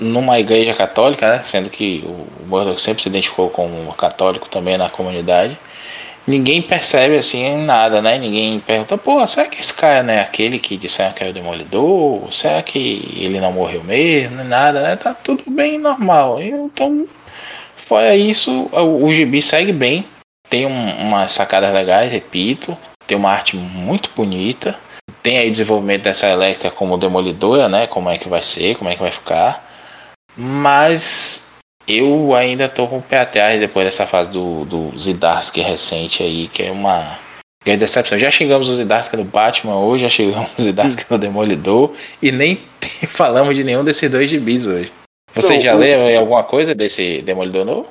numa 0.01 0.39
igreja 0.39 0.73
católica, 0.75 1.37
né? 1.37 1.43
sendo 1.43 1.69
que 1.69 2.03
o 2.07 2.47
Murdoch 2.47 2.81
sempre 2.81 3.03
se 3.03 3.09
identificou 3.09 3.51
como 3.51 3.93
católico 3.93 4.49
também 4.49 4.79
na 4.79 4.89
comunidade, 4.89 5.59
ninguém 6.27 6.63
percebe 6.63 7.17
assim 7.17 7.65
nada, 7.65 8.01
né? 8.01 8.19
Ninguém 8.19 8.59
pergunta, 8.59 8.97
pô, 8.97 9.25
será 9.27 9.47
que 9.47 9.61
esse 9.61 9.73
cara 9.73 10.03
não 10.03 10.15
é 10.15 10.21
aquele 10.21 10.59
que 10.59 10.77
disseram 10.77 11.13
que 11.13 11.23
era 11.23 11.31
o 11.31 11.35
demolidor? 11.35 12.33
Será 12.33 12.63
que 12.63 13.17
ele 13.19 13.39
não 13.39 13.53
morreu 13.53 13.85
mesmo? 13.85 14.43
Nada, 14.45 14.81
né? 14.81 14.97
Tá 14.97 15.15
tudo 15.15 15.45
bem 15.47 15.79
normal. 15.79 16.41
Então, 16.41 17.07
fora 17.77 18.17
isso, 18.17 18.69
o, 18.73 19.05
o 19.05 19.13
gibi 19.13 19.43
segue 19.43 19.73
bem. 19.73 20.07
Tem 20.49 20.65
um, 20.65 20.91
umas 21.03 21.33
sacadas 21.33 21.73
legais, 21.73 22.11
repito. 22.11 22.77
Tem 23.07 23.17
uma 23.17 23.31
arte 23.31 23.57
muito 23.57 24.11
bonita. 24.17 24.75
Tem 25.27 25.39
aí 25.39 25.51
desenvolvimento 25.51 26.05
dessa 26.05 26.29
Electra 26.29 26.71
como 26.71 26.97
demolidora, 26.97 27.69
né? 27.69 27.89
Como 27.89 28.09
é 28.09 28.17
que 28.17 28.29
vai 28.29 28.43
ser, 28.43 28.77
como 28.77 28.89
é 28.89 28.95
que 28.95 29.03
vai 29.03 29.11
ficar. 29.11 29.61
Mas 30.37 31.49
eu 31.89 32.33
ainda 32.33 32.69
tô 32.69 32.87
com 32.87 32.99
o 32.99 33.03
pé 33.03 33.19
atrás 33.19 33.59
depois 33.59 33.85
dessa 33.85 34.07
fase 34.07 34.31
do, 34.31 34.65
do 34.65 34.97
Zidarsky 34.97 35.61
recente 35.63 36.23
aí, 36.23 36.47
que 36.47 36.63
é 36.63 36.71
uma 36.71 37.19
grande 37.65 37.81
decepção. 37.81 38.17
Já 38.17 38.31
xingamos 38.31 38.69
o 38.69 38.77
Zidarsky 38.77 39.17
no 39.17 39.25
Batman 39.25 39.75
hoje, 39.81 40.05
já 40.05 40.09
xingamos 40.09 40.49
o 40.57 40.63
Zidarsky 40.63 41.05
no 41.11 41.19
Demolidor 41.19 41.93
e 42.23 42.31
nem 42.31 42.61
falamos 43.11 43.57
de 43.57 43.65
nenhum 43.65 43.83
desses 43.83 44.09
dois 44.09 44.31
gibis 44.31 44.65
hoje. 44.65 44.93
Você 45.35 45.61
já 45.61 45.75
leu 45.75 46.21
alguma 46.21 46.45
coisa 46.45 46.73
desse 46.73 47.21
Demolidor 47.23 47.65
novo? 47.65 47.89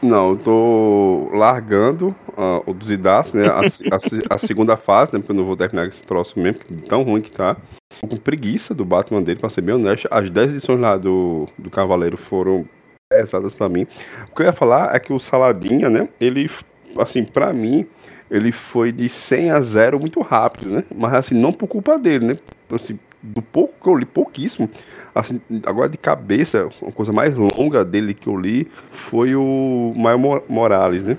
Não, 0.00 0.30
eu 0.30 0.36
tô 0.36 1.30
largando 1.32 2.14
uh, 2.28 2.62
o 2.64 2.72
dos 2.72 2.90
Idas, 2.90 3.32
né? 3.32 3.48
A, 3.48 3.60
a, 3.60 4.34
a, 4.34 4.38
segunda 4.38 4.76
fase, 4.76 5.12
né? 5.12 5.18
Porque 5.18 5.32
eu 5.32 5.36
não 5.36 5.44
vou 5.44 5.56
terminar 5.56 5.88
esse 5.88 6.02
troço 6.04 6.38
mesmo, 6.38 6.60
tão 6.88 7.02
ruim 7.02 7.20
que 7.20 7.30
tá. 7.30 7.56
Tô 8.00 8.06
com 8.06 8.16
preguiça 8.16 8.72
do 8.74 8.84
Batman 8.84 9.22
dele, 9.22 9.40
pra 9.40 9.50
ser 9.50 9.62
bem 9.62 9.74
honesto. 9.74 10.06
As 10.10 10.30
10 10.30 10.52
edições 10.52 10.78
lá 10.78 10.96
do, 10.96 11.48
do 11.58 11.68
Cavaleiro 11.68 12.16
foram 12.16 12.64
pesadas 13.10 13.52
pra 13.52 13.68
mim. 13.68 13.86
O 14.30 14.36
que 14.36 14.42
eu 14.42 14.46
ia 14.46 14.52
falar 14.52 14.94
é 14.94 15.00
que 15.00 15.12
o 15.12 15.18
Saladinha, 15.18 15.90
né? 15.90 16.08
Ele, 16.20 16.48
assim, 16.96 17.24
pra 17.24 17.52
mim, 17.52 17.84
ele 18.30 18.52
foi 18.52 18.92
de 18.92 19.08
100 19.08 19.50
a 19.50 19.60
0 19.60 19.98
muito 19.98 20.20
rápido, 20.20 20.70
né? 20.70 20.84
Mas, 20.94 21.14
assim, 21.14 21.34
não 21.34 21.52
por 21.52 21.66
culpa 21.66 21.98
dele, 21.98 22.24
né? 22.24 22.38
Assim, 22.70 22.98
do 23.20 23.42
pouco 23.42 23.74
que 23.82 23.88
eu 23.88 23.96
li, 23.96 24.06
pouquíssimo 24.06 24.70
Assim, 25.18 25.40
agora 25.66 25.88
de 25.88 25.98
cabeça, 25.98 26.68
uma 26.80 26.92
coisa 26.92 27.12
mais 27.12 27.34
longa 27.34 27.84
dele 27.84 28.14
que 28.14 28.28
eu 28.28 28.36
li 28.36 28.68
foi 28.88 29.34
o 29.34 29.92
Maio 29.96 30.42
Morales, 30.48 31.02
né? 31.02 31.16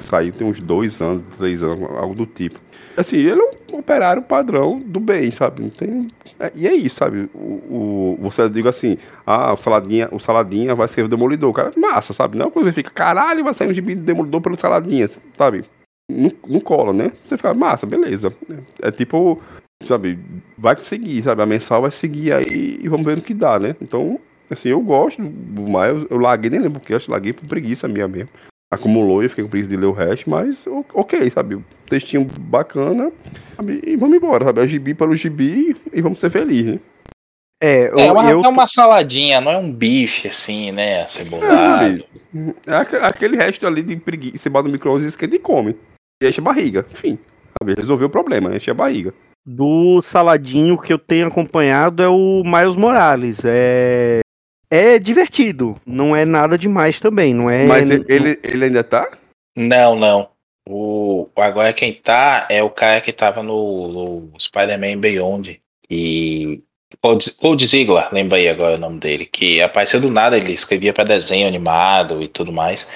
saiu 0.00 0.32
tem 0.32 0.46
uns 0.46 0.60
dois 0.60 1.00
anos, 1.00 1.22
três 1.36 1.62
anos, 1.62 1.88
algo 1.96 2.14
do 2.14 2.26
tipo. 2.26 2.60
Assim, 2.96 3.16
ele 3.16 3.40
é 3.40 3.50
um 3.72 3.78
operário 3.78 4.22
padrão 4.22 4.78
do 4.78 5.00
bem, 5.00 5.30
sabe? 5.30 5.62
Não 5.62 5.70
tem. 5.70 6.08
É, 6.38 6.52
e 6.54 6.66
é 6.66 6.74
isso, 6.74 6.96
sabe? 6.96 7.30
O, 7.32 8.16
o, 8.18 8.18
você 8.20 8.48
diga 8.50 8.70
assim, 8.70 8.98
ah, 9.26 9.54
o 9.54 9.56
Saladinha, 9.62 10.08
o 10.12 10.18
Saladinha 10.18 10.74
vai 10.74 10.88
ser 10.88 11.04
o 11.04 11.08
Demolidor. 11.08 11.52
Cara, 11.52 11.72
massa, 11.76 12.12
sabe? 12.12 12.36
Não 12.36 12.48
é 12.48 12.50
coisa 12.50 12.72
fica, 12.72 12.90
caralho, 12.90 13.44
vai 13.44 13.54
sair 13.54 13.68
um 13.68 13.74
gibi 13.74 13.94
do 13.94 14.02
Demolidor 14.02 14.40
pelo 14.40 14.58
Saladinha, 14.58 15.08
sabe? 15.36 15.64
Não, 16.10 16.32
não 16.46 16.60
cola, 16.60 16.92
né? 16.92 17.12
Você 17.26 17.36
fica, 17.36 17.54
massa, 17.54 17.86
beleza. 17.86 18.32
É, 18.82 18.88
é 18.88 18.90
tipo, 18.90 19.40
sabe, 19.88 20.18
vai 20.56 20.76
seguir, 20.76 21.22
sabe? 21.22 21.42
A 21.42 21.46
mensal 21.46 21.82
vai 21.82 21.90
seguir 21.90 22.32
aí 22.32 22.78
e 22.82 22.88
vamos 22.88 23.06
ver 23.06 23.16
no 23.16 23.22
que 23.22 23.34
dá, 23.34 23.58
né? 23.58 23.76
Então, 23.80 24.20
assim, 24.50 24.68
eu 24.68 24.80
gosto 24.80 25.22
do 25.22 25.62
Miles, 25.62 26.06
eu 26.10 26.18
larguei, 26.18 26.50
nem 26.50 26.60
lembro 26.60 26.80
porque, 26.80 26.94
acho 26.94 27.06
que 27.06 27.10
larguei 27.10 27.32
por 27.32 27.46
preguiça 27.46 27.88
minha 27.88 28.08
mesmo. 28.08 28.28
Acumulou 28.70 29.22
e 29.22 29.26
eu 29.26 29.30
fiquei 29.30 29.44
com 29.44 29.50
preguiça 29.50 29.70
de 29.70 29.76
ler 29.78 29.86
o 29.86 29.92
resto, 29.92 30.28
mas 30.28 30.66
ok, 30.92 31.30
sabe? 31.30 31.58
Textinho 31.88 32.24
bacana 32.24 33.10
sabe? 33.56 33.80
e 33.82 33.96
vamos 33.96 34.16
embora, 34.16 34.44
sabe? 34.44 34.60
É 34.60 34.68
gibi 34.68 34.92
para 34.94 35.10
o 35.10 35.16
gibi 35.16 35.74
e 35.90 36.02
vamos 36.02 36.20
ser 36.20 36.30
felizes, 36.30 36.74
né? 36.74 36.80
É, 37.60 37.88
eu, 37.88 37.98
é, 37.98 38.12
uma, 38.12 38.30
eu... 38.30 38.44
é 38.44 38.48
uma 38.48 38.66
saladinha, 38.68 39.40
não 39.40 39.50
é 39.50 39.58
um 39.58 39.72
bife 39.72 40.28
assim, 40.28 40.70
né? 40.70 41.06
Cebolado. 41.08 42.04
É, 42.66 42.96
é 42.96 43.04
aquele 43.04 43.36
resto 43.36 43.66
ali 43.66 43.82
de 43.82 43.96
preguiça, 43.96 44.38
você 44.38 44.48
bota 44.48 44.68
no 44.68 44.72
micro-ondas 44.72 45.16
e 45.16 45.24
e 45.24 45.38
come. 45.38 45.74
E 46.22 46.28
enche 46.28 46.40
a 46.40 46.44
barriga. 46.44 46.86
Enfim, 46.92 47.18
sabe? 47.58 47.74
resolveu 47.74 48.06
o 48.06 48.10
problema, 48.10 48.54
enche 48.54 48.70
a 48.70 48.74
barriga. 48.74 49.12
Do 49.50 50.02
saladinho 50.02 50.76
que 50.76 50.92
eu 50.92 50.98
tenho 50.98 51.28
acompanhado 51.28 52.02
é 52.02 52.08
o 52.08 52.42
Miles 52.44 52.76
Morales. 52.76 53.38
É 53.44 54.20
é 54.70 54.98
divertido, 54.98 55.80
não 55.86 56.14
é 56.14 56.26
nada 56.26 56.58
demais 56.58 57.00
também, 57.00 57.32
não 57.32 57.48
é. 57.48 57.64
Mas 57.64 57.88
ele, 57.88 58.38
ele 58.42 58.66
ainda 58.66 58.84
tá? 58.84 59.10
Não, 59.56 59.96
não. 59.96 60.28
O, 60.68 61.30
agora 61.34 61.72
quem 61.72 61.94
tá 61.94 62.46
é 62.50 62.62
o 62.62 62.68
cara 62.68 63.00
que 63.00 63.10
tava 63.10 63.42
no, 63.42 63.88
no 63.88 64.38
Spider-Man 64.38 64.98
Beyond. 64.98 65.58
E. 65.90 66.62
Cold 67.40 67.66
Ziegler, 67.66 68.08
lembrei 68.12 68.48
agora 68.48 68.76
o 68.76 68.80
nome 68.80 69.00
dele. 69.00 69.24
Que 69.24 69.62
apareceu 69.62 70.00
do 70.00 70.10
nada, 70.10 70.36
ele 70.36 70.52
escrevia 70.52 70.92
para 70.92 71.04
desenho 71.04 71.48
animado 71.48 72.22
e 72.22 72.28
tudo 72.28 72.52
mais. 72.52 72.86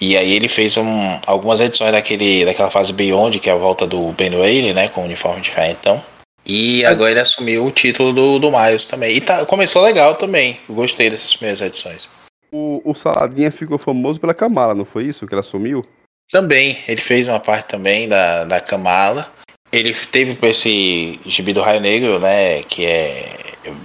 E 0.00 0.16
aí 0.16 0.32
ele 0.32 0.48
fez 0.48 0.76
um, 0.78 1.18
algumas 1.26 1.60
edições 1.60 1.92
daquele, 1.92 2.44
daquela 2.44 2.70
fase 2.70 2.92
Beyond, 2.92 3.38
que 3.38 3.50
é 3.50 3.52
a 3.52 3.56
volta 3.56 3.86
do 3.86 4.12
Ben 4.12 4.34
Whaley, 4.34 4.72
né? 4.72 4.88
Com 4.88 5.02
um 5.02 5.04
uniforme. 5.04 5.42
Então. 5.70 6.02
E 6.44 6.84
agora 6.86 7.10
ele 7.10 7.20
assumiu 7.20 7.66
o 7.66 7.70
título 7.70 8.12
do, 8.12 8.38
do 8.38 8.50
Miles 8.50 8.86
também. 8.86 9.14
E 9.14 9.20
tá, 9.20 9.44
começou 9.44 9.82
legal 9.82 10.14
também. 10.14 10.58
gostei 10.68 11.10
dessas 11.10 11.34
primeiras 11.34 11.60
edições. 11.60 12.08
O, 12.50 12.80
o 12.84 12.94
Saladinha 12.94 13.52
ficou 13.52 13.78
famoso 13.78 14.18
pela 14.18 14.34
Kamala, 14.34 14.74
não 14.74 14.84
foi 14.84 15.04
isso 15.04 15.26
que 15.26 15.34
ele 15.34 15.40
assumiu? 15.40 15.84
Também, 16.30 16.78
ele 16.88 17.00
fez 17.00 17.28
uma 17.28 17.38
parte 17.38 17.68
também 17.68 18.08
da, 18.08 18.44
da 18.44 18.60
Kamala. 18.60 19.30
Ele 19.72 19.94
teve 19.94 20.34
com 20.34 20.46
esse 20.46 21.20
gibi 21.26 21.52
do 21.52 21.60
Raio 21.60 21.80
Negro, 21.80 22.18
né? 22.18 22.62
Que 22.62 22.86
é. 22.86 23.36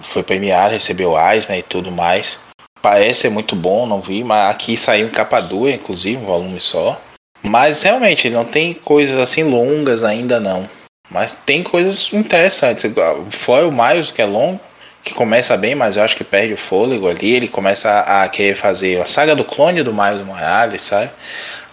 Foi 0.03 0.23
premiado, 0.23 0.73
recebeu 0.73 1.17
AIS, 1.17 1.47
né? 1.47 1.59
E 1.59 1.63
tudo 1.63 1.91
mais. 1.91 2.39
Parece 2.85 3.21
ser 3.21 3.29
muito 3.31 3.55
bom, 3.55 3.87
não 3.87 3.99
vi, 3.99 4.23
mas 4.23 4.47
aqui 4.47 4.77
saiu 4.77 5.07
em 5.07 5.09
capa 5.09 5.41
dura, 5.41 5.71
inclusive, 5.71 6.21
um 6.21 6.25
volume 6.25 6.61
só. 6.61 7.01
Mas 7.41 7.81
realmente, 7.81 8.29
não 8.29 8.45
tem 8.45 8.75
coisas 8.75 9.17
assim 9.17 9.41
longas 9.41 10.03
ainda 10.03 10.39
não. 10.39 10.69
Mas 11.09 11.33
tem 11.33 11.63
coisas 11.63 12.13
interessantes. 12.13 12.85
Fora 13.31 13.67
o 13.67 13.71
Miles, 13.71 14.11
que 14.11 14.21
é 14.21 14.25
longo, 14.25 14.59
que 15.03 15.15
começa 15.15 15.57
bem, 15.57 15.73
mas 15.73 15.97
eu 15.97 16.03
acho 16.03 16.15
que 16.15 16.23
perde 16.23 16.53
o 16.53 16.57
fôlego 16.57 17.09
ali. 17.09 17.33
Ele 17.33 17.47
começa 17.47 18.01
a 18.01 18.29
querer 18.29 18.55
fazer 18.55 19.01
a 19.01 19.05
saga 19.07 19.35
do 19.35 19.43
clone 19.43 19.81
do 19.81 19.91
Miles 19.91 20.23
Morales, 20.23 20.83
sabe? 20.83 21.09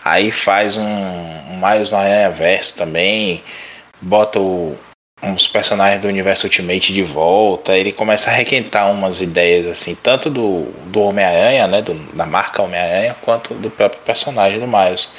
Aí 0.03 0.31
faz 0.31 0.79
um, 0.79 0.83
um 0.83 1.61
Miles 1.61 1.91
no 1.91 1.99
Aranha 1.99 2.31
Verso 2.31 2.79
também. 2.79 3.43
Bota 4.01 4.41
o, 4.41 4.79
uns 5.23 5.47
personagens 5.47 6.03
do 6.03 6.09
universo 6.09 6.47
Ultimate 6.47 6.93
de 6.93 7.03
volta. 7.03 7.77
Ele 7.77 7.93
começa 7.93 8.29
a 8.29 8.33
requentar 8.33 8.91
umas 8.91 9.20
ideias, 9.20 9.66
assim, 9.66 9.95
tanto 9.95 10.29
do, 10.29 10.66
do 10.87 11.01
Homem-Aranha, 11.01 11.66
né? 11.68 11.83
Do, 11.83 11.95
da 12.14 12.27
marca 12.27 12.62
Homem-Aranha, 12.62 13.16
quanto 13.23 13.55
do 13.55 13.70
próprio 13.70 14.03
personagem 14.03 14.59
do 14.59 14.66
Miles. 14.66 15.11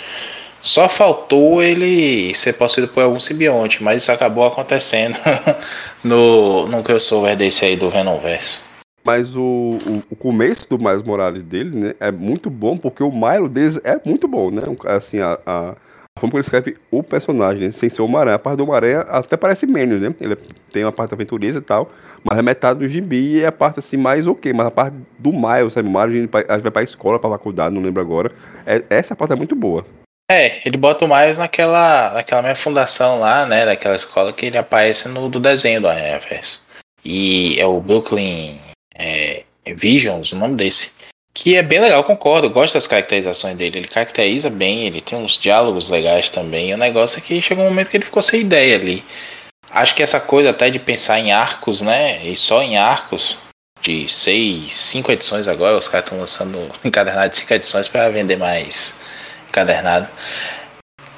Só 0.62 0.88
faltou 0.88 1.62
ele 1.62 2.34
ser 2.36 2.54
possuído 2.54 2.88
por 2.88 3.04
algum 3.04 3.20
simbionte, 3.20 3.84
mas 3.84 4.01
isso 4.04 4.12
acabou 4.12 4.45
acontecendo 4.45 5.18
no, 6.04 6.68
no 6.68 6.82
crossover 6.84 7.36
desse 7.36 7.66
aí 7.66 7.76
do 7.76 7.89
Venomverse. 7.89 8.60
Mas 9.04 9.36
o, 9.36 9.41
o, 9.41 10.04
o, 10.12 10.16
começo 10.16 10.66
do 10.70 10.80
Miles 10.80 11.04
Morales 11.04 11.43
dele, 11.43 11.78
né, 11.78 11.95
é 11.99 12.10
muito 12.10 12.49
bom, 12.49 12.78
porque 12.78 13.04
o 13.04 13.12
Milo 13.12 13.49
deles 13.49 13.78
é 13.84 13.99
muito 14.06 14.26
bom, 14.26 14.49
né? 14.49 14.62
Assim, 14.86 15.20
a, 15.20 15.38
a 15.45 15.76
forma 16.20 16.32
que 16.32 16.38
ele 16.38 16.41
escreve 16.41 16.78
o 16.91 17.01
personagem, 17.01 17.66
né, 17.66 17.72
sem 17.72 17.89
ser 17.89 18.01
o 18.01 18.07
Maranhão. 18.07 18.36
A 18.36 18.39
parte 18.39 18.57
do 18.57 18.68
Maranhão 18.68 19.05
até 19.09 19.36
parece 19.36 19.66
menos, 19.66 20.01
né? 20.01 20.14
Ele 20.20 20.36
tem 20.72 20.84
uma 20.84 20.91
parte 20.91 21.14
aventureza 21.14 21.59
e 21.59 21.61
tal, 21.61 21.91
mas 22.24 22.38
é 22.38 22.41
metade 22.41 22.80
do 22.80 22.88
gibi 22.88 23.41
é 23.41 23.47
a 23.47 23.51
parte 23.51 23.80
assim 23.80 23.97
mais 23.97 24.28
ok. 24.28 24.53
Mas 24.53 24.68
a 24.68 24.72
parte 24.72 24.95
do 25.18 25.32
Miles, 25.32 25.74
sabe? 25.74 25.88
O 25.88 25.91
Miles 25.91 26.30
a 26.47 26.53
gente 26.55 26.64
vai 26.64 26.72
pra 26.72 26.84
escola, 26.84 27.20
pra 27.20 27.30
faculdade, 27.30 27.76
não 27.76 27.82
lembro 27.82 28.01
agora. 28.01 28.32
É, 28.66 28.84
essa 28.89 29.16
parte 29.16 29.34
é 29.34 29.36
muito 29.36 29.55
boa. 29.55 29.86
É, 30.32 30.66
ele 30.66 30.78
bota 30.78 31.05
o 31.05 31.07
Miles 31.07 31.38
naquela, 31.38 32.14
naquela 32.14 32.41
minha 32.41 32.55
fundação 32.55 33.20
lá, 33.20 33.45
né? 33.45 33.66
Daquela 33.66 33.95
escola 33.95 34.32
que 34.32 34.45
ele 34.45 34.57
aparece 34.57 35.07
no 35.09 35.30
do 35.30 35.39
desenho 35.39 35.82
do 35.82 35.88
Aranha 35.88 36.22
E 37.03 37.59
é 37.59 37.66
o 37.66 37.82
Brooklyn 37.82 38.57
é, 38.95 39.43
Visions, 39.76 40.32
o 40.32 40.38
nome 40.38 40.55
desse. 40.55 40.93
Que 41.34 41.56
é 41.56 41.64
bem 41.64 41.80
legal, 41.80 42.04
concordo, 42.04 42.50
gosto 42.50 42.76
das 42.76 42.86
caracterizações 42.86 43.58
dele. 43.58 43.80
Ele 43.80 43.88
caracteriza 43.88 44.50
bem, 44.50 44.86
ele 44.86 45.02
tem 45.02 45.18
uns 45.18 45.38
diálogos 45.38 45.90
legais 45.90 46.30
também. 46.30 46.74
O 46.74 46.78
negócio 46.78 47.18
é 47.18 47.22
que 47.22 47.42
chegou 47.42 47.66
um 47.66 47.70
momento 47.70 47.90
que 47.90 47.98
ele 47.98 48.06
ficou 48.06 48.22
sem 48.22 48.42
ideia 48.42 48.76
ali. 48.76 49.04
Acho 49.72 49.96
que 49.96 50.04
essa 50.04 50.20
coisa 50.20 50.52
até 50.52 50.70
de 50.70 50.78
pensar 50.78 51.20
em 51.20 51.32
arcos, 51.32 51.82
né? 51.82 52.24
E 52.24 52.36
só 52.38 52.62
em 52.62 52.78
arcos, 52.78 53.38
de 53.82 54.08
seis, 54.08 54.74
cinco 54.76 55.12
edições 55.12 55.48
agora, 55.48 55.78
os 55.78 55.88
caras 55.88 56.06
estão 56.06 56.20
lançando 56.20 56.72
encadernado 56.86 57.30
de 57.30 57.38
cinco 57.38 57.54
edições 57.54 57.88
para 57.88 58.10
vender 58.10 58.38
mais 58.38 58.94
encadernado. 59.50 60.08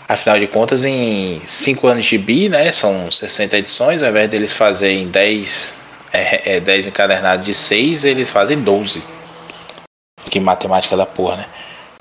Afinal 0.07 0.39
de 0.39 0.47
contas, 0.47 0.83
em 0.83 1.41
5 1.43 1.87
anos 1.87 2.05
de 2.05 2.17
bi, 2.19 2.47
né, 2.47 2.71
são 2.71 3.11
60 3.11 3.57
edições, 3.57 4.03
ao 4.03 4.09
invés 4.09 4.29
deles 4.29 4.53
fazerem 4.53 5.07
10, 5.07 5.73
é, 6.13 6.57
é, 6.57 6.59
10 6.59 6.87
encadernados 6.87 7.43
de 7.43 7.55
6, 7.55 8.05
eles 8.05 8.29
fazem 8.29 8.61
12. 8.61 9.01
Que 10.29 10.39
matemática 10.39 10.97
da 10.97 11.05
porra, 11.05 11.37
né? 11.37 11.45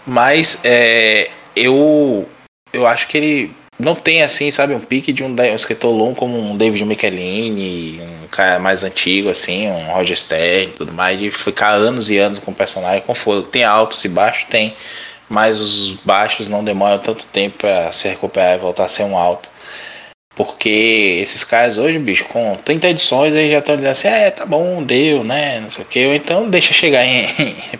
Mas 0.06 0.60
é, 0.64 1.30
eu, 1.54 2.28
eu 2.72 2.86
acho 2.86 3.06
que 3.08 3.16
ele 3.16 3.52
não 3.78 3.94
tem 3.94 4.22
assim, 4.22 4.50
sabe, 4.50 4.74
um 4.74 4.80
pique 4.80 5.12
de 5.12 5.24
um, 5.24 5.28
um 5.28 5.54
escritor 5.54 5.92
longo 5.92 6.14
como 6.14 6.38
um 6.38 6.56
David 6.56 6.84
Michelini, 6.84 8.00
um 8.24 8.28
cara 8.28 8.58
mais 8.58 8.84
antigo, 8.84 9.30
assim, 9.30 9.68
um 9.68 9.92
Roger 9.92 10.16
Stern 10.16 10.66
e 10.66 10.76
tudo 10.76 10.92
mais, 10.92 11.18
de 11.18 11.30
ficar 11.30 11.72
anos 11.72 12.10
e 12.10 12.18
anos 12.18 12.38
com 12.38 12.50
o 12.50 12.54
personagem 12.54 13.02
com 13.02 13.14
fogo. 13.14 13.42
Tem 13.42 13.64
altos 13.64 14.04
e 14.04 14.08
baixos, 14.08 14.44
tem 14.44 14.74
mas 15.28 15.58
os 15.58 15.92
baixos 16.04 16.48
não 16.48 16.62
demoram 16.62 16.98
tanto 16.98 17.26
tempo 17.26 17.58
para 17.58 17.92
se 17.92 18.08
recuperar 18.08 18.56
e 18.56 18.60
voltar 18.60 18.84
a 18.84 18.88
ser 18.88 19.04
um 19.04 19.16
alto. 19.16 19.48
Porque 20.36 21.20
esses 21.22 21.44
caras 21.44 21.78
hoje, 21.78 21.98
bicho, 21.98 22.24
com 22.24 22.56
30 22.64 22.88
edições, 22.88 23.34
eles 23.34 23.52
já 23.52 23.58
estão 23.58 23.76
dizendo 23.76 23.90
assim, 23.90 24.08
é, 24.08 24.30
tá 24.30 24.44
bom, 24.44 24.82
deu, 24.82 25.22
né, 25.22 25.60
não 25.60 25.70
sei 25.70 25.84
o 25.84 25.88
que. 25.88 26.06
Ou 26.06 26.14
então 26.14 26.50
deixa 26.50 26.72
chegar 26.72 27.04
em, 27.04 27.26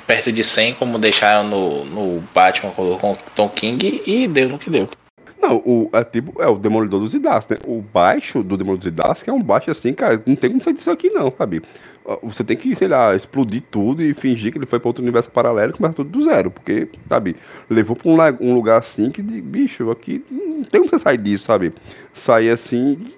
perto 0.07 0.31
de 0.31 0.45
100, 0.45 0.75
como 0.75 0.99
deixaram 0.99 1.49
no, 1.49 1.85
no 1.85 2.25
Batman 2.33 2.71
com 2.71 3.13
o 3.13 3.19
Tom 3.35 3.49
King, 3.49 4.03
e 4.07 4.29
deu 4.29 4.49
no 4.49 4.59
que 4.59 4.71
deu. 4.71 4.89
Não, 5.43 5.57
o, 5.57 5.91
é 5.93 6.05
tipo, 6.05 6.41
é 6.41 6.47
o 6.47 6.57
Demolidor 6.57 7.01
dos 7.01 7.13
Idas, 7.13 7.47
né? 7.49 7.59
O 7.67 7.83
baixo 7.83 8.43
do 8.43 8.57
Demolidor 8.57 8.91
dos 8.91 9.05
Idas, 9.05 9.27
é 9.27 9.33
um 9.33 9.43
baixo 9.43 9.71
assim, 9.71 9.93
cara, 9.93 10.23
não 10.25 10.37
tem 10.37 10.51
como 10.51 10.63
sair 10.63 10.75
disso 10.75 10.91
aqui 10.91 11.11
não, 11.11 11.33
sabe? 11.37 11.61
Você 12.23 12.45
tem 12.45 12.55
que, 12.55 12.75
sei 12.77 12.87
lá, 12.87 13.17
explodir 13.17 13.63
tudo 13.71 14.03
e 14.03 14.13
fingir 14.13 14.53
que 14.53 14.59
ele 14.59 14.67
foi 14.67 14.79
para 14.79 14.89
outro 14.89 15.03
universo 15.03 15.31
paralelo 15.31 15.73
e 15.73 15.77
começa 15.77 15.95
tudo 15.95 16.11
do 16.11 16.23
zero. 16.23 16.51
Porque, 16.51 16.89
sabe, 17.09 17.35
levou 17.69 17.97
pra 17.97 18.11
um, 18.11 18.51
um 18.51 18.55
lugar 18.55 18.79
assim 18.79 19.11
que, 19.11 19.23
bicho, 19.23 19.91
aqui 19.91 20.23
não 20.31 20.65
tem 20.65 20.83
como 20.83 20.91
você 20.91 20.99
sair 20.99 21.17
disso, 21.17 21.45
sabe? 21.45 21.73
Sair 22.15 22.51
assim 22.51 23.13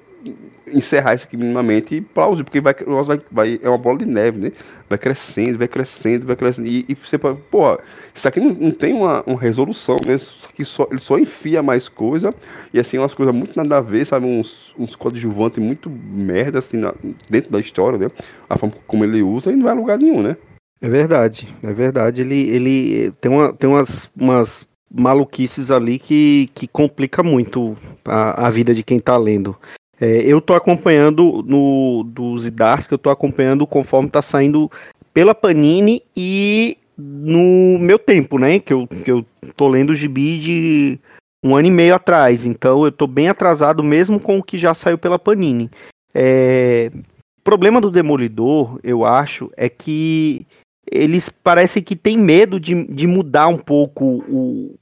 encerrar 0.66 1.14
isso 1.14 1.24
aqui 1.24 1.36
minimamente 1.36 2.01
plausível, 2.01 2.44
porque 2.44 2.61
vai, 2.61 2.74
vai, 2.74 3.20
vai, 3.30 3.61
é 3.62 3.68
uma 3.68 3.78
bola 3.78 3.99
de 3.99 4.07
neve, 4.07 4.38
né? 4.38 4.53
Vai 4.88 4.99
crescendo, 4.99 5.59
vai 5.59 5.68
crescendo, 5.68 6.26
vai 6.26 6.34
crescendo. 6.34 6.66
E, 6.66 6.84
e 6.88 6.94
você 6.94 7.16
pode, 7.16 7.38
pô, 7.51 7.78
isso 8.14 8.26
aqui 8.26 8.40
não, 8.40 8.53
não 8.53 8.70
tem 8.70 8.92
uma, 8.92 9.22
uma, 9.22 9.38
resolução, 9.38 9.97
né? 10.05 10.14
Isso 10.14 10.49
aqui 10.49 10.64
só, 10.64 10.88
ele 10.90 11.01
só 11.01 11.18
enfia 11.18 11.62
mais 11.62 11.88
coisa, 11.88 12.34
e 12.72 12.80
assim, 12.80 12.99
umas 12.99 13.14
coisas 13.14 13.34
muito 13.34 13.57
nada 13.57 13.78
a 13.78 13.80
ver, 13.80 14.05
sabe? 14.05 14.26
Uns, 14.26 14.74
uns 14.78 14.97
coadjuvantes 14.97 15.62
muito 15.62 15.88
merda, 15.88 16.59
assim, 16.59 16.78
na, 16.78 16.94
dentro 17.30 17.51
da 17.51 17.61
história, 17.61 17.99
né? 17.99 18.11
A 18.49 18.59
forma 18.59 18.74
como 18.86 19.05
ele 19.05 19.22
usa, 19.22 19.53
e 19.53 19.57
não 19.57 19.64
vai 19.64 19.72
a 19.72 19.76
lugar 19.76 19.99
nenhum, 19.99 20.22
né? 20.22 20.36
É 20.80 20.88
verdade, 20.88 21.49
é 21.62 21.72
verdade. 21.72 22.20
Ele, 22.20 22.49
ele 22.51 23.11
tem, 23.12 23.30
uma, 23.30 23.53
tem 23.53 23.68
umas, 23.68 24.11
umas 24.14 24.66
maluquices 24.97 25.70
ali 25.70 25.99
que, 25.99 26.51
que 26.55 26.66
complica 26.66 27.22
muito 27.22 27.76
a, 28.05 28.47
a 28.47 28.51
vida 28.51 28.74
de 28.74 28.82
quem 28.82 28.99
tá 28.99 29.16
lendo. 29.16 29.57
É, 30.01 30.18
eu 30.18 30.40
tô 30.40 30.55
acompanhando 30.55 31.42
no 31.47 32.05
dos 32.05 32.47
Idars, 32.47 32.86
que 32.86 32.94
eu 32.94 32.99
tô 32.99 33.11
acompanhando 33.11 33.66
conforme 33.66 34.11
tá 34.11 34.20
saindo 34.20 34.70
pela 35.12 35.34
Panini 35.34 36.03
e 36.14 36.76
no 36.97 37.78
meu 37.78 37.99
tempo, 37.99 38.38
né? 38.38 38.59
Que 38.59 38.72
eu, 38.72 38.86
que 38.86 39.11
eu 39.11 39.24
tô 39.57 39.68
lendo 39.68 39.90
o 39.90 39.94
gibi 39.94 40.38
de 40.38 41.01
um 41.42 41.55
ano 41.55 41.68
e 41.68 41.70
meio 41.70 41.94
atrás, 41.94 42.44
então 42.44 42.84
eu 42.84 42.90
tô 42.90 43.07
bem 43.07 43.28
atrasado 43.28 43.82
mesmo 43.82 44.18
com 44.18 44.38
o 44.38 44.42
que 44.42 44.59
já 44.59 44.74
saiu 44.74 44.99
pela 44.99 45.18
Panini. 45.18 45.70
É... 46.14 46.90
O 47.38 47.42
problema 47.47 47.80
do 47.80 47.90
Demolidor, 47.90 48.80
eu 48.82 49.05
acho, 49.05 49.51
é 49.57 49.68
que 49.68 50.44
eles 50.91 51.28
parecem 51.28 51.82
que 51.82 51.97
têm 51.97 52.16
medo 52.16 52.61
de, 52.61 52.84
de 52.84 53.07
mudar 53.07 53.49
um 53.49 53.59
pouco 53.59 54.05
o, 54.28 54.74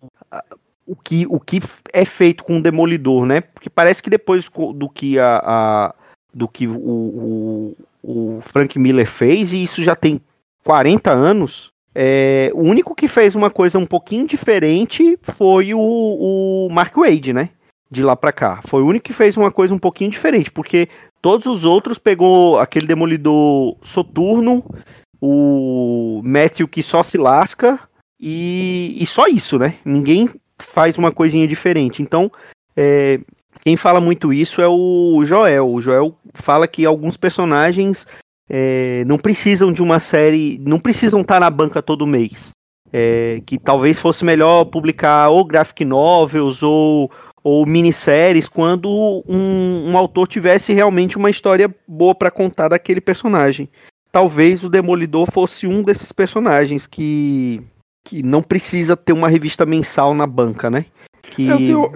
o, 0.86 0.96
que, 0.96 1.26
o 1.28 1.40
que 1.40 1.60
é 1.92 2.04
feito 2.04 2.44
com 2.44 2.58
o 2.58 2.62
Demolidor, 2.62 3.24
né? 3.26 3.40
Porque 3.40 3.70
parece 3.70 4.02
que 4.02 4.10
depois 4.10 4.48
do 4.74 4.88
que 4.88 5.18
a, 5.18 5.40
a 5.44 5.94
do 6.32 6.48
que 6.48 6.66
o, 6.66 6.76
o, 6.76 7.76
o 8.02 8.40
Frank 8.42 8.78
Miller 8.78 9.06
fez, 9.06 9.52
e 9.52 9.62
isso 9.62 9.82
já 9.82 9.94
tem 9.94 10.20
40 10.64 11.12
anos, 11.12 11.72
é, 11.94 12.50
o 12.54 12.62
único 12.62 12.94
que 12.94 13.06
fez 13.06 13.36
uma 13.36 13.50
coisa 13.50 13.78
um 13.78 13.86
pouquinho 13.86 14.26
diferente 14.26 15.16
foi 15.22 15.72
o, 15.72 15.78
o 15.78 16.68
Mark 16.70 16.94
Wade, 16.96 17.32
né? 17.32 17.50
De 17.88 18.02
lá 18.02 18.16
pra 18.16 18.32
cá. 18.32 18.60
Foi 18.64 18.82
o 18.82 18.86
único 18.86 19.04
que 19.04 19.12
fez 19.12 19.36
uma 19.36 19.52
coisa 19.52 19.74
um 19.74 19.78
pouquinho 19.78 20.10
diferente, 20.10 20.50
porque 20.50 20.88
todos 21.22 21.46
os 21.46 21.64
outros 21.64 21.98
pegou 21.98 22.58
aquele 22.58 22.86
demolidor 22.86 23.76
soturno, 23.80 24.64
o 25.26 26.20
Matthew 26.22 26.68
que 26.68 26.82
só 26.82 27.02
se 27.02 27.16
lasca, 27.16 27.80
e, 28.20 28.94
e 29.00 29.06
só 29.06 29.26
isso, 29.26 29.58
né? 29.58 29.76
Ninguém 29.84 30.28
faz 30.58 30.98
uma 30.98 31.10
coisinha 31.10 31.48
diferente. 31.48 32.02
Então, 32.02 32.30
é, 32.76 33.18
quem 33.64 33.74
fala 33.74 34.00
muito 34.00 34.32
isso 34.32 34.60
é 34.60 34.68
o 34.68 35.22
Joel. 35.24 35.70
O 35.70 35.80
Joel 35.80 36.14
fala 36.34 36.68
que 36.68 36.84
alguns 36.84 37.16
personagens 37.16 38.06
é, 38.50 39.02
não 39.06 39.16
precisam 39.16 39.72
de 39.72 39.82
uma 39.82 39.98
série, 39.98 40.58
não 40.60 40.78
precisam 40.78 41.22
estar 41.22 41.40
na 41.40 41.48
banca 41.48 41.82
todo 41.82 42.06
mês. 42.06 42.50
É, 42.92 43.40
que 43.46 43.58
talvez 43.58 43.98
fosse 43.98 44.24
melhor 44.24 44.66
publicar 44.66 45.28
ou 45.28 45.44
graphic 45.44 45.84
novels 45.84 46.62
ou, 46.62 47.10
ou 47.42 47.66
minisséries 47.66 48.48
quando 48.48 48.88
um, 49.26 49.90
um 49.90 49.98
autor 49.98 50.28
tivesse 50.28 50.72
realmente 50.72 51.16
uma 51.16 51.28
história 51.28 51.74
boa 51.88 52.14
para 52.14 52.30
contar 52.30 52.68
daquele 52.68 53.00
personagem. 53.00 53.68
Talvez 54.14 54.62
o 54.62 54.68
Demolidor 54.68 55.28
fosse 55.28 55.66
um 55.66 55.82
desses 55.82 56.12
personagens 56.12 56.86
que, 56.86 57.60
que 58.06 58.22
não 58.22 58.44
precisa 58.44 58.96
ter 58.96 59.12
uma 59.12 59.28
revista 59.28 59.66
mensal 59.66 60.14
na 60.14 60.24
banca, 60.24 60.70
né? 60.70 60.86
Que 61.20 61.48
tenho... 61.48 61.90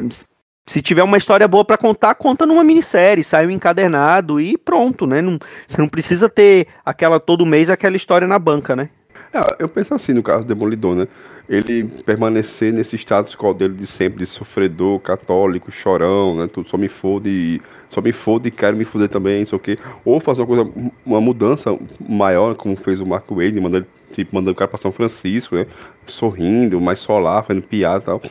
Se 0.68 0.82
tiver 0.82 1.04
uma 1.04 1.16
história 1.16 1.46
boa 1.46 1.64
para 1.64 1.78
contar, 1.78 2.16
conta 2.16 2.44
numa 2.44 2.64
minissérie, 2.64 3.22
sai 3.22 3.46
um 3.46 3.50
encadernado 3.50 4.40
e 4.40 4.58
pronto, 4.58 5.06
né? 5.06 5.22
Não, 5.22 5.38
você 5.64 5.80
não 5.80 5.88
precisa 5.88 6.28
ter 6.28 6.66
aquela 6.84 7.20
todo 7.20 7.46
mês 7.46 7.70
aquela 7.70 7.96
história 7.96 8.26
na 8.26 8.36
banca, 8.36 8.74
né? 8.74 8.90
É, 9.32 9.62
eu 9.62 9.68
penso 9.68 9.94
assim 9.94 10.12
no 10.12 10.22
caso 10.22 10.40
do 10.40 10.48
Demolidor, 10.48 10.96
né? 10.96 11.06
Ele 11.48 11.84
permanecer 12.04 12.72
nesse 12.72 12.96
status 12.96 13.34
qual 13.34 13.54
dele 13.54 13.74
de 13.74 13.86
sempre, 13.86 14.18
de 14.18 14.26
sofredor, 14.26 15.00
católico, 15.00 15.72
chorão, 15.72 16.36
né? 16.36 16.46
Tudo 16.46 16.68
só 16.68 16.76
me 16.76 16.88
fode, 16.88 17.62
só 17.88 18.02
me 18.02 18.12
fode 18.12 18.48
e 18.48 18.50
quero 18.50 18.76
me 18.76 18.84
foder 18.84 19.08
também, 19.08 19.40
não 19.40 19.46
sei 19.46 19.56
o 19.56 19.60
quê. 19.60 19.78
Ou 20.04 20.20
fazer 20.20 20.42
uma 20.42 20.46
coisa, 20.46 20.70
uma 21.06 21.20
mudança 21.20 21.76
maior, 22.06 22.54
como 22.54 22.76
fez 22.76 23.00
o 23.00 23.06
Marco 23.06 23.34
Wade, 23.36 23.58
mandando, 23.60 23.86
tipo, 24.12 24.34
mandando 24.34 24.52
o 24.52 24.54
cara 24.54 24.68
pra 24.68 24.76
São 24.76 24.92
Francisco, 24.92 25.54
né? 25.54 25.66
Sorrindo, 26.06 26.78
mais 26.80 26.98
solar, 26.98 27.44
fazendo 27.44 27.62
piada 27.62 28.02
e 28.02 28.06
tal. 28.06 28.22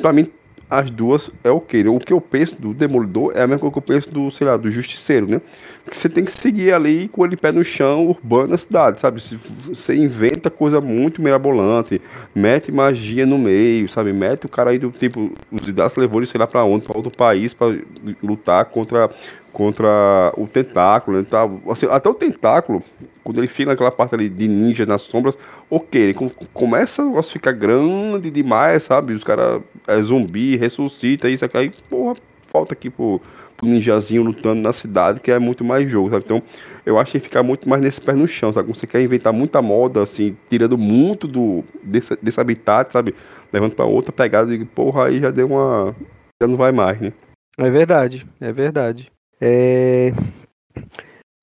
Pra 0.00 0.12
mim, 0.12 0.28
as 0.68 0.90
duas 0.90 1.30
é 1.44 1.50
ok. 1.50 1.86
O 1.88 2.00
que 2.00 2.12
eu 2.12 2.20
penso 2.20 2.56
do 2.60 2.74
Demolidor 2.74 3.32
é 3.34 3.42
a 3.42 3.46
mesma 3.46 3.60
coisa 3.60 3.72
que 3.72 3.78
eu 3.78 3.82
penso 3.82 4.10
do, 4.10 4.30
sei 4.30 4.46
lá, 4.46 4.56
do 4.56 4.70
Justiceiro, 4.70 5.26
né? 5.26 5.40
Porque 5.84 5.96
você 5.96 6.08
tem 6.08 6.24
que 6.24 6.32
seguir 6.32 6.72
ali 6.72 7.08
com 7.08 7.24
ele 7.24 7.36
pé 7.36 7.52
no 7.52 7.64
chão, 7.64 8.08
urbano 8.08 8.48
na 8.48 8.58
cidade, 8.58 9.00
sabe? 9.00 9.22
Você 9.68 9.94
inventa 9.94 10.50
coisa 10.50 10.80
muito 10.80 11.22
mirabolante, 11.22 12.02
mete 12.34 12.72
magia 12.72 13.24
no 13.24 13.38
meio, 13.38 13.88
sabe? 13.88 14.12
Mete 14.12 14.46
o 14.46 14.48
cara 14.48 14.70
aí 14.70 14.78
do 14.78 14.90
tipo, 14.90 15.32
os 15.50 15.68
Idas 15.68 15.94
levou 15.94 16.18
ele, 16.18 16.26
sei 16.26 16.40
lá, 16.40 16.46
pra 16.46 16.64
onde, 16.64 16.84
pra 16.84 16.96
outro 16.96 17.12
país, 17.12 17.54
para 17.54 17.78
lutar 18.20 18.64
contra 18.64 19.08
contra 19.56 20.34
o 20.36 20.46
tentáculo, 20.46 21.16
né, 21.16 21.24
tá? 21.24 21.48
assim, 21.70 21.86
até 21.90 22.10
o 22.10 22.12
tentáculo, 22.12 22.82
quando 23.24 23.38
ele 23.38 23.48
fica 23.48 23.70
naquela 23.70 23.90
parte 23.90 24.14
ali 24.14 24.28
de 24.28 24.46
ninja 24.46 24.84
nas 24.84 25.00
sombras, 25.00 25.38
ok, 25.70 25.98
ele 25.98 26.14
começa 26.52 27.02
a 27.18 27.22
ficar 27.22 27.52
grande 27.52 28.30
demais, 28.30 28.82
sabe? 28.82 29.14
Os 29.14 29.24
caras 29.24 29.62
é 29.86 29.98
zumbi, 30.02 30.56
ressuscita, 30.56 31.30
isso 31.30 31.42
aqui, 31.42 31.56
aí, 31.56 31.72
porra, 31.88 32.16
falta 32.52 32.74
aqui 32.74 32.90
pro, 32.90 33.18
pro 33.56 33.66
ninjazinho 33.66 34.22
lutando 34.22 34.60
na 34.60 34.74
cidade, 34.74 35.20
que 35.20 35.30
é 35.30 35.38
muito 35.38 35.64
mais 35.64 35.90
jogo, 35.90 36.10
sabe? 36.10 36.26
Então, 36.26 36.42
eu 36.84 36.98
acho 36.98 37.12
que 37.12 37.20
ficar 37.20 37.42
muito 37.42 37.66
mais 37.66 37.80
nesse 37.80 37.98
pé 37.98 38.12
no 38.12 38.28
chão, 38.28 38.52
sabe? 38.52 38.68
Você 38.68 38.86
quer 38.86 39.00
inventar 39.00 39.32
muita 39.32 39.62
moda, 39.62 40.02
assim, 40.02 40.36
tirando 40.50 40.76
muito 40.76 41.26
do, 41.26 41.64
desse, 41.82 42.14
desse 42.20 42.38
habitat, 42.38 42.92
sabe? 42.92 43.14
Levando 43.50 43.72
para 43.72 43.86
outra 43.86 44.12
pegada 44.12 44.54
e, 44.54 44.66
porra, 44.66 45.06
aí 45.06 45.18
já 45.18 45.30
deu 45.30 45.46
uma. 45.46 45.96
Já 46.42 46.46
não 46.46 46.58
vai 46.58 46.72
mais, 46.72 47.00
né? 47.00 47.14
É 47.58 47.70
verdade, 47.70 48.26
é 48.38 48.52
verdade. 48.52 49.15
É... 49.40 50.12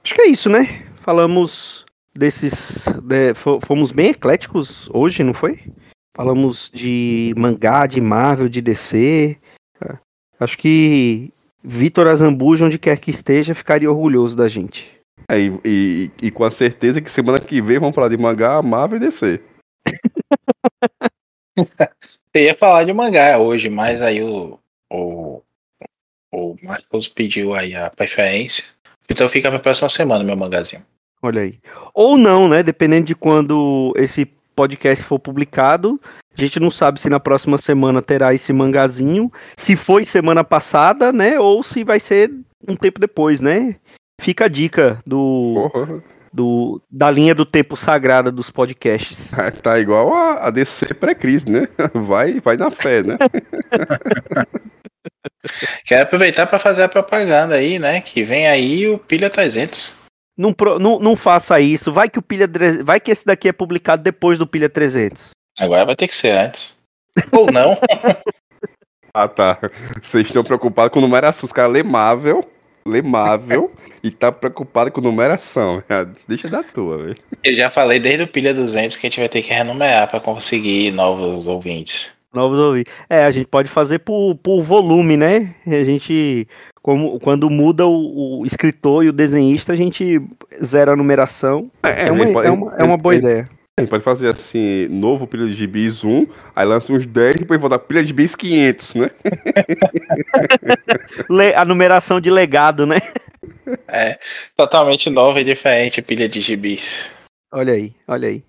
Acho 0.04 0.16
que 0.16 0.22
é 0.22 0.28
isso, 0.28 0.50
né? 0.50 0.86
Falamos 0.96 1.86
desses. 2.14 2.86
De... 3.04 3.34
Fomos 3.34 3.92
bem 3.92 4.10
ecléticos 4.10 4.90
hoje, 4.94 5.24
não 5.24 5.34
foi? 5.34 5.60
Falamos 6.16 6.70
de 6.74 7.34
mangá, 7.38 7.88
de 7.88 8.00
Marvel, 8.00 8.50
de 8.50 8.62
DC. 8.62 9.38
Acho 10.40 10.58
que 10.58 11.32
Vitor 11.64 12.08
Azambuja, 12.08 12.66
onde 12.66 12.78
quer 12.78 12.98
que 12.98 13.10
esteja, 13.10 13.56
ficaria 13.56 13.90
orgulhoso 13.90 14.36
da 14.36 14.48
gente. 14.48 14.92
É, 15.30 15.40
e, 15.40 15.60
e, 15.64 16.12
e, 16.24 16.32
com 16.32 16.44
a 16.44 16.52
certeza 16.52 17.02
que 17.02 17.10
semana 17.10 17.40
que 17.40 17.62
vem 17.62 17.80
vamos 17.80 17.96
falar 17.96 18.10
de 18.10 18.18
mangá, 18.18 18.62
Marvel 18.62 18.98
e 18.98 19.00
DC. 19.00 19.42
Eu 22.34 22.42
ia 22.42 22.56
falar 22.56 22.84
de 22.84 22.92
mangá 22.92 23.38
hoje, 23.38 23.70
mas 23.70 24.02
aí 24.02 24.22
o, 24.22 24.60
o 24.92 25.42
o 26.34 26.58
Marcos 26.64 27.08
pediu 27.08 27.54
aí 27.54 27.76
a 27.76 27.90
preferência. 27.90 28.64
Então 29.10 29.30
fica 29.30 29.50
pra 29.50 29.60
próxima 29.60 29.90
semana, 29.90 30.24
meu 30.24 30.36
mangazinho. 30.36 30.84
Olha 31.22 31.42
aí. 31.42 31.60
Ou 31.94 32.18
não, 32.18 32.50
né? 32.50 32.64
Dependendo 32.64 33.08
de 33.08 33.16
quando 33.16 33.94
esse 33.96 34.26
podcast 34.56 35.04
for 35.04 35.20
publicado. 35.20 36.00
A 36.36 36.42
gente 36.42 36.60
não 36.60 36.72
sabe 36.72 37.00
se 37.00 37.10
na 37.10 37.20
próxima 37.20 37.58
semana 37.58 38.02
terá 38.02 38.34
esse 38.34 38.52
mangazinho. 38.52 39.32
Se 39.56 39.76
foi 39.76 40.04
semana 40.04 40.44
passada, 40.44 41.14
né? 41.14 41.40
Ou 41.40 41.62
se 41.62 41.84
vai 41.84 42.00
ser 42.00 42.32
um 42.68 42.76
tempo 42.76 43.00
depois, 43.00 43.40
né? 43.40 43.76
Fica 44.20 44.46
a 44.46 44.50
dica 44.50 45.00
do. 45.06 45.70
Do, 46.36 46.82
da 46.90 47.12
linha 47.12 47.36
do 47.36 47.46
tempo 47.46 47.78
sagrada 47.78 48.32
dos 48.32 48.50
podcasts. 48.50 49.32
Tá 49.62 49.80
igual 49.80 50.12
a, 50.16 50.48
a 50.48 50.50
DC 50.50 50.96
pré-crise, 50.96 51.48
né? 51.48 51.68
Vai, 51.94 52.40
vai 52.40 52.58
na 52.58 52.72
fé, 52.72 53.04
né? 53.04 53.20
Quero 55.86 56.04
aproveitar 56.04 56.46
para 56.46 56.60
fazer 56.60 56.84
a 56.84 56.90
propaganda 56.90 57.56
aí, 57.56 57.80
né? 57.80 58.02
Que 58.02 58.24
vem 58.24 58.48
aí 58.48 58.88
o 58.88 58.98
Pilha 58.98 59.30
300. 59.30 59.96
Não, 60.38 60.56
não, 60.80 61.00
não 61.00 61.16
faça 61.16 61.60
isso. 61.60 61.92
Vai 61.92 62.10
que 62.10 62.20
o 62.20 62.22
Pilha 62.22 62.50
vai 62.84 63.00
que 63.00 63.12
esse 63.12 63.26
daqui 63.26 63.50
é 63.50 63.54
publicado 63.54 64.02
depois 64.02 64.38
do 64.38 64.48
Pilha 64.48 64.70
300. 64.70 65.32
Agora 65.58 65.86
vai 65.86 65.96
ter 65.96 66.08
que 66.08 66.16
ser 66.16 66.32
antes. 66.32 66.80
Ou 67.32 67.52
não. 67.52 67.78
ah, 69.14 69.28
tá. 69.28 69.60
Vocês 70.02 70.26
estão 70.28 70.44
preocupados 70.44 70.92
com 70.92 71.02
numeração. 71.02 71.46
Os 71.46 71.54
caras 71.54 71.72
lemável, 71.72 72.44
lemável 72.86 73.72
e 74.04 74.10
tá 74.10 74.32
preocupado 74.32 74.92
com 74.92 75.02
numeração. 75.02 75.84
Deixa 76.28 76.50
da 76.50 76.64
tua, 76.64 76.98
velho. 76.98 77.18
Eu 77.44 77.54
já 77.54 77.70
falei 77.70 78.00
desde 78.00 78.24
o 78.24 78.28
Pilha 78.28 78.54
200 78.54 78.98
que 78.98 79.06
a 79.06 79.10
gente 79.10 79.20
vai 79.20 79.30
ter 79.30 79.42
que 79.42 79.54
renumerar 79.54 80.10
para 80.10 80.20
conseguir 80.20 80.92
novos 80.92 81.48
ouvintes. 81.48 82.12
Novos 82.34 82.58
ouvintes. 82.58 82.92
É, 83.08 83.26
a 83.26 83.32
gente 83.32 83.46
pode 83.46 83.70
fazer 83.70 84.00
por, 84.00 84.36
por 84.36 84.62
volume, 84.64 85.16
né? 85.16 85.54
A 85.68 85.84
gente, 85.84 86.48
como, 86.82 87.20
quando 87.20 87.48
muda 87.48 87.86
o, 87.86 88.40
o 88.40 88.46
escritor 88.46 89.06
e 89.06 89.10
o 89.10 89.14
desenhista, 89.14 89.72
a 89.72 89.76
gente 89.76 90.20
zera 90.64 90.94
a 90.94 90.96
numeração. 90.96 91.70
É, 91.84 92.08
é, 92.08 92.12
uma, 92.12 92.26
pode, 92.34 92.48
é, 92.48 92.52
uma, 92.52 92.76
é 92.76 92.84
uma 92.84 92.98
boa 92.98 93.16
ideia. 93.16 93.48
A 93.78 93.82
gente 93.82 93.90
pode 93.90 94.04
fazer 94.04 94.30
assim, 94.30 94.88
novo 94.88 95.28
pilha 95.28 95.46
de 95.46 95.54
gibis 95.54 96.04
1, 96.04 96.28
aí 96.56 96.66
lança 96.66 96.92
uns 96.92 97.06
10 97.06 97.36
e 97.36 97.40
depois 97.40 97.60
volta 97.60 97.78
pilha 97.78 98.02
de 98.02 98.08
gibis 98.08 98.36
500, 98.36 98.96
né? 98.96 99.12
a 101.56 101.66
numeração 101.66 102.20
de 102.20 102.32
legado, 102.32 102.86
né? 102.88 102.98
É, 103.88 104.18
totalmente 104.58 105.10
nova 105.10 105.40
e 105.40 105.44
diferente 105.44 106.02
pilha 106.02 106.28
de 106.28 106.40
gibis. 106.40 107.10
Olha 107.52 107.74
aí, 107.74 107.94
olha 108.08 108.28
aí 108.28 108.44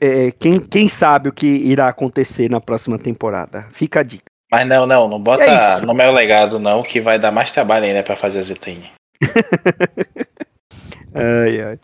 é, 0.00 0.30
quem, 0.32 0.60
quem 0.60 0.88
sabe 0.88 1.28
o 1.28 1.32
que 1.32 1.46
irá 1.46 1.88
acontecer 1.88 2.50
na 2.50 2.60
próxima 2.60 2.98
temporada? 2.98 3.66
Fica 3.70 4.00
a 4.00 4.02
dica. 4.02 4.24
Mas 4.50 4.66
não, 4.66 4.84
não, 4.84 5.08
não 5.08 5.20
bota 5.20 5.44
é 5.44 5.80
no 5.80 5.94
meu 5.94 6.12
legado, 6.12 6.58
não, 6.58 6.82
que 6.82 7.00
vai 7.00 7.18
dar 7.18 7.30
mais 7.30 7.52
trabalho 7.52 7.84
ainda 7.84 8.02
para 8.02 8.16
fazer 8.16 8.40
as 8.40 8.48
vitrines. 8.48 8.90
ai, 11.14 11.60
ai. 11.60 11.78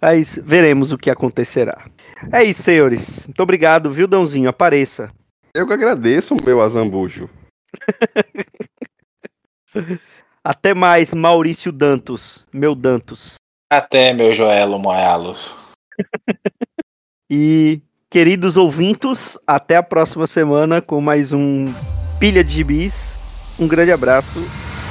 Mas 0.00 0.38
veremos 0.42 0.92
o 0.92 0.98
que 0.98 1.10
acontecerá. 1.10 1.86
É 2.30 2.44
isso, 2.44 2.62
senhores. 2.62 3.26
Muito 3.26 3.42
obrigado, 3.42 3.90
viu, 3.90 4.06
Dãozinho? 4.06 4.50
Apareça. 4.50 5.10
Eu 5.54 5.66
que 5.66 5.72
agradeço, 5.72 6.36
meu 6.44 6.60
azambujo. 6.60 7.30
Até 10.44 10.74
mais, 10.74 11.14
Maurício 11.14 11.72
Dantos, 11.72 12.46
meu 12.52 12.74
Dantos. 12.74 13.36
Até, 13.72 14.12
meu 14.12 14.34
Joelo 14.34 14.78
Moelos. 14.78 15.56
E, 17.30 17.80
queridos 18.10 18.56
ouvintos, 18.56 19.38
até 19.46 19.76
a 19.76 19.82
próxima 19.82 20.26
semana 20.26 20.80
com 20.82 21.00
mais 21.00 21.32
um 21.32 21.64
pilha 22.18 22.44
de 22.44 22.54
gibis. 22.54 23.18
Um 23.58 23.66
grande 23.66 23.92
abraço 23.92 24.40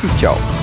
e 0.03 0.19
tchau. 0.19 0.62